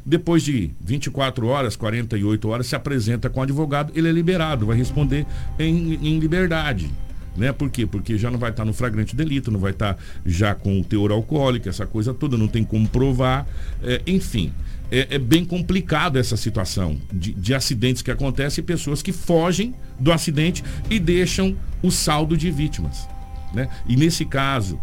Depois 0.08 0.42
de 0.42 0.70
24 0.80 1.46
horas, 1.48 1.76
48 1.76 2.48
horas, 2.48 2.66
se 2.66 2.74
apresenta 2.74 3.28
com 3.28 3.40
o 3.40 3.42
advogado, 3.42 3.92
ele 3.94 4.08
é 4.08 4.10
liberado, 4.10 4.64
vai 4.64 4.74
responder 4.74 5.26
em, 5.58 5.98
em 6.02 6.18
liberdade. 6.18 6.90
Né? 7.36 7.52
Por 7.52 7.68
quê? 7.68 7.86
Porque 7.86 8.16
já 8.16 8.30
não 8.30 8.38
vai 8.38 8.48
estar 8.48 8.64
no 8.64 8.72
flagrante 8.72 9.14
delito, 9.14 9.50
não 9.50 9.60
vai 9.60 9.72
estar 9.72 9.98
já 10.24 10.54
com 10.54 10.80
o 10.80 10.82
teor 10.82 11.12
alcoólico, 11.12 11.68
essa 11.68 11.86
coisa 11.86 12.14
toda, 12.14 12.38
não 12.38 12.48
tem 12.48 12.64
como 12.64 12.88
provar. 12.88 13.46
É, 13.82 14.00
enfim, 14.06 14.50
é, 14.90 15.08
é, 15.10 15.18
bem 15.18 15.44
complicado 15.44 16.18
essa 16.18 16.38
situação 16.38 16.98
de, 17.12 17.34
de 17.34 17.54
acidentes 17.54 18.00
que 18.00 18.10
acontecem 18.10 18.62
e 18.62 18.66
pessoas 18.66 19.02
que 19.02 19.12
fogem 19.12 19.74
do 20.00 20.10
acidente 20.10 20.64
e 20.88 20.98
deixam 20.98 21.54
o 21.82 21.90
saldo 21.90 22.34
de 22.34 22.50
vítimas. 22.50 23.06
Né? 23.52 23.68
E 23.86 23.94
nesse 23.94 24.24
caso, 24.24 24.80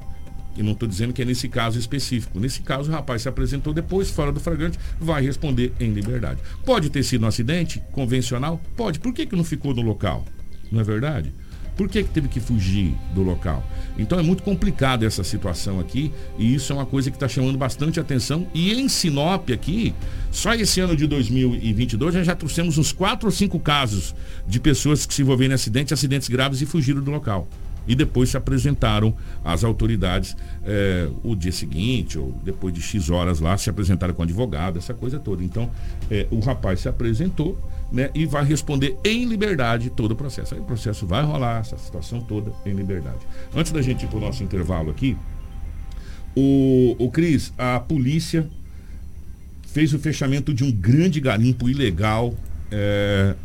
e 0.56 0.64
não 0.64 0.72
estou 0.72 0.88
dizendo 0.88 1.14
que 1.14 1.22
é 1.22 1.26
nesse 1.26 1.50
caso 1.50 1.78
específico. 1.78 2.40
Nesse 2.40 2.62
caso, 2.62 2.90
o 2.90 2.94
rapaz 2.94 3.22
se 3.22 3.30
apresentou 3.30 3.74
depois, 3.74 4.10
fora 4.10 4.32
do 4.32 4.40
flagrante, 4.40 4.80
vai 5.00 5.24
responder 5.24 5.74
em 5.80 5.92
liberdade. 5.92 6.40
Pode 6.66 6.90
ter 6.90 7.04
sido 7.04 7.26
um 7.26 7.28
acidente 7.28 7.82
convencional? 7.92 8.62
Pode. 8.76 9.00
Por 9.00 9.14
que, 9.14 9.26
que 9.26 9.36
não 9.36 9.44
ficou 9.44 9.74
no 9.74 9.82
local? 9.82 10.26
Não 10.72 10.80
é 10.80 10.84
verdade? 10.84 11.34
Por 11.76 11.90
que, 11.90 12.04
que 12.04 12.10
teve 12.10 12.30
que 12.30 12.40
fugir 12.40 12.96
do 13.14 13.22
local? 13.22 13.62
Então 13.98 14.18
é 14.18 14.24
muito 14.24 14.44
complicado 14.44 15.04
essa 15.04 15.26
situação 15.26 15.80
aqui 15.80 16.12
e 16.40 16.56
isso 16.56 16.72
é 16.72 16.76
uma 16.76 16.86
coisa 16.86 17.12
que 17.12 17.18
está 17.18 17.28
chamando 17.28 17.58
bastante 17.58 18.00
atenção. 18.00 18.48
E 18.54 18.72
em 18.72 18.88
Sinop 18.88 19.50
aqui, 19.52 19.94
só 20.32 20.54
esse 20.54 20.80
ano 20.80 20.96
de 20.96 21.06
2022 21.06 22.14
já, 22.14 22.24
já 22.24 22.36
trouxemos 22.36 22.78
uns 22.78 22.94
quatro 22.94 23.28
ou 23.28 23.32
cinco 23.32 23.60
casos 23.60 24.16
de 24.48 24.60
pessoas 24.60 25.06
que 25.06 25.14
se 25.14 25.22
envolveram 25.22 25.52
em 25.52 25.56
acidentes, 25.56 25.92
acidentes 25.92 26.30
graves 26.30 26.62
e 26.62 26.66
fugiram 26.66 27.02
do 27.02 27.12
local 27.12 27.48
e 27.88 27.96
depois 27.96 28.30
se 28.30 28.38
apresentaram 28.38 29.16
às 29.44 29.64
autoridades 29.64 30.36
é, 30.64 31.08
o 31.24 31.36
dia 31.36 31.52
seguinte 31.52 32.18
ou 32.18 32.32
depois 32.44 32.74
de 32.74 32.82
X 32.82 33.10
horas 33.10 33.40
lá, 33.40 33.58
se 33.58 33.70
apresentaram 33.70 34.14
com 34.14 34.24
advogado, 34.24 34.78
essa 34.78 34.94
coisa 34.94 35.20
toda. 35.20 35.44
Então, 35.44 35.70
é, 36.10 36.28
o 36.32 36.40
rapaz 36.40 36.82
se 36.82 36.90
apresentou 36.90 37.58
né, 37.92 38.10
e 38.14 38.26
vai 38.26 38.44
responder 38.44 38.98
em 39.04 39.26
liberdade 39.26 39.90
todo 39.90 40.12
o 40.12 40.16
processo. 40.16 40.56
Aí 40.56 40.62
o 40.62 40.64
processo 40.64 41.06
vai 41.06 41.24
rolar, 41.24 41.60
essa 41.60 41.78
situação 41.78 42.22
toda 42.22 42.52
em 42.66 42.74
liberdade. 42.74 43.20
Antes 43.56 43.72
da 43.72 43.82
gente 43.82 44.06
ir 44.06 44.08
para 44.08 44.18
o 44.18 44.22
nosso 44.22 44.44
intervalo 44.44 44.90
aqui, 44.90 45.16
o, 46.36 46.96
o 47.00 47.10
Cris, 47.12 47.54
a 47.58 47.80
polícia 47.80 48.50
fez 49.68 49.94
o 49.94 50.00
fechamento 50.00 50.54
de 50.54 50.64
um 50.64 50.72
grande 50.72 51.20
garimpo 51.20 51.70
ilegal 51.70 52.34
é, 52.72 53.36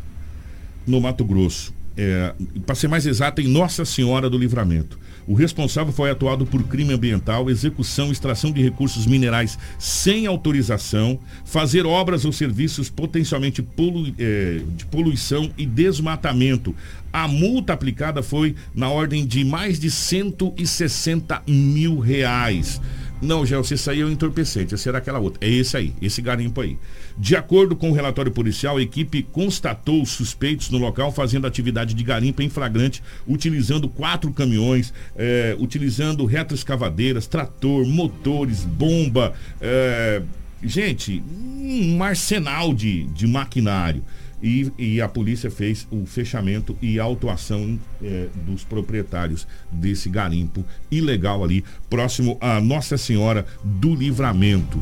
no 0.85 0.99
Mato 0.99 1.23
Grosso 1.23 1.73
é, 1.97 2.33
para 2.65 2.75
ser 2.75 2.87
mais 2.87 3.05
exato, 3.05 3.41
em 3.41 3.47
Nossa 3.47 3.85
Senhora 3.85 4.29
do 4.29 4.37
Livramento. 4.37 4.99
O 5.27 5.33
responsável 5.33 5.93
foi 5.93 6.09
atuado 6.09 6.45
por 6.45 6.63
crime 6.63 6.93
ambiental, 6.93 7.49
execução, 7.49 8.11
extração 8.11 8.51
de 8.51 8.61
recursos 8.61 9.05
minerais 9.05 9.57
sem 9.77 10.25
autorização, 10.25 11.19
fazer 11.45 11.85
obras 11.85 12.25
ou 12.25 12.31
serviços 12.31 12.89
potencialmente 12.89 13.61
polu 13.61 14.13
é, 14.17 14.61
de 14.75 14.85
poluição 14.85 15.51
e 15.57 15.65
desmatamento. 15.65 16.75
A 17.13 17.27
multa 17.27 17.73
aplicada 17.73 18.23
foi 18.23 18.55
na 18.73 18.89
ordem 18.89 19.25
de 19.25 19.43
mais 19.43 19.79
de 19.79 19.91
160 19.91 21.43
mil 21.45 21.99
reais. 21.99 22.81
Não, 23.21 23.45
Gel, 23.45 23.61
esse 23.61 23.89
aí 23.89 24.01
é 24.01 24.05
entorpecente, 24.05 24.73
esse 24.73 24.89
era 24.89 24.97
aquela 24.97 25.19
outra. 25.19 25.45
É 25.45 25.49
esse 25.49 25.77
aí, 25.77 25.93
esse 26.01 26.21
garimpo 26.21 26.59
aí. 26.59 26.77
De 27.15 27.35
acordo 27.35 27.75
com 27.75 27.91
o 27.91 27.93
relatório 27.93 28.31
policial, 28.31 28.77
a 28.77 28.81
equipe 28.81 29.21
constatou 29.21 30.03
suspeitos 30.05 30.71
no 30.71 30.79
local 30.79 31.11
fazendo 31.11 31.45
atividade 31.45 31.93
de 31.93 32.03
garimpo 32.03 32.41
em 32.41 32.49
flagrante, 32.49 33.03
utilizando 33.27 33.87
quatro 33.87 34.31
caminhões, 34.33 34.91
é, 35.15 35.55
utilizando 35.59 36.25
retroescavadeiras, 36.25 37.27
trator, 37.27 37.85
motores, 37.85 38.63
bomba. 38.63 39.33
É, 39.61 40.23
gente, 40.63 41.23
um 41.27 42.03
arsenal 42.03 42.73
de, 42.73 43.03
de 43.03 43.27
maquinário. 43.27 44.03
E, 44.41 44.71
e, 44.77 45.01
a 45.01 45.07
polícia 45.07 45.51
fez 45.51 45.87
o 45.91 46.05
fechamento 46.05 46.75
e 46.81 46.99
autuação 46.99 47.79
é, 48.01 48.27
dos 48.45 48.63
proprietários 48.63 49.47
desse 49.71 50.09
garimpo 50.09 50.65
ilegal 50.89 51.43
ali, 51.43 51.63
próximo 51.89 52.37
à 52.41 52.59
Nossa 52.59 52.97
Senhora 52.97 53.45
do 53.63 53.93
Livramento. 53.93 54.81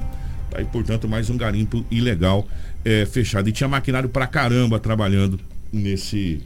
Aí, 0.53 0.65
portanto, 0.65 1.07
mais 1.07 1.29
um 1.29 1.37
garimpo 1.37 1.85
ilegal 1.91 2.47
é, 2.85 3.05
fechado. 3.05 3.49
E 3.49 3.51
tinha 3.51 3.67
maquinário 3.67 4.09
pra 4.09 4.25
caramba 4.25 4.79
trabalhando 4.79 5.39
nesse, 5.71 6.41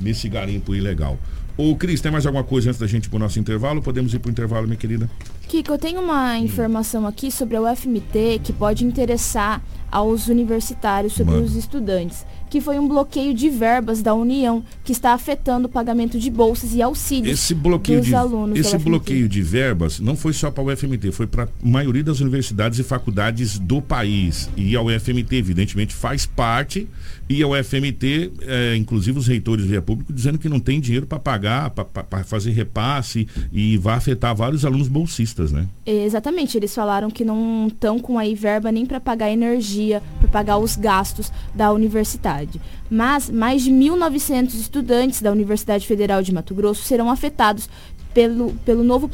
nesse 0.00 0.28
garimpo 0.28 0.74
ilegal. 0.74 1.18
Ô, 1.56 1.76
Cris, 1.76 2.00
tem 2.00 2.10
mais 2.10 2.24
alguma 2.24 2.42
coisa 2.42 2.70
antes 2.70 2.80
da 2.80 2.86
gente 2.86 3.06
ir 3.06 3.10
pro 3.10 3.18
nosso 3.18 3.38
intervalo? 3.38 3.82
Podemos 3.82 4.14
ir 4.14 4.18
pro 4.18 4.30
intervalo, 4.30 4.66
minha 4.66 4.76
querida? 4.76 5.08
Kiko, 5.48 5.72
eu 5.72 5.78
tenho 5.78 6.00
uma 6.00 6.38
informação 6.38 7.06
aqui 7.06 7.30
sobre 7.30 7.56
a 7.56 7.62
UFMT 7.62 8.40
que 8.42 8.54
pode 8.54 8.86
interessar 8.86 9.62
aos 9.92 10.28
universitários 10.28 11.12
sobre 11.12 11.34
Mano. 11.34 11.44
os 11.44 11.54
estudantes, 11.54 12.24
que 12.48 12.60
foi 12.60 12.78
um 12.78 12.88
bloqueio 12.88 13.34
de 13.34 13.50
verbas 13.50 14.02
da 14.02 14.14
União 14.14 14.64
que 14.82 14.92
está 14.92 15.12
afetando 15.12 15.68
o 15.68 15.70
pagamento 15.70 16.18
de 16.18 16.30
bolsas 16.30 16.74
e 16.74 16.80
auxílios 16.80 17.42
esse 17.42 17.54
bloqueio 17.54 17.98
dos 17.98 18.08
de, 18.08 18.14
alunos. 18.14 18.58
Esse 18.58 18.78
bloqueio 18.78 19.28
de 19.28 19.42
verbas 19.42 20.00
não 20.00 20.16
foi 20.16 20.32
só 20.32 20.50
para 20.50 20.62
o 20.62 20.72
UFMT, 20.72 21.12
foi 21.12 21.26
para 21.26 21.44
a 21.44 21.48
maioria 21.62 22.04
das 22.04 22.20
universidades 22.20 22.78
e 22.78 22.82
faculdades 22.82 23.58
do 23.58 23.82
país. 23.82 24.48
E 24.56 24.76
a 24.76 24.82
UFMT, 24.82 25.36
evidentemente, 25.36 25.94
faz 25.94 26.24
parte 26.24 26.88
e 27.28 27.42
a 27.42 27.48
UFMT, 27.48 28.32
é, 28.42 28.76
inclusive 28.76 29.18
os 29.18 29.26
reitores 29.26 29.64
via 29.64 29.80
público, 29.80 30.12
dizendo 30.12 30.38
que 30.38 30.48
não 30.48 30.60
tem 30.60 30.80
dinheiro 30.80 31.06
para 31.06 31.18
pagar, 31.18 31.70
para 31.70 32.24
fazer 32.24 32.50
repasse 32.52 33.26
e 33.52 33.76
vai 33.78 33.96
afetar 33.96 34.34
vários 34.34 34.64
alunos 34.64 34.88
bolsistas, 34.88 35.52
né? 35.52 35.66
Exatamente, 35.86 36.56
eles 36.56 36.74
falaram 36.74 37.10
que 37.10 37.24
não 37.24 37.68
estão 37.68 37.98
com 37.98 38.18
aí 38.18 38.34
verba 38.34 38.70
nem 38.70 38.84
para 38.84 39.00
pagar 39.00 39.30
energia, 39.30 40.02
para 40.20 40.28
pagar 40.28 40.58
os 40.58 40.76
gastos 40.76 41.32
da 41.54 41.72
universidade. 41.72 42.60
Mas 42.90 43.30
mais 43.30 43.62
de 43.62 43.70
1.900 43.70 44.54
estudantes 44.54 45.22
da 45.22 45.32
Universidade 45.32 45.86
Federal 45.86 46.22
de 46.22 46.32
Mato 46.32 46.54
Grosso 46.54 46.82
serão 46.82 47.10
afetados 47.10 47.68
pelo, 48.14 48.52
pelo 48.64 48.82
novo 48.82 49.08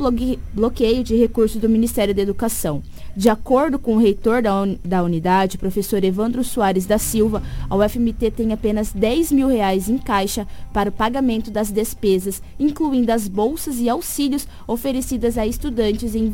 bloqueio 0.53 1.05
de 1.05 1.17
recursos 1.17 1.61
do 1.61 1.69
Ministério 1.69 2.15
da 2.15 2.23
Educação. 2.23 2.83
De 3.17 3.29
acordo 3.29 3.79
com 3.79 3.97
o 3.97 3.99
reitor 3.99 4.43
da, 4.43 4.63
un, 4.63 4.79
da 4.85 5.03
unidade, 5.03 5.59
professor 5.59 6.05
Evandro 6.05 6.45
Soares 6.45 6.87
da 6.87 6.99
Silva, 6.99 7.43
a 7.69 7.77
UFMT 7.77 8.31
tem 8.31 8.53
apenas 8.53 8.93
10 8.93 9.33
mil 9.33 9.49
reais 9.49 9.89
em 9.89 9.99
caixa 9.99 10.47
para 10.73 10.91
o 10.91 10.93
pagamento 10.93 11.51
das 11.51 11.71
despesas, 11.71 12.41
incluindo 12.61 13.11
as 13.11 13.27
bolsas 13.27 13.81
e 13.81 13.89
auxílios 13.89 14.47
oferecidas 14.67 15.37
a 15.37 15.47
estudantes 15.47 16.15
em 16.15 16.33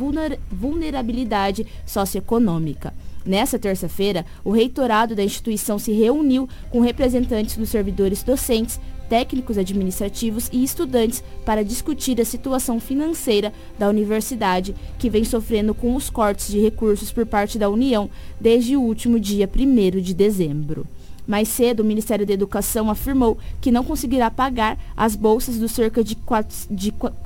vulnerabilidade 0.51 1.67
socioeconômica. 1.87 2.93
Nessa 3.25 3.59
terça-feira, 3.59 4.27
o 4.45 4.51
reitorado 4.51 5.15
da 5.15 5.25
instituição 5.25 5.79
se 5.79 5.93
reuniu 5.93 6.47
com 6.71 6.81
representantes 6.81 7.57
dos 7.57 7.71
servidores 7.71 8.23
docentes, 8.23 8.79
técnicos 9.09 9.59
administrativos 9.59 10.49
e 10.53 10.63
estudantes 10.63 11.23
para 11.45 11.65
discutir 11.65 12.21
a 12.21 12.25
situação 12.25 12.81
financeira 12.81 13.53
da 13.79 13.89
universidade, 13.89 14.75
que 14.99 15.11
vem 15.11 15.25
sofrendo 15.25 15.75
com 15.75 15.95
os 15.95 16.11
cortes 16.11 16.49
de 16.49 16.61
recursos 16.61 17.13
por 17.13 17.27
parte 17.27 17.59
da 17.59 17.69
União 17.69 18.11
desde 18.41 18.77
o 18.77 18.83
último 18.83 19.19
dia 19.21 19.49
1 19.55 20.01
de 20.01 20.15
dezembro. 20.15 20.87
Mais 21.27 21.49
cedo, 21.49 21.81
o 21.81 21.85
Ministério 21.85 22.27
da 22.27 22.35
Educação 22.35 22.91
afirmou 22.91 23.39
que 23.61 23.73
não 23.73 23.83
conseguirá 23.83 24.31
pagar 24.31 24.79
as 24.95 25.17
bolsas 25.17 25.57
dos 25.57 25.73
cerca 25.73 26.05
de 26.05 26.17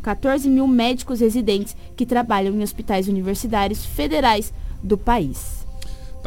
14 0.03 0.49
mil 0.49 0.69
médicos 0.69 1.21
residentes 1.21 1.77
que 1.97 2.07
trabalham 2.07 2.55
em 2.55 2.63
hospitais 2.63 3.09
universitários 3.09 3.85
federais 3.85 4.53
do 4.83 4.97
país. 4.97 5.58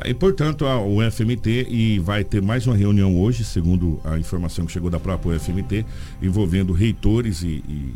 E 0.06 0.14
portanto 0.14 0.66
a, 0.66 0.82
o 0.82 1.00
FMT 1.12 1.68
e 1.70 2.00
vai 2.00 2.24
ter 2.24 2.42
mais 2.42 2.66
uma 2.66 2.76
reunião 2.76 3.20
hoje, 3.20 3.44
segundo 3.44 4.00
a 4.04 4.18
informação 4.18 4.66
que 4.66 4.72
chegou 4.72 4.90
da 4.90 5.00
própria 5.00 5.36
UFMT, 5.36 5.86
envolvendo 6.22 6.74
reitores 6.74 7.44
e, 7.44 7.64
e, 7.68 7.96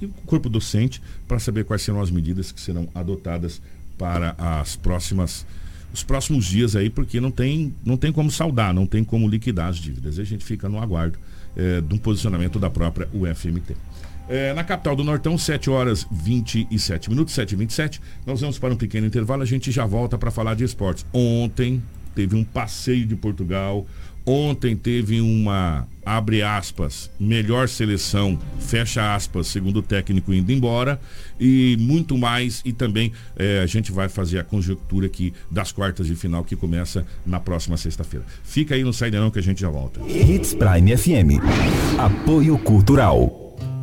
e 0.00 0.06
o 0.06 0.10
corpo 0.26 0.48
docente 0.48 1.00
para 1.28 1.38
saber 1.38 1.64
quais 1.64 1.82
serão 1.82 2.00
as 2.00 2.10
medidas 2.10 2.50
que 2.50 2.60
serão 2.60 2.88
adotadas 2.94 3.60
para 3.96 4.34
as 4.38 4.76
próximas 4.76 5.46
os 5.92 6.02
próximos 6.02 6.44
dias 6.44 6.76
aí, 6.76 6.90
porque 6.90 7.20
não 7.20 7.30
tem, 7.30 7.74
não 7.82 7.96
tem 7.96 8.12
como 8.12 8.30
saldar, 8.30 8.74
não 8.74 8.86
tem 8.86 9.02
como 9.02 9.26
liquidar 9.26 9.68
as 9.68 9.78
dívidas. 9.78 10.18
A 10.18 10.24
gente 10.24 10.44
fica 10.44 10.68
no 10.68 10.78
aguardo 10.78 11.18
é, 11.56 11.80
de 11.80 11.94
um 11.94 11.96
posicionamento 11.96 12.58
da 12.58 12.68
própria 12.68 13.08
UFMT. 13.14 13.74
É, 14.28 14.52
na 14.52 14.64
capital 14.64 14.96
do 14.96 15.04
Nortão, 15.04 15.38
7 15.38 15.70
horas 15.70 16.06
27 16.10 17.10
minutos, 17.10 17.32
7 17.32 17.52
e 17.52 17.56
27 17.56 18.00
Nós 18.26 18.40
vamos 18.40 18.58
para 18.58 18.74
um 18.74 18.76
pequeno 18.76 19.06
intervalo, 19.06 19.42
a 19.42 19.46
gente 19.46 19.70
já 19.70 19.86
volta 19.86 20.18
para 20.18 20.30
falar 20.30 20.54
de 20.54 20.64
esportes. 20.64 21.06
Ontem 21.12 21.82
teve 22.14 22.34
um 22.34 22.42
passeio 22.42 23.06
de 23.06 23.14
Portugal. 23.14 23.86
Ontem 24.28 24.74
teve 24.74 25.20
uma, 25.20 25.86
abre 26.04 26.42
aspas, 26.42 27.08
melhor 27.20 27.68
seleção, 27.68 28.36
fecha 28.58 29.14
aspas, 29.14 29.46
segundo 29.46 29.76
o 29.76 29.82
técnico 29.82 30.34
indo 30.34 30.50
embora. 30.50 31.00
E 31.38 31.76
muito 31.78 32.18
mais. 32.18 32.60
E 32.64 32.72
também 32.72 33.12
é, 33.36 33.60
a 33.60 33.66
gente 33.66 33.92
vai 33.92 34.08
fazer 34.08 34.40
a 34.40 34.42
conjectura 34.42 35.06
aqui 35.06 35.32
das 35.48 35.70
quartas 35.70 36.08
de 36.08 36.16
final 36.16 36.42
que 36.42 36.56
começa 36.56 37.06
na 37.24 37.38
próxima 37.38 37.76
sexta-feira. 37.76 38.26
Fica 38.42 38.74
aí 38.74 38.82
no 38.82 38.92
Saída 38.92 39.20
Não 39.20 39.30
que 39.30 39.38
a 39.38 39.42
gente 39.42 39.60
já 39.60 39.70
volta. 39.70 40.00
Hits 40.00 40.54
Prime 40.54 40.96
FM. 40.96 41.40
Apoio 41.96 42.58
Cultural. 42.58 43.45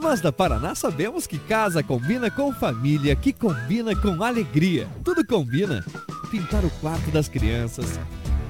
Nós 0.00 0.22
da 0.22 0.32
Paraná 0.32 0.74
sabemos 0.74 1.26
que 1.26 1.38
casa 1.38 1.82
combina 1.82 2.30
com 2.30 2.54
família, 2.54 3.14
que 3.14 3.34
combina 3.34 3.94
com 3.94 4.22
alegria. 4.24 4.88
Tudo 5.04 5.24
combina. 5.26 5.84
Pintar 6.30 6.64
o 6.64 6.70
quarto 6.80 7.10
das 7.10 7.28
crianças, 7.28 8.00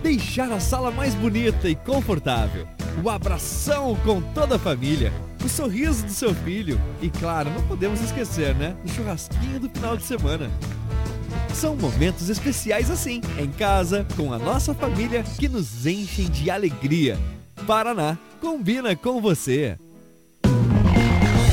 deixar 0.01 0.53
a 0.53 0.61
sala 0.61 0.93
mais 0.93 1.13
bonita 1.17 1.69
e 1.69 1.75
confortável, 1.75 2.69
o 3.03 3.11
abração 3.11 3.97
com 4.05 4.23
toda 4.33 4.57
a 4.57 4.59
família, 4.61 5.13
o 5.45 5.49
sorriso 5.49 6.07
do 6.07 6.13
seu 6.13 6.33
filho 6.33 6.81
e, 7.03 7.11
claro, 7.11 7.51
não 7.51 7.63
podemos 7.67 8.01
esquecer, 8.01 8.55
né? 8.55 8.77
O 8.85 8.89
churrasquinho 8.89 9.59
do 9.59 9.71
final 9.71 9.97
de 9.97 10.05
semana. 10.05 10.49
São 11.53 11.75
momentos 11.75 12.29
especiais 12.29 12.93
assim, 12.93 13.21
em 13.39 13.51
casa, 13.51 14.07
com 14.17 14.33
a 14.33 14.39
nossa 14.39 14.73
família, 14.73 15.25
que 15.25 15.49
nos 15.49 15.85
enchem 15.85 16.31
de 16.31 16.49
alegria. 16.49 17.19
Paraná, 17.67 18.17
combina 18.41 18.95
com 18.95 19.21
você. 19.21 19.77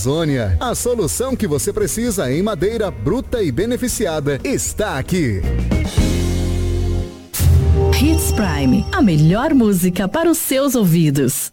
Amazônia. 0.00 0.56
A 0.58 0.74
solução 0.74 1.36
que 1.36 1.46
você 1.46 1.74
precisa 1.74 2.32
em 2.32 2.42
madeira 2.42 2.90
bruta 2.90 3.42
e 3.42 3.52
beneficiada 3.52 4.40
está 4.42 4.98
aqui. 4.98 5.42
Hits 8.00 8.32
Prime, 8.32 8.86
a 8.92 9.02
melhor 9.02 9.52
música 9.52 10.08
para 10.08 10.30
os 10.30 10.38
seus 10.38 10.74
ouvidos. 10.74 11.52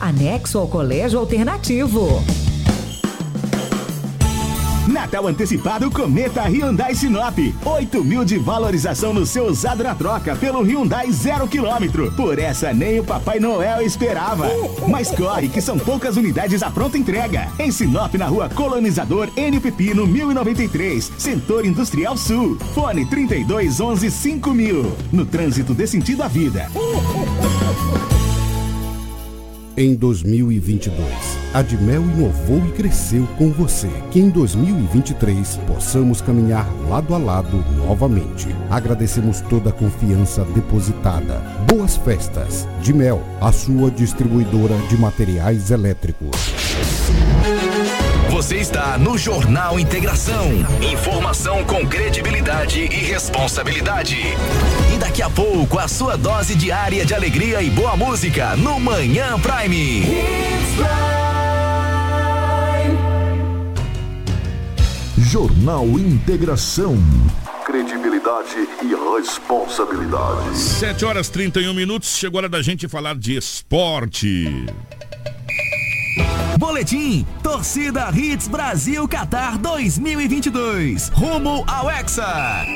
anexo 0.00 0.58
ao 0.58 0.68
Colégio 0.68 1.18
Alternativo. 1.18 2.22
Natal 4.88 5.26
antecipado 5.26 5.90
Cometa 5.90 6.42
Hyundai 6.48 6.94
Sinop. 6.94 7.38
8 7.64 8.02
mil 8.02 8.24
de 8.24 8.38
valorização 8.38 9.12
no 9.12 9.26
seu 9.26 9.46
usado 9.46 9.84
na 9.84 9.94
troca 9.94 10.34
pelo 10.34 10.62
Hyundai 10.62 11.12
zero 11.12 11.46
quilômetro. 11.46 12.10
Por 12.12 12.38
essa 12.38 12.72
nem 12.72 12.98
o 12.98 13.04
Papai 13.04 13.38
Noel 13.38 13.82
esperava. 13.82 14.48
Mas 14.88 15.10
corre 15.10 15.48
que 15.48 15.60
são 15.60 15.78
poucas 15.78 16.16
unidades 16.16 16.62
à 16.62 16.70
pronta 16.70 16.96
entrega. 16.96 17.48
Em 17.58 17.70
Sinop, 17.70 18.14
na 18.14 18.26
rua 18.26 18.48
Colonizador 18.48 19.28
N 19.36 19.60
Pepino 19.60 20.06
1093, 20.06 21.12
Setor 21.18 21.64
Industrial 21.66 22.16
Sul. 22.16 22.56
Fone 22.74 23.04
32 23.06 23.80
11 23.80 24.10
5000. 24.10 24.96
No 25.12 25.26
trânsito 25.26 25.74
dê 25.74 25.86
sentido 25.86 26.22
à 26.22 26.28
vida. 26.28 26.68
Em 29.80 29.94
2022, 29.94 30.98
a 31.54 31.62
Dimel 31.62 32.02
inovou 32.02 32.58
e 32.66 32.72
cresceu 32.72 33.24
com 33.38 33.52
você. 33.52 33.86
Que 34.10 34.18
em 34.18 34.28
2023 34.28 35.56
possamos 35.68 36.20
caminhar 36.20 36.66
lado 36.88 37.14
a 37.14 37.16
lado 37.16 37.64
novamente. 37.76 38.48
Agradecemos 38.68 39.40
toda 39.42 39.70
a 39.70 39.72
confiança 39.72 40.44
depositada. 40.46 41.38
Boas 41.68 41.96
festas. 41.96 42.66
Dimel, 42.82 43.22
a 43.40 43.52
sua 43.52 43.88
distribuidora 43.88 44.76
de 44.88 44.96
materiais 44.96 45.70
elétricos. 45.70 46.67
Você 48.48 48.60
está 48.60 48.96
no 48.96 49.18
Jornal 49.18 49.78
Integração. 49.78 50.50
Informação 50.80 51.62
com 51.66 51.86
credibilidade 51.86 52.80
e 52.80 52.96
responsabilidade. 52.96 54.16
E 54.90 54.96
daqui 54.96 55.20
a 55.20 55.28
pouco, 55.28 55.78
a 55.78 55.86
sua 55.86 56.16
dose 56.16 56.54
diária 56.54 57.04
de 57.04 57.12
alegria 57.12 57.60
e 57.60 57.68
boa 57.68 57.94
música 57.94 58.56
no 58.56 58.80
Manhã 58.80 59.38
Prime. 59.38 60.02
Jornal 65.18 65.84
Integração. 65.84 66.96
Credibilidade 67.66 68.66
e 68.82 68.94
responsabilidade. 69.14 70.56
7 70.56 71.04
horas 71.04 71.28
31 71.28 71.74
minutos, 71.74 72.16
chegou 72.16 72.38
a 72.38 72.40
hora 72.44 72.48
da 72.48 72.62
gente 72.62 72.88
falar 72.88 73.14
de 73.14 73.36
esporte. 73.36 74.64
Boletim 76.58 77.24
Torcida 77.40 78.10
Hits 78.12 78.48
Brasil 78.48 79.06
Qatar 79.06 79.56
2022. 79.58 81.08
Rumo 81.10 81.64
ao 81.68 81.88
Hexa. 81.88 82.66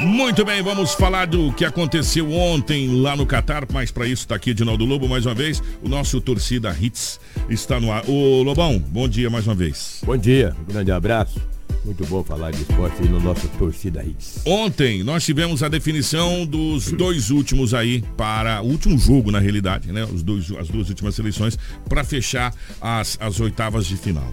Muito 0.00 0.44
bem, 0.44 0.62
vamos 0.62 0.92
falar 0.92 1.26
do 1.26 1.50
que 1.52 1.64
aconteceu 1.64 2.30
ontem 2.30 3.00
lá 3.00 3.16
no 3.16 3.24
Catar, 3.24 3.64
mas 3.72 3.90
para 3.90 4.06
isso 4.06 4.24
está 4.24 4.34
aqui 4.34 4.50
Edinaldo 4.50 4.84
Lobo 4.84 5.08
mais 5.08 5.24
uma 5.24 5.34
vez. 5.34 5.62
O 5.82 5.88
nosso 5.88 6.20
Torcida 6.20 6.76
Hits 6.78 7.18
está 7.48 7.80
no 7.80 7.90
ar. 7.90 8.04
Ô 8.06 8.42
Lobão, 8.42 8.78
bom 8.78 9.08
dia 9.08 9.30
mais 9.30 9.46
uma 9.46 9.54
vez. 9.54 10.02
Bom 10.04 10.18
dia, 10.18 10.54
um 10.60 10.64
grande 10.64 10.92
abraço. 10.92 11.53
Muito 11.84 12.06
bom 12.06 12.24
falar 12.24 12.50
de 12.50 12.62
esporte 12.62 13.02
aí 13.02 13.08
no 13.08 13.20
nosso 13.20 13.46
Torcida 13.58 14.02
Hits. 14.02 14.40
Ontem 14.46 15.02
nós 15.02 15.22
tivemos 15.24 15.62
a 15.62 15.68
definição 15.68 16.46
dos 16.46 16.90
dois 16.90 17.30
últimos 17.30 17.74
aí 17.74 18.02
para 18.16 18.62
o 18.62 18.66
último 18.66 18.98
jogo, 18.98 19.30
na 19.30 19.38
realidade, 19.38 19.92
né? 19.92 20.04
Os 20.04 20.22
dois, 20.22 20.50
as 20.52 20.68
duas 20.68 20.88
últimas 20.88 21.14
seleções 21.14 21.58
para 21.86 22.02
fechar 22.02 22.54
as, 22.80 23.18
as 23.20 23.38
oitavas 23.38 23.86
de 23.86 23.96
final. 23.98 24.32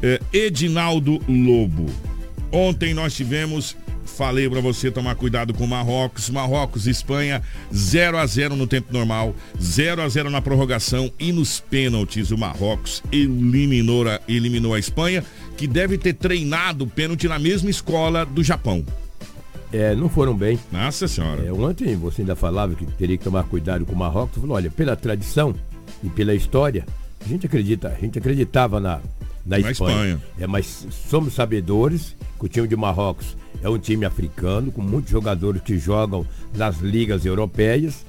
É, 0.00 0.20
Edinaldo 0.32 1.20
Lobo. 1.28 1.86
Ontem 2.52 2.94
nós 2.94 3.14
tivemos 3.14 3.76
falei 4.04 4.48
para 4.48 4.60
você 4.60 4.90
tomar 4.90 5.14
cuidado 5.14 5.54
com 5.54 5.66
Marrocos. 5.66 6.30
Marrocos, 6.30 6.86
Espanha, 6.86 7.42
0 7.74 8.18
a 8.18 8.26
0 8.26 8.56
no 8.56 8.66
tempo 8.66 8.92
normal, 8.92 9.34
0 9.60 10.02
a 10.02 10.08
0 10.08 10.30
na 10.30 10.40
prorrogação 10.40 11.10
e 11.18 11.32
nos 11.32 11.60
pênaltis 11.60 12.30
o 12.30 12.38
Marrocos 12.38 13.02
eliminou 13.10 14.08
a, 14.08 14.20
eliminou 14.28 14.74
a 14.74 14.78
Espanha, 14.78 15.24
que 15.56 15.66
deve 15.66 15.98
ter 15.98 16.14
treinado 16.14 16.86
pênalti 16.86 17.28
na 17.28 17.38
mesma 17.38 17.70
escola 17.70 18.24
do 18.24 18.42
Japão. 18.42 18.84
É, 19.72 19.94
não 19.94 20.08
foram 20.08 20.36
bem. 20.36 20.58
Nossa 20.70 21.08
senhora. 21.08 21.46
É, 21.46 21.52
ontem 21.52 21.96
você 21.96 22.20
ainda 22.20 22.36
falava 22.36 22.74
que 22.74 22.84
teria 22.84 23.16
que 23.16 23.24
tomar 23.24 23.44
cuidado 23.44 23.86
com 23.86 23.92
o 23.92 23.96
Marrocos. 23.96 24.38
Falou, 24.38 24.56
olha, 24.56 24.70
pela 24.70 24.94
tradição 24.94 25.54
e 26.04 26.10
pela 26.10 26.34
história, 26.34 26.84
a 27.24 27.28
gente 27.28 27.46
acredita, 27.46 27.88
a 27.88 27.94
gente 27.94 28.18
acreditava 28.18 28.78
na, 28.78 29.00
na, 29.46 29.58
Na 29.58 29.70
Espanha. 29.70 29.70
Espanha. 29.70 30.22
É, 30.38 30.46
mas 30.46 30.86
somos 31.08 31.32
sabedores 31.32 32.14
que 32.38 32.44
o 32.44 32.48
time 32.48 32.68
de 32.68 32.76
Marrocos 32.76 33.36
é 33.62 33.68
um 33.68 33.78
time 33.78 34.04
africano, 34.04 34.70
com 34.72 34.82
muitos 34.82 35.10
jogadores 35.10 35.62
que 35.62 35.78
jogam 35.78 36.26
nas 36.54 36.78
ligas 36.78 37.24
europeias, 37.24 38.04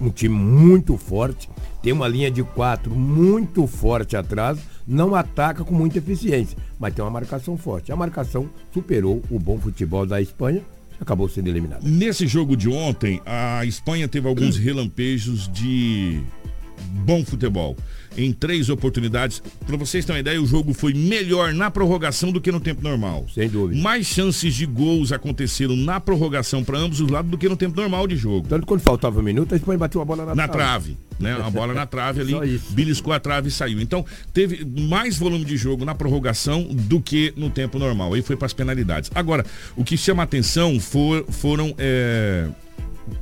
um 0.00 0.10
time 0.10 0.34
muito 0.34 0.96
forte, 0.96 1.48
tem 1.82 1.92
uma 1.92 2.08
linha 2.08 2.30
de 2.30 2.42
quatro 2.42 2.94
muito 2.94 3.66
forte 3.66 4.16
atrás, 4.16 4.58
não 4.86 5.14
ataca 5.14 5.64
com 5.64 5.74
muita 5.74 5.98
eficiência, 5.98 6.56
mas 6.78 6.94
tem 6.94 7.04
uma 7.04 7.10
marcação 7.10 7.56
forte. 7.56 7.92
A 7.92 7.96
marcação 7.96 8.48
superou 8.72 9.22
o 9.30 9.38
bom 9.38 9.58
futebol 9.58 10.06
da 10.06 10.20
Espanha, 10.20 10.62
acabou 11.00 11.28
sendo 11.28 11.48
eliminado. 11.48 11.82
Nesse 11.84 12.26
jogo 12.26 12.56
de 12.56 12.68
ontem, 12.68 13.20
a 13.26 13.64
Espanha 13.64 14.08
teve 14.08 14.26
alguns 14.26 14.56
relampejos 14.56 15.48
de 15.52 16.22
bom 17.04 17.24
futebol. 17.24 17.76
Em 18.18 18.32
três 18.32 18.68
oportunidades. 18.68 19.40
Para 19.64 19.76
vocês 19.76 20.04
terem 20.04 20.16
uma 20.16 20.20
ideia, 20.20 20.42
o 20.42 20.46
jogo 20.46 20.74
foi 20.74 20.92
melhor 20.92 21.54
na 21.54 21.70
prorrogação 21.70 22.32
do 22.32 22.40
que 22.40 22.50
no 22.50 22.58
tempo 22.58 22.82
normal. 22.82 23.26
Sem 23.32 23.48
dúvida. 23.48 23.80
Mais 23.80 24.06
chances 24.06 24.54
de 24.54 24.66
gols 24.66 25.12
aconteceram 25.12 25.76
na 25.76 26.00
prorrogação 26.00 26.64
para 26.64 26.76
ambos 26.78 27.00
os 27.00 27.08
lados 27.08 27.30
do 27.30 27.38
que 27.38 27.48
no 27.48 27.56
tempo 27.56 27.76
normal 27.80 28.08
de 28.08 28.16
jogo. 28.16 28.48
Tanto 28.48 28.66
quando 28.66 28.80
faltava 28.80 29.20
um 29.20 29.22
minuto, 29.22 29.52
a 29.54 29.56
Espanha 29.56 29.78
bateu 29.78 30.00
a 30.02 30.04
bola 30.04 30.26
na, 30.26 30.34
Na 30.34 30.48
trave, 30.48 30.96
né? 31.20 31.32
A 31.40 31.48
bola 31.48 31.72
na 31.72 31.86
trave 31.86 32.20
ali, 32.22 32.60
beliscou 32.70 33.12
a 33.12 33.20
trave 33.20 33.48
e 33.48 33.50
saiu. 33.52 33.80
Então, 33.80 34.04
teve 34.34 34.64
mais 34.64 35.16
volume 35.16 35.44
de 35.44 35.56
jogo 35.56 35.84
na 35.84 35.94
prorrogação 35.94 36.64
do 36.64 37.00
que 37.00 37.32
no 37.36 37.48
tempo 37.50 37.78
normal. 37.78 38.14
Aí 38.14 38.22
foi 38.22 38.34
para 38.36 38.46
as 38.46 38.52
penalidades. 38.52 39.10
Agora, 39.14 39.46
o 39.76 39.84
que 39.84 39.96
chama 39.96 40.24
atenção 40.24 40.80
for- 40.80 41.24
foram 41.30 41.72
é, 41.78 42.48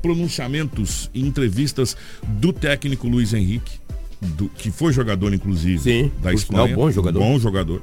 pronunciamentos 0.01 1.11
e 1.13 1.21
entrevistas 1.21 1.97
do 2.27 2.53
técnico 2.53 3.09
Luiz 3.09 3.35
Henrique, 3.35 3.79
do- 4.21 4.49
que 4.49 4.71
foi 4.71 4.93
jogador, 4.93 5.33
inclusive, 5.35 5.79
Sim, 5.79 6.13
da 6.23 6.33
Espanha. 6.33 6.75
bom 6.75 6.91
jogador. 6.91 7.19
Bom 7.19 7.39
jogador. 7.39 7.83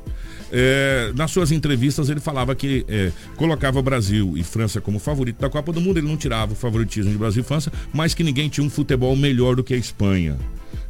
É, 0.51 1.11
nas 1.15 1.31
suas 1.31 1.51
entrevistas 1.51 2.09
ele 2.09 2.19
falava 2.19 2.53
que 2.53 2.85
é, 2.87 3.11
colocava 3.35 3.81
Brasil 3.81 4.33
e 4.37 4.43
França 4.43 4.79
como 4.79 4.99
favorito 4.99 5.39
da 5.39 5.49
Copa 5.49 5.71
do 5.73 5.81
Mundo, 5.81 5.97
ele 5.97 6.07
não 6.07 6.15
tirava 6.17 6.53
o 6.53 6.55
favoritismo 6.55 7.11
de 7.11 7.17
Brasil 7.17 7.41
e 7.41 7.45
França, 7.45 7.71
mas 7.91 8.13
que 8.13 8.23
ninguém 8.23 8.49
tinha 8.49 8.65
um 8.65 8.69
futebol 8.69 9.15
melhor 9.15 9.55
do 9.55 9.63
que 9.63 9.73
a 9.73 9.77
Espanha. 9.77 10.37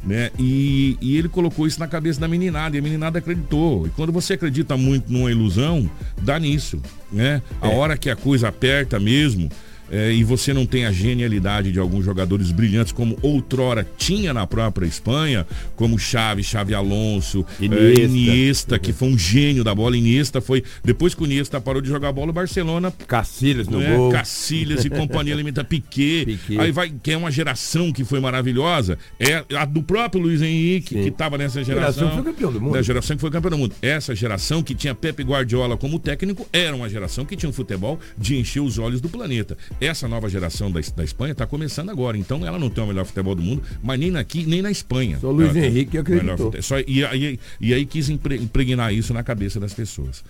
Né? 0.02 0.30
E, 0.38 0.98
e 1.00 1.16
ele 1.16 1.30
colocou 1.30 1.66
isso 1.66 1.80
na 1.80 1.86
cabeça 1.88 2.20
da 2.20 2.28
meninada, 2.28 2.76
e 2.76 2.78
a 2.78 2.82
meninada 2.82 3.18
acreditou. 3.20 3.86
E 3.86 3.90
quando 3.90 4.12
você 4.12 4.34
acredita 4.34 4.76
muito 4.76 5.10
numa 5.10 5.30
ilusão, 5.30 5.88
dá 6.20 6.38
nisso. 6.38 6.78
Né? 7.10 7.40
A 7.60 7.68
É. 7.70 7.74
hora 7.74 7.96
que 7.96 8.10
a 8.10 8.16
coisa 8.16 8.48
aperta 8.48 9.00
mesmo, 9.00 9.48
é, 9.90 10.12
e 10.12 10.24
você 10.24 10.52
não 10.52 10.66
tem 10.66 10.86
a 10.86 10.92
genialidade 10.92 11.70
de 11.70 11.78
alguns 11.78 12.04
jogadores 12.04 12.50
brilhantes, 12.50 12.92
como 12.92 13.18
outrora 13.22 13.86
tinha 13.96 14.32
na 14.32 14.46
própria 14.46 14.86
Espanha, 14.86 15.46
como 15.76 15.98
Xavi, 15.98 16.42
Xavi 16.42 16.74
Alonso, 16.74 17.44
Iniesta. 17.60 17.84
Iniesta, 17.84 18.14
Iniesta 18.14 18.78
que 18.78 18.92
foi 18.92 19.08
um 19.08 19.18
gênio 19.18 19.62
da 19.64 19.74
bola. 19.74 19.96
Iniesta 19.96 20.40
foi. 20.40 20.62
Depois 20.82 21.14
que 21.14 21.22
o 21.22 21.26
Iniesta 21.26 21.60
parou 21.60 21.80
de 21.80 21.88
jogar 21.88 22.12
bola, 22.12 22.30
o 22.30 22.32
Barcelona. 22.32 22.92
Cacilhas 23.06 23.68
no 23.68 23.78
né, 23.78 23.96
gol. 23.96 24.10
Cacilhas 24.10 24.84
e 24.84 24.90
companhia 24.90 25.34
limita 25.34 25.62
Piquet. 25.64 26.26
Piquet. 26.26 26.60
Aí 26.60 26.72
vai, 26.72 26.90
que 26.90 27.12
é 27.12 27.16
uma 27.16 27.30
geração 27.30 27.92
que 27.92 28.04
foi 28.04 28.20
maravilhosa. 28.20 28.98
É 29.18 29.44
a 29.56 29.64
do 29.64 29.82
próprio 29.82 30.22
Luiz 30.22 30.42
Henrique, 30.42 30.94
que 30.94 31.08
estava 31.08 31.36
nessa 31.36 31.62
geração. 31.62 32.08
Geração 32.08 32.08
que 32.08 32.14
foi 32.14 32.32
campeão 32.32 32.52
do 32.52 32.60
mundo. 32.60 32.72
Da 32.72 32.82
geração 32.82 33.16
que 33.16 33.20
foi 33.20 33.30
campeão 33.30 33.50
do 33.50 33.58
mundo. 33.58 33.74
Essa 33.82 34.14
geração 34.14 34.62
que 34.62 34.74
tinha 34.74 34.94
Pepe 34.94 35.22
Guardiola 35.22 35.76
como 35.76 35.98
técnico 35.98 36.46
era 36.52 36.74
uma 36.74 36.88
geração 36.88 37.24
que 37.24 37.36
tinha 37.36 37.50
um 37.50 37.52
futebol 37.52 37.98
de 38.16 38.36
encher 38.36 38.60
os 38.60 38.78
olhos 38.78 39.00
do 39.00 39.08
planeta. 39.08 39.56
Essa 39.80 40.06
nova 40.08 40.28
geração 40.28 40.70
da, 40.70 40.80
da 40.96 41.04
Espanha 41.04 41.32
está 41.32 41.46
começando 41.46 41.90
agora. 41.90 42.16
Então 42.16 42.46
ela 42.46 42.58
não 42.58 42.70
tem 42.70 42.82
o 42.82 42.86
melhor 42.86 43.04
futebol 43.04 43.34
do 43.34 43.42
mundo, 43.42 43.62
mas 43.82 43.98
nem 43.98 44.16
aqui, 44.16 44.46
nem 44.46 44.62
na 44.62 44.70
Espanha. 44.70 45.18
Só 45.20 45.30
Luiz 45.30 45.54
Henrique 45.54 45.98
acreditou. 45.98 46.36
melhor 46.50 46.62
só, 46.62 46.78
e, 46.80 47.04
aí, 47.04 47.38
e 47.60 47.74
aí 47.74 47.84
quis 47.84 48.08
impre- 48.08 48.36
impregnar 48.36 48.94
isso 48.94 49.12
na 49.12 49.22
cabeça 49.22 49.58
das 49.60 49.74
pessoas. 49.74 50.24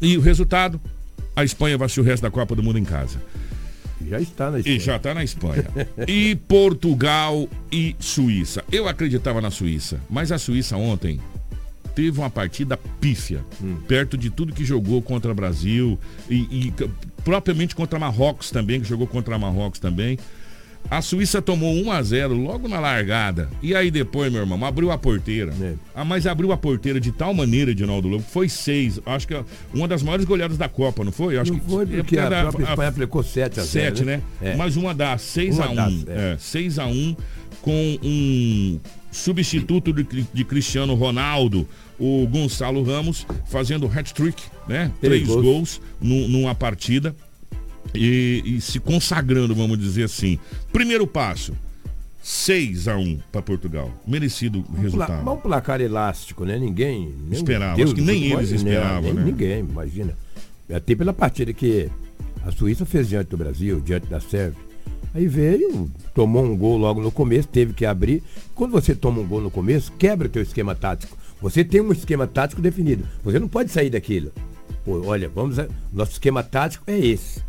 E 0.00 0.16
o 0.16 0.20
resultado? 0.20 0.80
A 1.36 1.44
Espanha 1.44 1.78
vai 1.78 1.86
assistir 1.86 2.00
o 2.00 2.04
resto 2.04 2.22
da 2.22 2.30
Copa 2.30 2.54
do 2.56 2.62
Mundo 2.62 2.78
em 2.78 2.84
casa. 2.84 3.20
Já 4.08 4.20
está 4.20 4.50
na 4.50 4.58
Espanha. 4.58 4.76
E 4.76 4.80
já 4.80 4.96
está 4.96 5.14
na 5.14 5.22
Espanha. 5.24 5.64
e 6.06 6.34
Portugal 6.34 7.48
e 7.70 7.94
Suíça. 8.00 8.64
Eu 8.72 8.88
acreditava 8.88 9.40
na 9.40 9.50
Suíça, 9.50 10.00
mas 10.08 10.32
a 10.32 10.38
Suíça 10.38 10.76
ontem 10.76 11.20
teve 11.94 12.18
uma 12.18 12.30
partida 12.30 12.76
pífia, 13.00 13.44
perto 13.88 14.16
de 14.16 14.30
tudo 14.30 14.52
que 14.52 14.64
jogou 14.64 15.02
contra 15.02 15.32
o 15.32 15.34
Brasil 15.34 15.98
e, 16.30 16.68
e 16.68 16.74
propriamente 17.32 17.76
contra 17.76 17.98
Marrocos 17.98 18.50
também, 18.50 18.80
que 18.80 18.88
jogou 18.88 19.06
contra 19.06 19.38
Marrocos 19.38 19.78
também. 19.78 20.18
A 20.90 21.02
Suíça 21.02 21.42
tomou 21.42 21.74
1 21.74 21.92
a 21.92 22.02
0 22.02 22.32
logo 22.34 22.66
na 22.68 22.80
largada. 22.80 23.50
E 23.62 23.74
aí 23.74 23.90
depois, 23.90 24.32
meu 24.32 24.40
irmão, 24.40 24.64
abriu 24.64 24.90
a 24.90 24.96
porteira. 24.96 25.52
É. 25.60 25.74
Ah, 25.94 26.06
mas 26.06 26.26
abriu 26.26 26.50
a 26.52 26.56
porteira 26.56 26.98
de 26.98 27.12
tal 27.12 27.34
maneira, 27.34 27.72
Edinaldo 27.72 28.08
Lobo, 28.08 28.24
que 28.24 28.30
foi 28.30 28.48
seis. 28.48 28.98
Acho 29.04 29.28
que 29.28 29.34
é 29.34 29.44
uma 29.74 29.86
das 29.86 30.02
maiores 30.02 30.24
goleadas 30.24 30.56
da 30.56 30.70
Copa, 30.70 31.04
não 31.04 31.12
foi? 31.12 31.36
Acho 31.36 31.52
Não 31.52 31.60
que 31.60 31.68
foi 31.70 31.84
porque 31.84 32.16
é 32.16 32.22
a 32.22 32.28
da- 32.30 32.42
própria 32.44 32.64
Espanha 32.64 32.88
aplicou 32.88 33.22
7 33.22 33.60
a 33.60 33.64
0. 33.64 33.96
7, 33.96 34.04
né? 34.06 34.22
É. 34.40 34.56
Mas 34.56 34.76
uma 34.76 34.94
dá 34.94 35.18
6 35.18 35.56
Uma 35.56 35.66
a 35.66 35.70
1 35.70 35.74
das, 35.74 35.92
é. 36.08 36.32
é. 36.32 36.36
6 36.38 36.78
a 36.78 36.86
1 36.86 37.16
com 37.60 37.98
um 38.02 38.80
substituto 39.12 39.92
de, 39.92 40.06
de 40.32 40.44
Cristiano 40.44 40.94
Ronaldo, 40.94 41.68
o 41.98 42.26
Gonçalo 42.26 42.82
Ramos, 42.82 43.26
fazendo 43.46 43.86
hat-trick, 43.86 44.42
né? 44.68 44.92
Três 45.00 45.24
Três 45.24 45.26
gols. 45.28 45.42
gols 45.44 45.80
num- 46.00 46.28
numa 46.28 46.54
partida 46.54 47.14
e, 47.94 48.42
e 48.44 48.60
se 48.60 48.78
consagrando, 48.78 49.54
vamos 49.54 49.78
dizer 49.78 50.04
assim. 50.04 50.38
Primeiro 50.72 51.06
passo, 51.06 51.54
6 52.22 52.88
a 52.88 52.96
1 52.96 53.18
para 53.32 53.40
Portugal. 53.42 53.90
Merecido 54.06 54.62
Pla- 54.62 54.80
resultado. 54.80 55.24
Mas 55.24 55.34
um 55.34 55.40
placar 55.40 55.80
elástico, 55.80 56.44
né? 56.44 56.58
Ninguém. 56.58 57.14
nem 57.26 57.32
Esperava, 57.38 57.76
Deus 57.76 57.90
acho 57.90 57.94
que 57.94 58.00
nem 58.02 58.32
eles 58.32 58.50
esperavam, 58.50 59.14
né? 59.14 59.24
Ninguém, 59.24 59.60
imagina. 59.60 60.16
Até 60.72 60.94
pela 60.94 61.12
partida 61.14 61.52
que 61.52 61.88
a 62.44 62.52
Suíça 62.52 62.84
fez 62.84 63.08
diante 63.08 63.28
do 63.30 63.36
Brasil, 63.36 63.80
diante 63.80 64.06
da 64.06 64.20
Sérvia. 64.20 64.68
Aí 65.14 65.26
veio, 65.26 65.90
tomou 66.14 66.44
um 66.44 66.54
gol 66.54 66.76
logo 66.76 67.00
no 67.00 67.10
começo, 67.10 67.48
teve 67.48 67.72
que 67.72 67.86
abrir. 67.86 68.22
Quando 68.54 68.72
você 68.72 68.94
toma 68.94 69.20
um 69.22 69.26
gol 69.26 69.40
no 69.40 69.50
começo, 69.50 69.90
quebra 69.92 70.28
o 70.28 70.30
teu 70.30 70.42
esquema 70.42 70.74
tático. 70.74 71.16
Você 71.40 71.64
tem 71.64 71.80
um 71.80 71.92
esquema 71.92 72.26
tático 72.26 72.60
definido. 72.60 73.04
Você 73.24 73.38
não 73.38 73.48
pode 73.48 73.70
sair 73.70 73.90
daquilo. 73.90 74.32
Pô, 74.84 75.02
olha, 75.06 75.28
vamos. 75.28 75.58
a- 75.58 75.68
Nosso 75.92 76.12
esquema 76.12 76.42
tático 76.42 76.84
é 76.86 76.98
esse. 76.98 77.40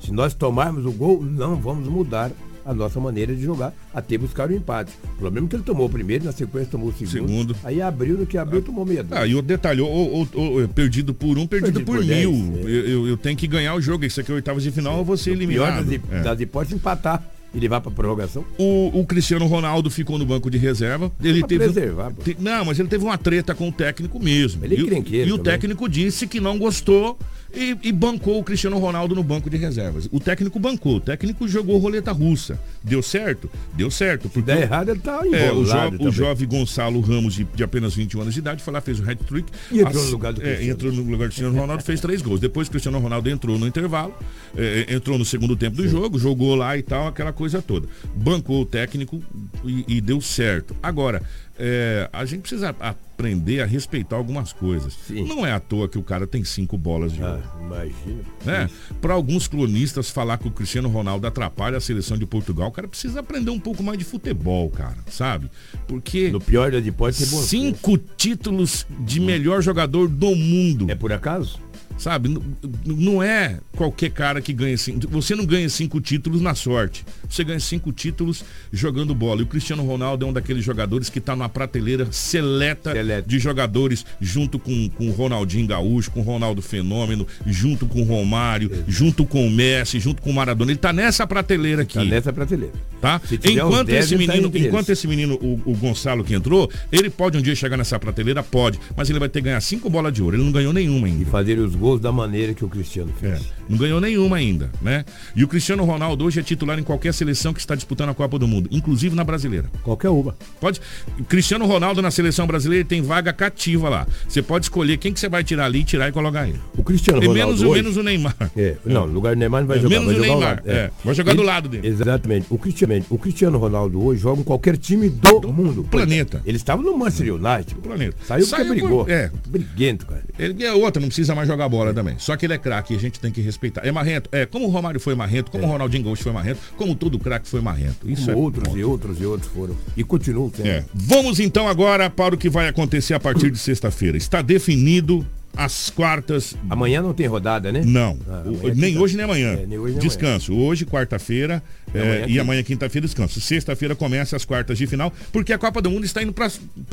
Se 0.00 0.10
nós 0.12 0.34
tomarmos 0.34 0.84
o 0.84 0.90
gol, 0.92 1.22
não 1.22 1.54
vamos 1.56 1.86
mudar 1.86 2.30
a 2.64 2.72
nossa 2.74 2.98
maneira 3.00 3.34
de 3.34 3.42
jogar 3.42 3.72
até 3.94 4.16
buscar 4.18 4.48
o 4.48 4.52
empate. 4.54 4.92
O 5.14 5.18
problema 5.18 5.46
é 5.46 5.50
que 5.50 5.56
ele 5.56 5.62
tomou 5.64 5.86
o 5.86 5.90
primeiro, 5.90 6.24
na 6.24 6.32
sequência 6.32 6.70
tomou 6.70 6.88
o 6.88 6.92
segundo. 6.92 7.10
Segundo. 7.10 7.56
Aí 7.64 7.80
abriu, 7.82 8.16
no 8.18 8.26
que 8.26 8.38
abriu, 8.38 8.62
tomou 8.62 8.84
medo. 8.86 9.08
Ah, 9.12 9.26
e 9.26 9.34
o 9.34 9.42
detalhe, 9.42 9.80
ou, 9.80 9.88
ou- 9.90 10.28
ou- 10.34 10.68
perdido 10.68 11.12
por 11.14 11.38
um, 11.38 11.46
perdido, 11.46 11.72
Perdido 11.74 11.86
por, 11.86 11.96
por 11.96 12.04
mil. 12.04 12.32
dez, 12.32 12.66
é. 12.66 12.92
eu, 12.94 13.06
eu- 13.08 13.16
tenho 13.16 13.36
que 13.36 13.46
ganhar 13.48 13.74
o 13.74 13.80
jogo. 13.80 14.04
Isso 14.04 14.20
aqui 14.20 14.30
é 14.30 14.34
oitavas 14.34 14.62
de 14.62 14.70
final, 14.72 14.98
eu 14.98 15.04
vou 15.04 15.16
ser 15.16 15.30
Pior 15.36 15.42
eliminado. 15.42 15.84
das, 15.84 15.92
hip- 15.92 16.04
É. 16.10 16.20
das 16.22 16.40
hipóteses, 16.40 16.76
empatar 16.76 17.24
e 17.54 17.58
levar 17.60 17.80
para 17.80 17.90
prorrogação. 17.92 18.44
O, 18.58 19.00
o 19.00 19.06
Cristiano 19.06 19.46
Ronaldo 19.46 19.90
ficou 19.90 20.18
no 20.18 20.24
banco 20.24 20.50
de 20.50 20.56
reserva. 20.58 21.12
Ele 21.22 21.40
pra 21.40 21.48
teve. 21.48 21.64
preservar, 21.64 22.12
te- 22.12 22.36
não, 22.40 22.64
mas 22.64 22.78
ele 22.78 22.88
teve 22.88 23.04
uma 23.04 23.18
treta 23.18 23.54
com 23.54 23.68
o 23.68 23.72
técnico 23.72 24.18
mesmo. 24.22 24.64
Ele 24.64 24.76
e, 24.76 25.28
e 25.28 25.32
o 25.32 25.38
técnico 25.38 25.88
disse 25.88 26.26
que 26.26 26.40
não 26.40 26.58
gostou 26.58 27.18
e, 27.54 27.76
e 27.82 27.92
bancou 27.92 28.38
o 28.38 28.44
Cristiano 28.44 28.78
Ronaldo 28.78 29.14
no 29.14 29.22
banco 29.22 29.48
de 29.50 29.56
reservas. 29.56 30.08
O 30.10 30.18
técnico 30.20 30.58
bancou, 30.58 30.96
o 30.96 31.00
técnico 31.00 31.46
jogou 31.46 31.78
roleta 31.78 32.12
russa. 32.12 32.58
Deu 32.82 33.02
certo? 33.02 33.50
Deu 33.74 33.90
certo. 33.90 34.28
Porque 34.28 34.42
der 34.42 34.58
o- 34.58 34.60
errado, 34.62 34.88
ele 34.90 35.00
tá 35.00 35.20
é, 35.32 35.52
o, 35.52 35.64
jo- 35.64 36.08
o 36.08 36.10
jovem 36.10 36.48
Gonçalo 36.48 37.00
Ramos, 37.00 37.34
de, 37.34 37.44
de 37.44 37.62
apenas 37.62 37.94
21 37.94 38.20
anos 38.22 38.34
de 38.34 38.40
idade, 38.40 38.62
foi 38.62 38.72
lá, 38.72 38.80
fez 38.80 38.98
o 39.00 39.02
hat-trick. 39.10 39.50
E 39.70 39.80
entrou 39.80 40.04
no 40.04 40.10
lugar 40.10 40.32
do 40.32 40.40
é, 40.40 40.44
Cristiano. 40.44 40.72
entrou 40.72 40.92
no 40.92 41.02
lugar 41.02 41.28
do 41.28 41.30
Cristiano 41.32 41.58
Ronaldo, 41.58 41.82
fez 41.82 42.00
três 42.00 42.22
gols. 42.22 42.40
Depois 42.40 42.68
o 42.68 42.70
Cristiano 42.70 42.98
Ronaldo 42.98 43.28
entrou 43.30 43.58
no 43.58 43.66
intervalo, 43.66 44.14
é, 44.56 44.86
entrou 44.94 45.18
no 45.18 45.24
segundo 45.24 45.56
tempo 45.56 45.76
do 45.76 45.86
jogo, 45.88 46.18
jogou 46.18 46.54
lá 46.54 46.76
e 46.76 46.82
tal, 46.82 47.06
aquela 47.06 47.32
coisa 47.32 47.60
toda. 47.62 47.86
Bancou 48.16 48.62
o 48.62 48.66
técnico 48.66 49.22
e, 49.64 49.84
e 49.96 50.00
deu 50.00 50.20
certo. 50.20 50.74
Agora, 50.82 51.22
é, 51.58 52.08
a 52.12 52.24
gente 52.24 52.40
precisa 52.40 52.74
aprender 52.80 53.60
a 53.60 53.66
respeitar 53.66 54.16
algumas 54.16 54.52
coisas. 54.52 54.96
Não 55.10 55.46
é 55.46 55.52
à 55.52 55.60
toa 55.60 55.88
que 55.88 55.98
o 55.98 56.02
cara 56.02 56.26
tem 56.26 56.42
cinco 56.44 56.76
bolas 56.78 57.12
de 57.12 57.22
Ah, 57.22 57.32
ouro. 57.32 57.42
imagina. 57.60 58.22
Né? 58.44 58.70
Para 59.00 59.14
alguns 59.14 59.46
cronistas 59.46 60.10
falar 60.10 60.38
que 60.38 60.48
o 60.48 60.50
Cristiano 60.50 60.88
Ronaldo 60.88 61.26
atrapalha 61.26 61.76
a 61.76 61.80
seleção 61.80 62.16
de 62.18 62.26
Portugal, 62.26 62.68
o 62.68 62.72
cara 62.72 62.88
precisa 62.88 63.20
aprender 63.20 63.50
um 63.50 63.60
pouco 63.60 63.82
mais 63.82 63.98
de 63.98 64.04
futebol, 64.04 64.68
cara, 64.70 64.96
sabe? 65.08 65.50
Porque 65.86 66.30
No 66.30 66.40
pior 66.40 66.70
das 66.72 66.84
hipóteses, 66.84 67.32
é 67.32 67.36
cinco 67.42 67.96
títulos 67.98 68.86
de 69.00 69.20
melhor 69.20 69.62
jogador 69.62 70.08
do 70.08 70.34
mundo. 70.34 70.90
É 70.90 70.94
por 70.94 71.12
acaso? 71.12 71.60
Sabe? 71.98 72.36
Não 72.84 73.22
é 73.22 73.58
qualquer 73.76 74.10
cara 74.10 74.40
que 74.40 74.52
ganha 74.52 74.76
cinco. 74.76 75.08
Você 75.08 75.34
não 75.34 75.44
ganha 75.44 75.68
cinco 75.68 76.00
títulos 76.00 76.40
na 76.40 76.54
sorte. 76.54 77.04
Você 77.28 77.44
ganha 77.44 77.60
cinco 77.60 77.92
títulos 77.92 78.44
jogando 78.72 79.14
bola. 79.14 79.40
E 79.40 79.44
o 79.44 79.46
Cristiano 79.46 79.84
Ronaldo 79.84 80.24
é 80.24 80.28
um 80.28 80.32
daqueles 80.32 80.64
jogadores 80.64 81.08
que 81.08 81.18
está 81.18 81.34
numa 81.36 81.48
prateleira 81.48 82.06
seleta 82.10 82.92
de 83.26 83.38
jogadores, 83.38 84.04
junto 84.20 84.58
com, 84.58 84.88
com 84.90 85.08
o 85.08 85.12
Ronaldinho 85.12 85.66
Gaúcho, 85.66 86.10
com 86.10 86.20
o 86.20 86.22
Ronaldo 86.22 86.62
Fenômeno, 86.62 87.26
junto 87.46 87.86
com 87.86 88.02
o 88.02 88.04
Romário, 88.04 88.70
junto 88.86 89.24
com 89.24 89.46
o 89.46 89.50
Messi, 89.50 90.00
junto 90.00 90.22
com 90.22 90.30
o 90.30 90.34
Maradona. 90.34 90.72
Ele 90.72 90.78
tá 90.78 90.92
nessa 90.92 91.26
prateleira 91.26 91.82
aqui. 91.82 91.94
Tá 91.94 92.04
nessa 92.04 92.32
prateleira. 92.32 92.74
Tá? 93.00 93.20
Enquanto 93.44 93.88
10, 93.88 94.04
esse 94.04 94.14
tá 94.14 94.18
menino, 94.18 94.50
eles. 94.54 94.66
enquanto 94.66 94.90
esse 94.90 95.06
menino, 95.08 95.34
o, 95.34 95.60
o 95.66 95.74
Gonçalo 95.74 96.24
que 96.24 96.34
entrou, 96.34 96.70
ele 96.90 97.10
pode 97.10 97.36
um 97.38 97.42
dia 97.42 97.54
chegar 97.54 97.76
nessa 97.76 97.98
prateleira? 97.98 98.42
Pode. 98.42 98.78
Mas 98.96 99.10
ele 99.10 99.18
vai 99.18 99.28
ter 99.28 99.40
que 99.40 99.46
ganhar 99.46 99.60
cinco 99.60 99.90
bolas 99.90 100.12
de 100.12 100.22
ouro. 100.22 100.36
Ele 100.36 100.44
não 100.44 100.52
ganhou 100.52 100.72
nenhuma 100.72 101.06
ainda. 101.06 101.22
E 101.22 101.24
fazer 101.24 101.58
os 101.58 101.74
gols 101.74 101.91
da 102.00 102.12
maneira 102.12 102.54
que 102.54 102.64
o 102.64 102.68
Cristiano 102.68 103.12
fez. 103.20 103.40
É, 103.40 103.40
não 103.68 103.78
ganhou 103.78 104.00
nenhuma 104.00 104.36
ainda, 104.36 104.70
né? 104.80 105.04
E 105.36 105.42
o 105.44 105.48
Cristiano 105.48 105.84
Ronaldo 105.84 106.24
hoje 106.24 106.40
é 106.40 106.42
titular 106.42 106.78
em 106.78 106.82
qualquer 106.82 107.12
seleção 107.14 107.52
que 107.52 107.60
está 107.60 107.74
disputando 107.74 108.10
a 108.10 108.14
Copa 108.14 108.38
do 108.38 108.46
Mundo, 108.48 108.68
inclusive 108.70 109.14
na 109.14 109.24
brasileira. 109.24 109.70
Qualquer 109.82 110.08
uma. 110.10 110.34
Pode. 110.60 110.80
Cristiano 111.28 111.66
Ronaldo 111.66 112.02
na 112.02 112.10
seleção 112.10 112.46
brasileira 112.46 112.84
tem 112.84 113.02
vaga 113.02 113.32
cativa 113.32 113.88
lá. 113.88 114.06
Você 114.28 114.42
pode 114.42 114.66
escolher 114.66 114.96
quem 114.98 115.12
que 115.12 115.20
você 115.20 115.28
vai 115.28 115.42
tirar 115.44 115.66
ali, 115.66 115.84
tirar 115.84 116.08
e 116.08 116.12
colocar 116.12 116.46
ele. 116.48 116.58
O 116.76 116.82
Cristiano 116.82 117.22
E 117.22 117.26
Ronaldo 117.26 117.46
menos, 117.46 117.62
hoje- 117.62 117.82
menos 117.82 117.96
o 117.96 118.02
Neymar. 118.02 118.36
É, 118.56 118.76
não, 118.84 119.06
no 119.06 119.14
lugar 119.14 119.34
do 119.34 119.38
Neymar 119.38 119.62
não 119.62 119.68
vai 119.68 119.78
É, 119.78 119.80
jogar. 119.80 119.98
menos 120.00 120.06
vai 120.06 120.14
o 120.14 120.18
jogar 120.18 120.34
Neymar, 120.38 120.56
lado, 120.56 120.70
é. 120.70 120.90
Vai 121.04 121.14
jogar 121.14 121.34
do 121.34 121.42
lado 121.42 121.68
dele. 121.68 121.86
Exatamente. 121.88 122.46
O 122.50 122.58
Cristiano, 122.58 123.04
o 123.10 123.18
Cristiano 123.18 123.58
Ronaldo 123.58 124.02
hoje 124.04 124.20
joga 124.20 124.40
em 124.40 124.44
qualquer 124.44 124.76
time 124.76 125.08
do, 125.08 125.52
mundo. 125.52 125.84
planeta. 125.84 126.42
Ele 126.44 126.56
estava 126.56 126.82
no 126.82 126.96
Manchester 126.96 127.34
United. 127.34 127.74
planeta. 127.82 128.16
Saiu 128.26 128.46
porque 128.46 128.56
Saiu 128.56 128.66
por- 128.66 128.74
brigou. 128.74 129.06
é. 129.08 129.30
Briguento, 129.48 130.06
cara. 130.06 130.22
Ele 130.38 130.64
é 130.64 130.72
outro, 130.72 131.00
não 131.00 131.08
precisa 131.08 131.34
mais 131.34 131.48
jogar 131.48 131.68
bola 131.72 131.92
também. 131.94 132.14
Só 132.18 132.36
que 132.36 132.46
ele 132.46 132.52
é 132.52 132.58
craque 132.58 132.92
e 132.92 132.96
a 132.96 133.00
gente 133.00 133.18
tem 133.18 133.32
que 133.32 133.40
respeitar. 133.40 133.80
É 133.84 133.90
marrento. 133.90 134.28
É, 134.30 134.46
como 134.46 134.66
o 134.66 134.70
Romário 134.70 135.00
foi 135.00 135.14
marrento, 135.14 135.50
como 135.50 135.64
o 135.64 135.66
Ronaldinho 135.66 136.04
Gaúcho 136.04 136.22
foi 136.22 136.32
marrento, 136.32 136.60
como 136.76 136.94
todo 136.94 137.18
craque 137.18 137.48
foi 137.48 137.60
marrento. 137.60 138.08
Isso 138.08 138.26
Como 138.26 138.36
é 138.38 138.40
outros 138.40 138.64
ponto. 138.68 138.78
e 138.78 138.84
outros 138.84 139.20
e 139.20 139.24
outros 139.26 139.50
foram. 139.52 139.76
E 139.96 140.04
continuam. 140.04 140.52
É. 140.62 140.84
Vamos 140.94 141.40
então 141.40 141.66
agora 141.68 142.08
para 142.10 142.34
o 142.34 142.38
que 142.38 142.48
vai 142.50 142.68
acontecer 142.68 143.14
a 143.14 143.20
partir 143.20 143.50
de 143.50 143.58
sexta-feira. 143.58 144.16
Está 144.16 144.42
definido 144.42 145.26
as 145.54 145.90
quartas. 145.90 146.54
Amanhã 146.70 147.02
não 147.02 147.12
tem 147.12 147.26
rodada, 147.26 147.70
né? 147.70 147.82
Não. 147.84 148.16
Ah, 148.28 148.42
O- 148.46 148.48
amanhã 148.56 148.70
é 148.72 148.74
nem 148.74 148.98
hoje 148.98 149.16
nem 149.16 149.24
amanhã. 149.24 149.52
É, 149.52 149.66
nem 149.66 149.78
hoje 149.78 149.94
nem 149.94 150.02
descanso. 150.02 150.54
Hoje, 150.54 150.86
quarta-feira, 150.86 151.62
E 151.94 151.98
é, 151.98 152.00
amanhã 152.02 152.24
e 152.26 152.40
amanhã, 152.40 152.62
quinta-feira, 152.62 153.06
descanso. 153.06 153.38
Sexta-feira 153.40 153.94
começa 153.94 154.34
as 154.34 154.44
quartas 154.46 154.78
de 154.78 154.86
final, 154.86 155.12
porque 155.30 155.52
a 155.52 155.58
Copa 155.58 155.82
do 155.82 155.90
Mundo 155.90 156.04
está 156.04 156.22
indo 156.22 156.32
para 156.32 156.50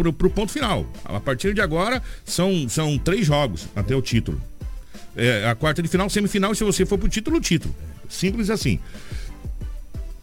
o 0.10 0.14
ponto 0.14 0.52
final. 0.52 0.86
A 1.06 1.20
partir 1.22 1.54
de 1.54 1.62
agora, 1.62 2.02
são, 2.26 2.68
são 2.68 2.98
três 2.98 3.26
jogos 3.26 3.66
até 3.76 3.96
o 3.96 4.02
título. 4.02 4.40
É, 5.20 5.50
a 5.50 5.56
quarta 5.56 5.82
de 5.82 5.90
final, 5.90 6.10
semifinal, 6.10 6.54
e 6.54 6.56
se 6.56 6.64
você 6.64 6.86
for 6.86 6.98
pro 6.98 7.10
título, 7.10 7.38
o 7.38 7.42
título. 7.42 7.76
Simples 8.08 8.50
assim. 8.50 8.80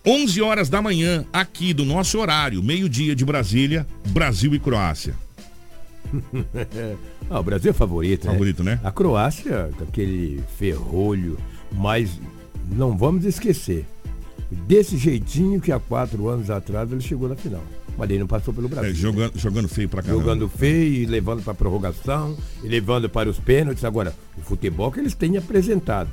11 0.06 0.40
horas 0.40 0.68
da 0.68 0.80
manhã, 0.80 1.24
aqui 1.32 1.74
do 1.74 1.84
nosso 1.84 2.18
horário, 2.18 2.62
meio-dia 2.62 3.14
de 3.14 3.24
Brasília, 3.24 3.86
Brasil 4.08 4.54
e 4.54 4.58
Croácia. 4.58 5.14
ah, 7.28 7.40
o 7.40 7.42
Brasil 7.42 7.72
é 7.72 7.74
favorito, 7.74 8.26
né? 8.26 8.32
Favorito, 8.32 8.64
né? 8.64 8.80
A 8.82 8.90
Croácia, 8.90 9.70
com 9.76 9.84
aquele 9.84 10.42
ferrolho, 10.56 11.36
mas 11.72 12.18
não 12.70 12.96
vamos 12.96 13.24
esquecer. 13.24 13.84
Desse 14.50 14.96
jeitinho 14.96 15.60
que 15.60 15.72
há 15.72 15.80
quatro 15.80 16.28
anos 16.28 16.50
atrás 16.50 16.90
ele 16.90 17.00
chegou 17.00 17.28
na 17.28 17.36
final. 17.36 17.64
Mas 17.96 18.10
ele 18.10 18.18
não 18.20 18.26
passou 18.26 18.52
pelo 18.52 18.68
Brasil. 18.68 18.90
É, 18.90 18.94
jogando, 18.94 19.38
jogando 19.38 19.68
feio 19.68 19.88
pra 19.88 20.02
caramba. 20.02 20.20
Jogando 20.20 20.48
feio, 20.48 20.94
e 21.02 21.06
levando 21.06 21.42
para 21.42 21.54
prorrogação, 21.54 22.36
e 22.62 22.68
levando 22.68 23.08
para 23.08 23.28
os 23.28 23.38
pênaltis. 23.38 23.84
Agora, 23.84 24.14
o 24.36 24.42
futebol 24.42 24.92
que 24.92 25.00
eles 25.00 25.14
têm 25.14 25.36
apresentado, 25.36 26.10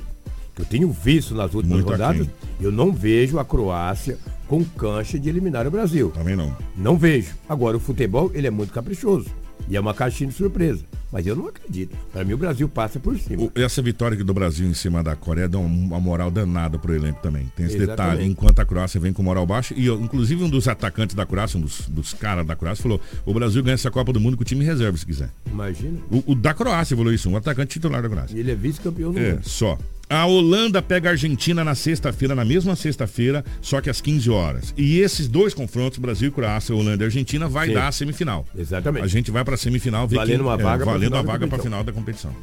que 0.54 0.62
eu 0.62 0.66
tenho 0.66 0.90
visto 0.90 1.34
nas 1.34 1.52
últimas 1.52 1.78
Muito 1.78 1.90
rodadas, 1.90 2.22
aquém. 2.22 2.32
eu 2.60 2.72
não 2.72 2.92
vejo 2.92 3.38
a 3.38 3.44
Croácia 3.44 4.18
com 4.48 4.64
cancha 4.64 5.18
de 5.18 5.28
eliminar 5.28 5.66
o 5.66 5.70
Brasil. 5.70 6.10
Também 6.10 6.36
não. 6.36 6.56
Não 6.76 6.96
vejo. 6.96 7.34
Agora, 7.48 7.76
o 7.76 7.80
futebol, 7.80 8.30
ele 8.34 8.46
é 8.46 8.50
muito 8.50 8.72
caprichoso. 8.72 9.26
E 9.68 9.76
é 9.76 9.80
uma 9.80 9.94
caixinha 9.94 10.28
de 10.28 10.34
surpresa. 10.36 10.82
Mas 11.12 11.24
eu 11.28 11.36
não 11.36 11.46
acredito. 11.46 11.96
Para 12.12 12.24
mim, 12.24 12.32
o 12.32 12.36
Brasil 12.36 12.68
passa 12.68 12.98
por 12.98 13.16
cima. 13.18 13.44
O- 13.44 13.52
Essa 13.54 13.80
vitória 13.80 14.16
aqui 14.16 14.24
do 14.24 14.34
Brasil 14.34 14.66
em 14.66 14.74
cima 14.74 15.00
da 15.00 15.14
Coreia 15.14 15.48
dá 15.48 15.58
um- 15.58 15.64
uma 15.66 16.00
moral 16.00 16.28
danada 16.28 16.76
pro 16.76 16.92
elenco 16.92 17.22
também. 17.22 17.50
Tem 17.54 17.66
esse 17.66 17.76
Exatamente. 17.76 18.10
detalhe. 18.16 18.30
Enquanto 18.30 18.58
a 18.58 18.64
Croácia 18.64 19.00
vem 19.00 19.12
com 19.12 19.22
moral 19.22 19.46
baixa, 19.46 19.72
e 19.76 19.86
inclusive 19.88 20.42
um 20.42 20.48
dos 20.50 20.66
atacantes 20.66 21.14
da 21.14 21.24
Croácia, 21.24 21.56
um 21.56 21.60
dos, 21.62 21.82
dos 21.88 22.12
caras 22.12 22.44
da 22.44 22.56
Croácia, 22.56 22.82
falou: 22.82 23.00
o 23.24 23.32
Brasil 23.32 23.62
ganha 23.62 23.74
essa 23.74 23.92
Copa 23.92 24.12
do 24.12 24.18
Mundo 24.20 24.36
com 24.36 24.42
o 24.42 24.44
time 24.46 24.64
reserva, 24.64 24.98
se 24.98 25.06
quiser. 25.06 25.30
Imagina. 25.46 25.98
O, 26.10 26.32
o 26.32 26.34
da 26.34 26.52
Croácia 26.52 26.96
falou 26.96 27.12
isso, 27.12 27.30
um 27.30 27.36
atacante 27.36 27.74
titular 27.74 28.02
da 28.02 28.08
Croácia. 28.08 28.36
Ele 28.36 28.50
é 28.50 28.54
vice-campeão 28.56 29.12
do 29.12 29.18
É, 29.20 29.34
mundo. 29.34 29.48
só. 29.48 29.78
A 30.08 30.26
Holanda 30.26 30.82
pega 30.82 31.08
a 31.08 31.12
Argentina 31.12 31.64
na 31.64 31.74
sexta-feira, 31.74 32.34
na 32.34 32.44
mesma 32.44 32.76
sexta-feira, 32.76 33.44
só 33.60 33.80
que 33.80 33.88
às 33.88 34.00
15 34.00 34.30
horas. 34.30 34.74
E 34.76 34.98
esses 35.00 35.26
dois 35.26 35.54
confrontos, 35.54 35.98
Brasil 35.98 36.28
e 36.28 36.30
Croácia, 36.30 36.74
Holanda 36.74 37.04
e 37.04 37.06
Argentina, 37.06 37.48
vai 37.48 37.68
Sim. 37.68 37.74
dar 37.74 37.88
a 37.88 37.92
semifinal. 37.92 38.46
Exatamente. 38.56 39.04
A 39.04 39.08
gente 39.08 39.30
vai 39.30 39.44
pra 39.44 39.56
semifinal 39.56 40.06
ver 40.06 40.16
Valendo 40.16 40.36
quem, 40.38 40.46
uma 40.46 40.56
vaga 40.56 40.84
pra 40.84 40.92
valendo 40.92 41.16
a 41.16 41.22
vaga 41.22 41.46
pra 41.46 41.58
competição. 41.58 41.64
final 41.64 41.84
da 41.84 41.92
competição. 41.92 42.34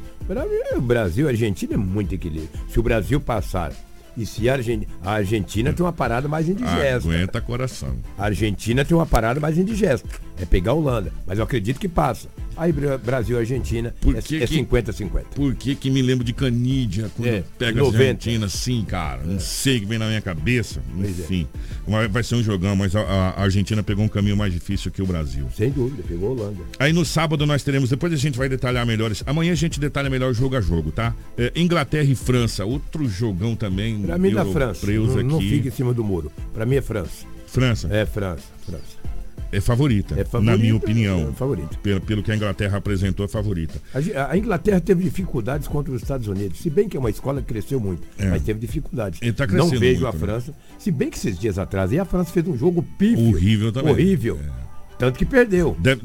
O 0.76 0.80
Brasil 0.80 1.26
e 1.26 1.28
a 1.28 1.30
Argentina 1.30 1.74
é 1.74 1.76
muito 1.76 2.14
equilíbrio. 2.14 2.50
Se 2.68 2.80
o 2.80 2.82
Brasil 2.82 3.20
passar 3.20 3.72
e 4.16 4.26
se 4.26 4.48
a 4.48 4.54
Argentina, 4.54 4.92
a 5.02 5.12
Argentina 5.12 5.72
tem 5.72 5.84
uma 5.84 5.92
parada 5.92 6.28
mais 6.28 6.48
indigesta. 6.48 7.08
Aguenta 7.08 7.40
coração. 7.40 7.96
A 8.18 8.24
Argentina 8.24 8.84
tem 8.84 8.96
uma 8.96 9.06
parada 9.06 9.40
mais 9.40 9.56
indigesta. 9.56 10.08
É 10.38 10.44
pegar 10.44 10.72
a 10.72 10.74
Holanda. 10.74 11.12
Mas 11.26 11.38
eu 11.38 11.44
acredito 11.44 11.78
que 11.80 11.88
passa. 11.88 12.28
Aí 12.56 12.72
Bra- 12.72 12.98
Brasil 12.98 13.36
e 13.36 13.40
Argentina 13.40 13.94
Por 14.00 14.16
é 14.16 14.22
que 14.22 14.42
é 14.42 14.46
que- 14.46 14.54
50-50. 14.54 15.24
Por 15.34 15.54
que 15.54 15.74
que 15.74 15.90
me 15.90 16.02
lembro 16.02 16.24
de 16.24 16.32
Canídia 16.32 17.10
quando 17.16 17.28
É, 17.28 17.42
pega 17.58 17.80
90. 17.80 17.96
a 17.96 18.00
Argentina 18.06 18.46
assim, 18.46 18.84
cara? 18.84 19.22
Não 19.24 19.40
sei 19.40 19.78
o 19.78 19.80
que 19.80 19.86
vem 19.86 19.98
na 19.98 20.06
minha 20.08 20.20
cabeça. 20.20 20.80
É. 21.02 21.06
Enfim, 21.08 21.46
vai, 21.86 22.08
vai 22.08 22.22
ser 22.22 22.34
um 22.36 22.42
jogão, 22.42 22.74
mas 22.76 22.94
a, 22.94 23.00
a 23.02 23.42
Argentina 23.42 23.82
pegou 23.82 24.04
um 24.04 24.08
caminho 24.08 24.36
mais 24.36 24.52
difícil 24.52 24.90
que 24.90 25.00
o 25.02 25.06
Brasil. 25.06 25.46
Sem 25.56 25.70
dúvida, 25.70 26.02
pegou 26.06 26.30
a 26.30 26.32
Holanda. 26.32 26.60
Aí 26.78 26.92
no 26.92 27.04
sábado 27.04 27.46
nós 27.46 27.62
teremos, 27.62 27.90
depois 27.90 28.12
a 28.12 28.16
gente 28.16 28.36
vai 28.38 28.48
detalhar 28.48 28.84
melhores. 28.86 29.22
Amanhã 29.26 29.52
a 29.52 29.56
gente 29.56 29.78
detalha 29.80 30.08
melhor 30.10 30.32
jogo 30.34 30.56
a 30.56 30.60
jogo, 30.60 30.90
tá? 30.92 31.14
É, 31.36 31.52
Inglaterra 31.56 32.04
e 32.10 32.14
França, 32.14 32.64
outro 32.64 33.08
jogão 33.08 33.56
também. 33.56 34.02
Pra 34.02 34.18
mim, 34.18 34.28
eu 34.30 34.34
da 34.36 34.44
França. 34.44 34.86
Não, 34.86 35.22
não 35.22 35.40
fica 35.40 35.68
em 35.68 35.70
cima 35.72 35.92
do 35.94 36.04
muro. 36.04 36.30
Pra 36.52 36.66
mim 36.66 36.76
é 36.76 36.82
França. 36.82 37.24
França 37.46 37.88
É 37.90 38.06
França. 38.06 38.44
França. 38.66 39.02
É 39.52 39.60
favorita, 39.60 40.18
É 40.18 40.24
favorita, 40.24 40.40
na 40.50 40.56
minha 40.58 40.74
opinião. 40.74 41.28
é 41.28 41.32
favorita. 41.32 41.76
Pelo, 41.82 42.00
pelo 42.00 42.22
que 42.22 42.32
a 42.32 42.36
Inglaterra 42.36 42.78
apresentou, 42.78 43.24
é 43.24 43.28
favorita. 43.28 43.74
A 44.16 44.32
A 44.32 44.38
Inglaterra 44.38 44.80
teve 44.80 45.04
dificuldades 45.04 45.68
contra 45.68 45.92
os 45.92 46.00
Estados 46.02 46.26
Unidos, 46.26 46.58
se 46.60 46.70
bem 46.70 46.88
que 46.88 46.96
é 46.96 47.00
uma 47.00 47.10
escola 47.10 47.40
que 47.42 47.48
cresceu 47.48 47.78
muito, 47.78 48.02
É. 48.18 48.30
mas 48.30 48.42
teve 48.42 48.58
dificuldades. 48.58 49.20
Ele 49.22 49.32
tá 49.32 49.46
Não 49.46 49.54
crescendo 49.54 49.80
vejo 49.80 50.00
muito, 50.02 50.06
a 50.08 50.12
né? 50.12 50.18
França, 50.26 50.54
se 50.78 50.90
bem 50.90 51.10
que 51.10 51.16
esses 51.18 51.38
dias 51.38 51.58
atrás 51.58 51.92
aí 51.92 51.98
a 51.98 52.04
França 52.04 52.30
fez 52.32 52.46
um 52.48 52.56
jogo 52.56 52.82
pífio. 52.98 53.28
Horrível 53.28 53.70
também. 53.70 53.92
Horrível. 53.92 54.38
Tanto 55.02 55.18
que 55.18 55.26
perdeu. 55.26 55.76
Deve- 55.80 56.00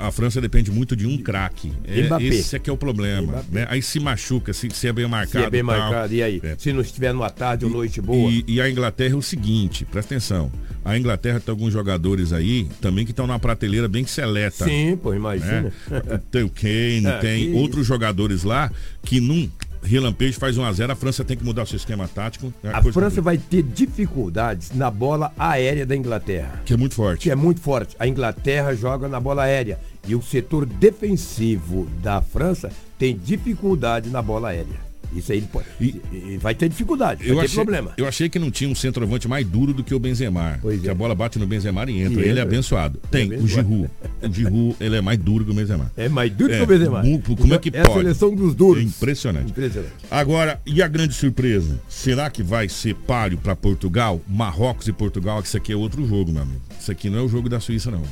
a 0.00 0.10
França 0.10 0.40
depende 0.40 0.72
muito 0.72 0.96
de 0.96 1.06
um 1.06 1.16
craque. 1.16 1.72
É, 1.84 2.02
Mbappé. 2.02 2.24
esse 2.24 2.56
é 2.56 2.58
que 2.58 2.68
é 2.68 2.72
o 2.72 2.76
problema. 2.76 3.44
né? 3.48 3.64
Aí 3.70 3.80
se 3.80 4.00
machuca, 4.00 4.52
se, 4.52 4.68
se 4.72 4.88
é 4.88 4.92
bem 4.92 5.04
Se 5.04 5.10
marcado. 5.10 5.44
é 5.44 5.50
bem 5.50 5.64
tal. 5.64 5.78
marcado, 5.78 6.12
e 6.12 6.20
aí? 6.20 6.40
É. 6.42 6.56
Se 6.58 6.72
não 6.72 6.80
estiver 6.80 7.12
numa 7.14 7.30
tarde 7.30 7.64
ou 7.64 7.70
noite 7.70 8.00
boa. 8.00 8.28
E, 8.28 8.44
e 8.48 8.60
a 8.60 8.68
Inglaterra 8.68 9.14
é 9.14 9.16
o 9.16 9.22
seguinte, 9.22 9.84
presta 9.84 10.14
atenção. 10.16 10.50
A 10.84 10.98
Inglaterra 10.98 11.38
tem 11.38 11.52
alguns 11.52 11.72
jogadores 11.72 12.32
aí 12.32 12.66
também 12.80 13.04
que 13.04 13.12
estão 13.12 13.24
numa 13.24 13.38
prateleira 13.38 13.86
bem 13.86 14.04
seleta. 14.04 14.64
Sim, 14.64 14.98
pô, 15.00 15.14
imagina. 15.14 15.72
né? 15.88 16.20
Tem 16.32 16.42
o 16.42 16.48
Kane, 16.50 17.06
É, 17.06 17.18
tem 17.18 17.54
outros 17.54 17.86
jogadores 17.86 18.42
lá 18.42 18.68
que 19.04 19.20
num 19.20 19.48
relampejo 19.82 20.38
faz 20.38 20.56
1 20.56 20.64
a 20.64 20.72
0 20.72 20.92
A 20.92 20.96
França 20.96 21.24
tem 21.24 21.36
que 21.36 21.44
mudar 21.44 21.62
o 21.62 21.66
seu 21.66 21.76
esquema 21.76 22.08
tático. 22.08 22.52
É 22.62 22.70
A 22.70 22.82
França 22.82 23.20
vai 23.20 23.38
ter 23.38 23.62
dificuldades 23.62 24.72
na 24.72 24.90
bola 24.90 25.32
aérea 25.38 25.86
da 25.86 25.96
Inglaterra. 25.96 26.60
Que 26.64 26.74
é 26.74 26.76
muito 26.76 26.94
forte. 26.94 27.22
Que 27.22 27.30
é 27.30 27.34
muito 27.34 27.60
forte. 27.60 27.96
A 27.98 28.06
Inglaterra 28.06 28.74
joga 28.74 29.08
na 29.08 29.20
bola 29.20 29.44
aérea. 29.44 29.78
E 30.06 30.14
o 30.14 30.22
setor 30.22 30.66
defensivo 30.66 31.86
da 32.02 32.20
França 32.20 32.70
tem 32.98 33.16
dificuldade 33.16 34.10
na 34.10 34.22
bola 34.22 34.48
aérea. 34.48 34.89
Isso 35.14 35.32
aí 35.32 35.38
ele 35.38 35.48
pode. 35.52 35.66
E, 35.80 36.00
e 36.12 36.38
vai 36.38 36.54
ter 36.54 36.68
dificuldade, 36.68 37.22
vai 37.24 37.30
Eu 37.32 37.36
ter 37.40 37.44
achei, 37.46 37.56
problema. 37.56 37.92
eu 37.96 38.06
achei 38.06 38.28
que 38.28 38.38
não 38.38 38.50
tinha 38.50 38.70
um 38.70 38.74
centroavante 38.74 39.26
mais 39.26 39.46
duro 39.46 39.72
do 39.74 39.82
que 39.82 39.94
o 39.94 39.98
Benzema. 39.98 40.58
Pois 40.62 40.80
que 40.80 40.88
é. 40.88 40.90
a 40.90 40.94
bola 40.94 41.14
bate 41.14 41.38
no 41.38 41.46
Benzema 41.46 41.84
e 41.90 42.00
entra. 42.02 42.20
E 42.24 42.28
ele 42.28 42.38
é 42.38 42.42
abençoado. 42.42 43.00
Tem 43.10 43.32
É 43.32 43.36
o 43.36 43.46
Giroud. 43.46 43.60
abençoado. 43.60 43.90
O 44.22 44.32
Giroud, 44.32 44.76
ele 44.80 44.96
é 44.96 45.00
mais 45.00 45.18
duro 45.18 45.44
que 45.44 45.50
o 45.50 45.54
Benzema. 45.54 45.90
É 45.96 46.08
mais 46.08 46.32
duro 46.32 46.52
É, 46.52 46.56
que 46.58 46.62
o 46.62 46.66
Benzema. 46.66 47.02
mu- 47.02 47.20
Como 47.36 47.54
é 47.54 47.58
que 47.58 47.68
é 47.70 47.82
pode? 47.82 47.90
a 47.90 48.02
seleção 48.02 48.34
dos 48.34 48.54
duros. 48.54 48.82
É 48.82 48.86
impressionante. 48.86 49.50
Impressionante. 49.50 49.92
Agora, 50.10 50.60
e 50.66 50.82
a 50.82 50.88
grande 50.88 51.14
surpresa? 51.14 51.80
Será 51.88 52.30
que 52.30 52.42
vai 52.42 52.68
ser 52.68 52.94
páreo 52.94 53.38
para 53.38 53.56
Portugal? 53.56 54.20
Marrocos 54.28 54.86
e 54.88 54.92
Portugal, 54.92 55.40
que 55.42 55.48
isso 55.48 55.56
aqui 55.56 55.72
é 55.72 55.76
outro 55.76 56.06
jogo, 56.06 56.30
meu 56.32 56.42
amigo. 56.42 56.60
Isso 56.80 56.90
aqui 56.92 57.10
não 57.10 57.18
é 57.18 57.22
o 57.22 57.28
jogo 57.28 57.48
da 57.48 57.58
Suíça, 57.60 57.90
não. 57.90 58.02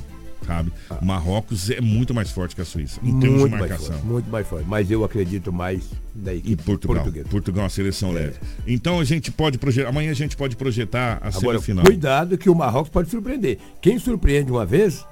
Sabe? 0.49 0.72
Marrocos 1.03 1.70
é 1.70 1.80
muito 1.80 2.14
mais 2.14 2.30
forte 2.30 2.55
que 2.55 2.61
a 2.62 2.64
Suíça. 2.64 2.99
Em 3.03 3.18
termos 3.20 3.20
de 3.20 3.28
Muito 3.40 3.51
mais 3.51 3.61
marcação. 3.70 3.92
forte, 3.92 4.07
muito 4.07 4.30
mais 4.30 4.46
forte. 4.46 4.66
Mas 4.68 4.90
eu 4.90 5.05
acredito 5.05 5.53
mais 5.53 5.82
E 6.16 6.28
equipe 6.30 6.62
Portugal. 6.62 6.96
portuguesa. 7.03 7.28
Portugal 7.28 7.61
é 7.61 7.64
uma 7.64 7.70
seleção 7.70 8.11
leve. 8.12 8.34
Então 8.66 8.99
a 8.99 9.05
gente 9.05 9.30
pode 9.30 9.59
projetar. 9.59 9.88
Amanhã 9.90 10.11
a 10.11 10.14
gente 10.14 10.36
pode 10.36 10.57
projetar 10.57 11.18
a 11.22 11.28
Agora, 11.28 11.59
semifinal. 11.59 11.84
cuidado 11.84 12.36
que 12.38 12.49
o 12.51 12.55
Marrocos 12.55 12.90
pode 12.90 13.11
surpreender. 13.11 13.59
Quem 13.80 13.99
surpreende 13.99 14.51
uma 14.51 14.64
vez, 14.66 15.05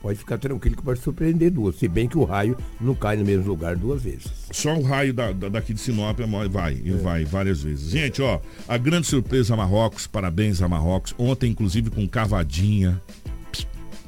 pode 0.00 0.18
ficar 0.18 0.36
tranquilo 0.38 0.76
que 0.76 0.82
pode 0.82 1.00
surpreender 1.00 1.50
duas. 1.50 1.76
Se 1.76 1.88
bem 1.88 2.06
que 2.06 2.18
o 2.18 2.24
raio 2.24 2.56
não 2.80 2.94
cai 2.94 3.16
no 3.16 3.24
mesmo 3.24 3.46
lugar 3.48 3.74
duas 3.74 4.02
vezes. 4.02 4.26
Só 4.52 4.74
o 4.76 4.82
raio 4.82 5.12
da, 5.14 5.32
da- 5.32 5.48
daqui 5.48 5.72
de 5.74 5.80
Sinop 5.80 6.20
é 6.20 6.26
vai, 6.48 6.80
e 6.84 6.90
vai 6.92 7.24
várias 7.24 7.62
vezes. 7.62 7.90
Gente, 7.90 8.20
ó, 8.22 8.38
a 8.68 8.76
grande 8.76 9.06
surpresa 9.06 9.56
Marrocos, 9.56 10.06
parabéns 10.06 10.60
a 10.62 10.68
Marrocos. 10.68 11.14
Ontem, 11.18 11.50
inclusive, 11.50 11.90
com 11.90 12.06
cavadinha, 12.06 13.00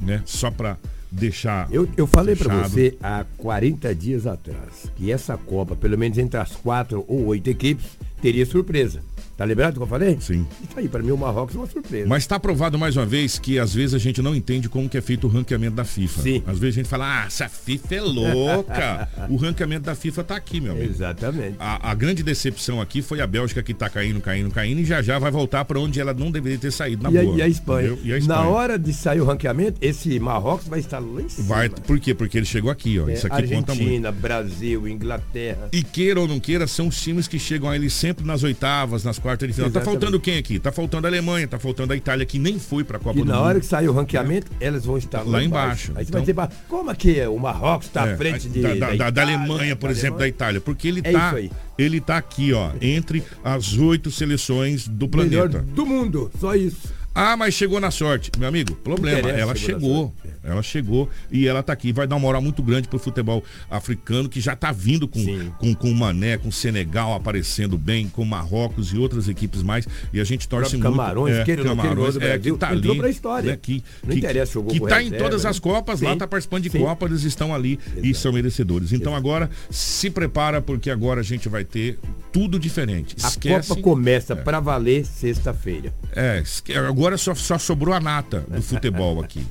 né? 0.01 0.23
Só 0.25 0.51
pra 0.51 0.77
deixar. 1.11 1.69
Eu, 1.73 1.89
eu 1.97 2.07
falei 2.07 2.35
fechado. 2.35 2.69
você 2.69 2.97
há 3.03 3.25
40 3.37 3.95
dias 3.95 4.27
atrás 4.27 4.91
que 4.97 5.11
essa 5.11 5.37
Copa, 5.37 5.77
pelo 5.77 5.97
menos 5.97 6.19
entre 6.19 6.39
as 6.39 6.53
quatro 6.57 7.05
ou 7.09 7.27
oito 7.27 7.49
equipes, 7.49 7.87
teria 8.21 8.45
surpresa. 8.45 9.01
Tá 9.37 9.45
lembrado 9.45 9.74
do 9.74 9.80
que 9.80 9.82
eu 9.82 9.87
falei? 9.87 10.16
Sim. 10.18 10.47
Isso 10.66 10.78
aí, 10.78 10.89
pra 10.89 11.03
mim 11.03 11.11
o 11.11 11.16
Marrocos 11.16 11.55
é 11.55 11.59
uma 11.59 11.66
surpresa. 11.66 12.09
Mas 12.09 12.22
está 12.22 12.41
provado 12.41 12.78
mais 12.78 12.97
uma 12.97 13.05
vez 13.05 13.39
que 13.39 13.59
às 13.59 13.74
vezes 13.74 13.95
a 13.95 13.99
gente 13.99 14.22
não 14.22 14.34
entende 14.34 14.66
como 14.68 14.89
que 14.89 14.97
é 14.97 15.01
feito 15.03 15.26
o 15.26 15.30
ranqueamento 15.30 15.76
da 15.76 15.84
FIFA. 15.84 16.22
Sim. 16.22 16.43
Às 16.47 16.59
vezes 16.59 16.76
a 16.76 16.80
gente 16.80 16.89
fala, 16.89 17.22
ah, 17.22 17.26
essa 17.26 17.47
FIFA 17.49 17.95
é 17.95 18.01
louca. 18.01 19.09
o 19.28 19.37
ranqueamento 19.37 19.82
da 19.84 19.95
FIFA 19.95 20.24
tá 20.24 20.37
aqui, 20.37 20.59
meu 20.61 20.72
amigo. 20.72 20.91
Exatamente. 20.91 21.57
A, 21.59 21.91
a 21.91 21.95
grande 21.95 22.22
decepção 22.22 22.80
aqui 22.80 23.03
foi 23.03 23.20
a 23.20 23.26
Bélgica 23.26 23.62
que 23.62 23.74
tá 23.74 23.91
caindo, 23.91 24.20
caindo, 24.22 24.51
caindo 24.51 24.80
e 24.80 24.84
já 24.84 25.03
já 25.03 25.18
vai 25.18 25.30
voltar 25.30 25.64
para 25.66 25.78
onde 25.78 26.01
ela 26.01 26.14
não 26.14 26.30
deveria 26.30 26.59
ter 26.59 26.70
saído 26.70 27.03
na 27.03 27.11
E 27.11 27.18
a, 27.18 27.22
boa. 27.22 27.37
e 27.37 27.43
a 27.43 27.49
Espanha. 27.49 27.99
E 28.03 28.12
a 28.14 28.18
Espanha. 28.18 28.41
Na 28.41 28.49
hora 28.49 28.78
de 28.78 28.93
sair 28.95 29.20
o 29.20 29.24
ranqueamento, 29.24 29.78
esse 29.82 30.18
Marrocos 30.18 30.66
vai 30.66 30.80
estar 30.80 30.99
lá 30.99 31.20
em 31.20 31.28
cima. 31.28 31.47
Vai, 31.49 31.68
por 31.68 32.01
quê? 32.01 32.14
Porque 32.14 32.39
ele 32.39 32.47
chegou 32.47 32.70
aqui, 32.70 32.99
ó. 32.99 33.07
É, 33.09 33.12
Isso 33.12 33.26
aqui 33.26 33.43
conta 33.49 33.74
muito. 33.74 33.82
Argentina, 33.82 34.11
Brasil, 34.11 34.89
Inglaterra. 34.89 35.68
E 35.72 35.82
queira 35.82 36.20
ou 36.20 36.26
não 36.26 36.41
queira, 36.41 36.66
são 36.66 36.89
os 36.89 36.99
times 37.01 37.28
que 37.28 37.39
chegam 37.39 37.68
a 37.68 37.76
ele 37.76 37.91
sempre 37.91 38.24
nas 38.26 38.43
oitavas, 38.43 39.05
nas 39.05 39.18
quartas 39.27 39.49
de 39.49 39.55
final. 39.55 39.70
Tá 39.70 39.81
Exatamente. 39.81 40.01
faltando 40.01 40.20
quem 40.20 40.39
aqui? 40.39 40.59
Tá 40.59 40.70
faltando 40.70 41.07
a 41.07 41.11
Alemanha, 41.11 41.49
tá 41.49 41.59
faltando 41.59 41.93
a 41.93 41.97
Itália, 41.97 42.24
que 42.24 42.39
nem 42.39 42.59
foi 42.59 42.85
pra 42.85 42.99
Copa 42.99 43.18
E 43.18 43.22
do 43.22 43.24
na 43.27 43.35
Mundo. 43.37 43.45
hora 43.45 43.61
que 43.61 43.66
sair 43.66 43.89
o 43.89 43.93
ranqueamento, 43.93 44.51
elas 44.61 44.85
vão 44.85 44.97
estar 44.97 45.22
lá, 45.22 45.33
Lá 45.39 45.45
embaixo. 45.45 45.93
Aí 45.97 46.05
você 46.05 46.09
Então- 46.09 46.12
vai 46.12 46.20
dizer, 46.20 46.35
"Mas 46.35 46.49
como 46.68 46.91
é 46.91 46.95
que 46.95 47.18
é? 47.18 47.29
o 47.29 47.39
Marrocos 47.39 47.89
está 47.89 48.07
É, 48.07 48.12
à 48.12 48.16
frente 48.16 48.49
de, 48.49 48.61
da, 48.62 48.68
da- 48.68 48.74
da- 48.74 48.87
da 48.87 48.95
Itália, 49.09 49.37
Alemanha, 49.37 49.74
por 49.77 49.87
da 49.89 49.93
exemplo, 49.93 50.18
da 50.18 50.24
Alemanha?" 50.24 50.29
Itália, 50.29 50.61
porque 50.61 50.87
ele 50.89 51.01
É 51.03 51.12
tá, 51.12 51.33
aí. 51.33 51.51
ele 51.77 52.01
tá 52.01 52.16
aqui, 52.16 52.53
ó, 52.53 52.70
entre 52.81 53.22
as 53.43 53.74
oito 53.77 54.11
seleções 54.11 54.87
do 54.87 55.09
Melhor 55.12 55.49
planeta. 55.49 55.72
do 55.74 55.85
mundo, 55.85 56.31
só 56.41 56.55
isso. 56.55 56.95
Ah, 57.19 57.35
mas 57.35 57.55
chegou 57.55 57.81
na 57.81 57.91
sorte. 57.91 58.31
Meu 58.39 58.47
amigo, 58.47 58.75
problema. 58.77 59.31
Ela 59.31 59.55
chegou 59.55 59.81
chegou. 59.81 60.14
Ela 60.45 60.62
chegou 60.62 61.11
e 61.33 61.49
ela 61.49 61.62
tá 61.62 61.73
aqui. 61.73 61.93
Vai 61.93 62.07
dar 62.07 62.14
uma 62.17 62.21
moral 62.21 62.41
muito 62.43 62.62
grande 62.62 62.87
pro 62.87 62.99
futebol 62.99 63.43
africano, 63.71 64.29
que 64.29 64.41
já 64.41 64.55
tá 64.55 64.71
vindo 64.71 65.09
com, 65.09 65.51
com, 65.59 65.75
com 65.75 65.91
o 65.91 65.95
Mané, 65.95 66.37
com 66.37 66.49
o 66.49 66.53
Senegal 66.53 67.14
aparecendo 67.14 67.77
bem, 67.79 68.07
com 68.09 68.25
Marrocos 68.25 68.93
e 68.93 68.99
outras 68.99 69.29
equipes 69.29 69.62
mais. 69.62 69.89
E 70.12 70.21
a 70.21 70.25
gente 70.25 70.47
torce 70.47 70.77
muito. 70.77 70.85
Camarões, 70.91 71.37
não 71.39 71.45
queira, 71.45 71.64
Camarões, 71.64 72.14
do 72.14 72.23
é, 72.23 72.39
que 72.39 72.53
tá 72.53 72.75
entrou 72.75 72.93
ali, 72.93 73.01
pra 73.01 73.11
história. 73.11 73.51
né, 73.53 73.59
que, 73.61 73.83
Não 74.05 74.11
que, 74.12 74.19
interessa, 74.19 74.53
jogou 74.53 74.73
que 74.73 74.81
tá 74.81 75.01
em 75.01 75.07
reserva, 75.07 75.25
todas 75.25 75.45
né? 75.45 75.51
as 75.51 75.59
Copas, 75.59 76.01
lá 76.03 76.12
Sim. 76.12 76.19
tá 76.19 76.27
participando 76.29 76.62
de 76.64 76.71
Sim. 76.71 76.79
Copas, 76.79 77.11
eles 77.11 77.25
estão 77.25 77.55
ali 77.55 77.81
e 78.03 78.14
são 78.14 78.33
merecedores. 78.33 78.93
Então 78.93 79.17
agora 79.17 79.51
se 79.71 80.11
prepara, 80.11 80.61
porque 80.61 80.91
agora 80.91 81.21
a 81.21 81.25
gente 81.25 81.49
vai 81.49 81.64
ter 81.64 81.99
tudo 82.33 82.59
diferente. 82.59 83.17
A 83.23 83.29
Esquece. 83.29 83.69
Copa 83.71 83.81
começa 83.81 84.37
pra 84.37 84.61
valer 84.61 85.05
sexta-feira. 85.07 85.93
É, 86.14 86.41
esque- 86.41 86.73
agora 87.07 87.17
só, 87.17 87.35
só 87.37 87.57
sobrou 87.57 87.95
a 87.95 88.01
nata 88.01 88.45
do 88.49 88.61
futebol 88.61 89.23
aqui. 89.23 89.47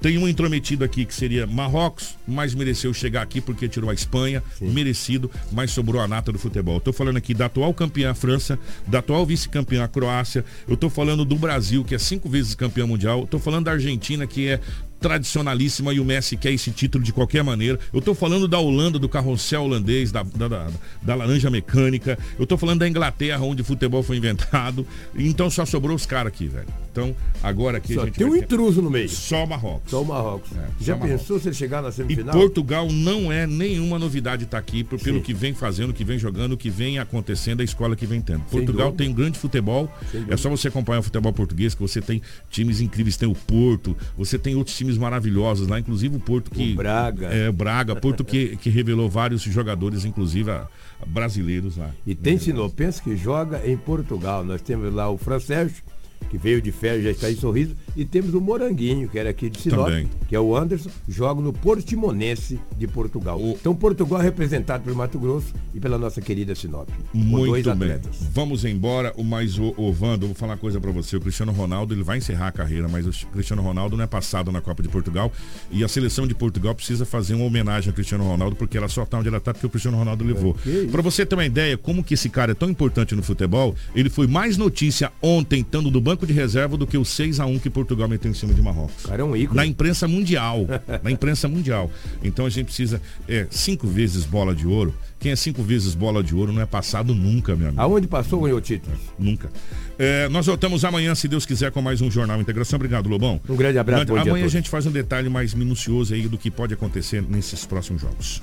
Tem 0.00 0.18
um 0.18 0.28
intrometido 0.28 0.84
aqui 0.84 1.04
que 1.04 1.14
seria 1.14 1.46
Marrocos, 1.46 2.16
mas 2.26 2.54
mereceu 2.54 2.92
chegar 2.92 3.22
aqui 3.22 3.40
porque 3.40 3.68
tirou 3.68 3.88
a 3.88 3.94
Espanha, 3.94 4.42
merecido, 4.60 5.30
mas 5.52 5.70
sobrou 5.70 6.00
a 6.00 6.08
nata 6.08 6.30
do 6.30 6.38
futebol. 6.38 6.74
Eu 6.74 6.80
tô 6.80 6.92
falando 6.92 7.16
aqui 7.16 7.32
da 7.32 7.46
atual 7.46 7.72
campeã 7.72 8.12
França, 8.14 8.58
da 8.86 8.98
atual 8.98 9.24
vice-campeã 9.24 9.86
Croácia, 9.86 10.44
eu 10.68 10.76
tô 10.76 10.90
falando 10.90 11.24
do 11.24 11.36
Brasil, 11.36 11.84
que 11.84 11.94
é 11.94 11.98
cinco 11.98 12.28
vezes 12.28 12.54
campeão 12.54 12.88
mundial, 12.88 13.26
tô 13.26 13.38
falando 13.38 13.64
da 13.64 13.72
Argentina, 13.72 14.26
que 14.26 14.48
é 14.48 14.60
tradicionalíssima 15.08 15.92
e 15.92 16.00
o 16.00 16.04
Messi 16.04 16.36
quer 16.36 16.52
esse 16.52 16.70
título 16.70 17.04
de 17.04 17.12
qualquer 17.12 17.44
maneira. 17.44 17.78
Eu 17.92 18.00
tô 18.00 18.14
falando 18.14 18.48
da 18.48 18.58
Holanda, 18.58 18.98
do 18.98 19.08
carrossel 19.08 19.62
holandês, 19.64 20.10
da, 20.10 20.22
da, 20.22 20.48
da- 20.48 20.70
da 21.02 21.14
laranja 21.14 21.50
mecânica. 21.50 22.18
Eu 22.38 22.46
tô 22.46 22.56
falando 22.56 22.80
da 22.80 22.88
Inglaterra, 22.88 23.42
onde 23.44 23.62
o 23.62 23.64
futebol 23.64 24.02
foi 24.02 24.16
inventado. 24.16 24.86
Então 25.14 25.50
só 25.50 25.64
sobrou 25.66 25.94
os 25.94 26.06
caras 26.06 26.32
aqui, 26.32 26.46
velho. 26.48 26.66
Então, 26.90 27.14
agora 27.42 27.78
aqui 27.78 27.94
Só 27.94 28.02
a 28.02 28.04
gente 28.06 28.14
tem 28.16 28.26
um 28.26 28.30
ter 28.32 28.44
intruso 28.44 28.80
no 28.80 28.88
meio. 28.88 29.08
Só 29.08 29.44
o 29.44 29.48
Marrocos. 29.48 29.90
Só 29.90 30.00
o 30.02 30.06
Marrocos. 30.06 30.52
É, 30.52 30.68
Já 30.80 30.94
só 30.94 31.00
Marrocos. 31.00 31.20
pensou 31.22 31.40
se 31.40 31.48
ele 31.48 31.54
chegar 31.56 31.82
na 31.82 31.88
E 31.88 31.92
semifinal? 31.92 32.32
Portugal 32.34 32.88
não 32.90 33.32
é 33.32 33.46
nenhuma 33.48 33.98
novidade 33.98 34.44
estar 34.44 34.58
aqui, 34.58 34.84
por- 34.84 35.00
pelo 35.00 35.16
Sim. 35.18 35.22
que 35.24 35.34
vem 35.34 35.52
fazendo, 35.52 35.90
o 35.90 35.92
que 35.92 36.04
vem 36.04 36.18
jogando, 36.18 36.52
o 36.52 36.56
que 36.56 36.70
vem 36.70 36.98
acontecendo, 37.00 37.60
a 37.60 37.64
escola 37.64 37.96
que 37.96 38.06
vem 38.06 38.20
tendo. 38.20 38.42
Portugal 38.44 38.90
dúvida. 38.92 39.04
tem 39.04 39.12
grande 39.12 39.38
futebol, 39.38 39.92
Sem 40.10 40.18
é 40.20 40.22
dúvida. 40.22 40.36
só 40.36 40.48
você 40.48 40.68
acompanhar 40.68 41.00
o 41.00 41.02
futebol 41.02 41.32
português, 41.32 41.74
que 41.74 41.80
você 41.82 42.00
tem 42.00 42.22
times 42.48 42.80
incríveis, 42.80 43.16
tem 43.16 43.28
o 43.28 43.34
Porto, 43.34 43.96
você 44.16 44.38
tem 44.38 44.54
outros 44.54 44.76
times 44.76 44.93
maravilhosos 44.98 45.68
lá, 45.68 45.78
inclusive 45.78 46.16
o 46.16 46.20
Porto 46.20 46.50
que. 46.50 46.72
O 46.72 46.76
Braga. 46.76 47.26
É, 47.28 47.50
Braga, 47.52 47.94
Porto 47.96 48.24
que, 48.24 48.56
que 48.56 48.70
revelou 48.70 49.08
vários 49.08 49.42
jogadores, 49.42 50.04
inclusive 50.04 50.50
a- 50.50 50.66
a 51.00 51.06
brasileiros 51.06 51.76
lá. 51.76 51.90
E 52.06 52.14
tem 52.14 52.38
sinopense 52.38 53.02
que 53.02 53.16
joga 53.16 53.60
em 53.66 53.76
Portugal. 53.76 54.44
Nós 54.44 54.60
temos 54.62 54.92
lá 54.94 55.08
o 55.10 55.16
Fran 55.18 55.40
Sérgio, 55.40 55.82
que 56.30 56.38
veio 56.38 56.60
de 56.60 56.72
férias, 56.72 57.04
já 57.04 57.10
está 57.10 57.30
em 57.30 57.36
sorriso. 57.36 57.74
E 57.96 58.04
temos 58.04 58.34
o 58.34 58.40
Moranguinho, 58.40 59.08
que 59.08 59.18
era 59.18 59.30
aqui 59.30 59.48
de 59.48 59.60
Sinop, 59.60 59.86
Também. 59.86 60.08
que 60.28 60.34
é 60.34 60.40
o 60.40 60.56
Anderson, 60.56 60.90
joga 61.08 61.40
no 61.40 61.52
Portimonense 61.52 62.58
de 62.76 62.86
Portugal. 62.86 63.38
Então 63.40 63.74
Portugal 63.74 64.20
é 64.20 64.24
representado 64.24 64.82
pelo 64.84 64.96
Mato 64.96 65.18
Grosso 65.18 65.52
e 65.74 65.80
pela 65.80 65.98
nossa 65.98 66.20
querida 66.20 66.54
Sinop. 66.54 66.88
com 67.12 67.18
dois 67.18 67.50
Muito 67.50 67.64
bem. 67.76 67.90
atletas. 67.92 68.16
Vamos 68.32 68.64
embora. 68.64 69.12
O 69.16 69.22
mais 69.24 69.58
o, 69.58 69.74
o 69.76 69.92
Vando, 69.92 70.24
eu 70.24 70.28
vou 70.28 70.34
falar 70.34 70.52
uma 70.52 70.58
coisa 70.58 70.80
pra 70.80 70.90
você. 70.90 71.16
O 71.16 71.20
Cristiano 71.20 71.52
Ronaldo, 71.52 71.94
ele 71.94 72.02
vai 72.02 72.18
encerrar 72.18 72.48
a 72.48 72.52
carreira, 72.52 72.88
mas 72.88 73.06
o 73.06 73.26
Cristiano 73.28 73.62
Ronaldo 73.62 73.96
não 73.96 74.04
é 74.04 74.06
passado 74.06 74.50
na 74.50 74.60
Copa 74.60 74.82
de 74.82 74.88
Portugal 74.88 75.32
e 75.70 75.84
a 75.84 75.88
seleção 75.88 76.26
de 76.26 76.34
Portugal 76.34 76.74
precisa 76.74 77.04
fazer 77.04 77.34
uma 77.34 77.44
homenagem 77.44 77.90
ao 77.90 77.94
Cristiano 77.94 78.24
Ronaldo 78.24 78.56
porque 78.56 78.76
ela 78.76 78.88
só 78.88 79.04
tá 79.04 79.18
onde 79.18 79.28
ela 79.28 79.40
tá 79.40 79.52
porque 79.52 79.66
o 79.66 79.70
Cristiano 79.70 79.96
Ronaldo 79.98 80.24
levou. 80.24 80.56
Pra 80.90 81.02
você 81.02 81.24
ter 81.26 81.34
uma 81.34 81.44
ideia 81.44 81.76
como 81.76 82.02
que 82.02 82.14
esse 82.14 82.28
cara 82.28 82.52
é 82.52 82.54
tão 82.54 82.68
importante 82.70 83.14
no 83.14 83.22
futebol, 83.22 83.74
ele 83.94 84.08
foi 84.10 84.26
mais 84.26 84.56
notícia 84.56 85.12
ontem 85.22 85.60
estando 85.60 85.90
do 85.90 86.00
banco 86.00 86.13
de 86.26 86.32
reserva 86.32 86.76
do 86.76 86.86
que 86.86 86.96
o 86.96 87.04
6 87.04 87.40
a 87.40 87.46
1 87.46 87.58
que 87.58 87.70
Portugal 87.70 88.08
meteu 88.08 88.30
em 88.30 88.34
cima 88.34 88.54
de 88.54 88.62
Marrocos. 88.62 89.06
Cara, 89.06 89.22
é 89.22 89.24
um 89.24 89.36
ícone. 89.36 89.56
Na 89.56 89.66
imprensa 89.66 90.06
mundial. 90.06 90.66
na 91.02 91.10
imprensa 91.10 91.48
mundial. 91.48 91.90
Então 92.22 92.46
a 92.46 92.50
gente 92.50 92.66
precisa. 92.66 93.00
É, 93.28 93.46
cinco 93.50 93.86
vezes 93.86 94.24
bola 94.24 94.54
de 94.54 94.66
ouro. 94.66 94.94
Quem 95.18 95.32
é 95.32 95.36
cinco 95.36 95.62
vezes 95.62 95.94
bola 95.94 96.22
de 96.22 96.34
ouro 96.34 96.52
não 96.52 96.60
é 96.60 96.66
passado 96.66 97.14
nunca, 97.14 97.56
meu 97.56 97.68
amigo. 97.68 97.80
Aonde 97.80 98.06
passou 98.06 98.42
ganhou 98.42 98.60
títulos? 98.60 98.98
Nunca. 99.18 99.50
É, 99.98 100.28
nós 100.28 100.46
voltamos 100.46 100.84
amanhã, 100.84 101.14
se 101.14 101.26
Deus 101.26 101.46
quiser, 101.46 101.70
com 101.70 101.80
mais 101.80 102.00
um 102.02 102.10
Jornal 102.10 102.40
Integração. 102.40 102.76
Obrigado, 102.76 103.08
Lobão. 103.08 103.40
Um 103.48 103.56
grande 103.56 103.78
abraço, 103.78 104.02
a 104.02 104.20
Amanhã 104.20 104.32
a 104.32 104.38
todos. 104.38 104.52
gente 104.52 104.68
faz 104.68 104.84
um 104.86 104.90
detalhe 104.90 105.30
mais 105.30 105.54
minucioso 105.54 106.12
aí 106.12 106.28
do 106.28 106.36
que 106.36 106.50
pode 106.50 106.74
acontecer 106.74 107.22
nesses 107.22 107.64
próximos 107.64 108.02
jogos. 108.02 108.42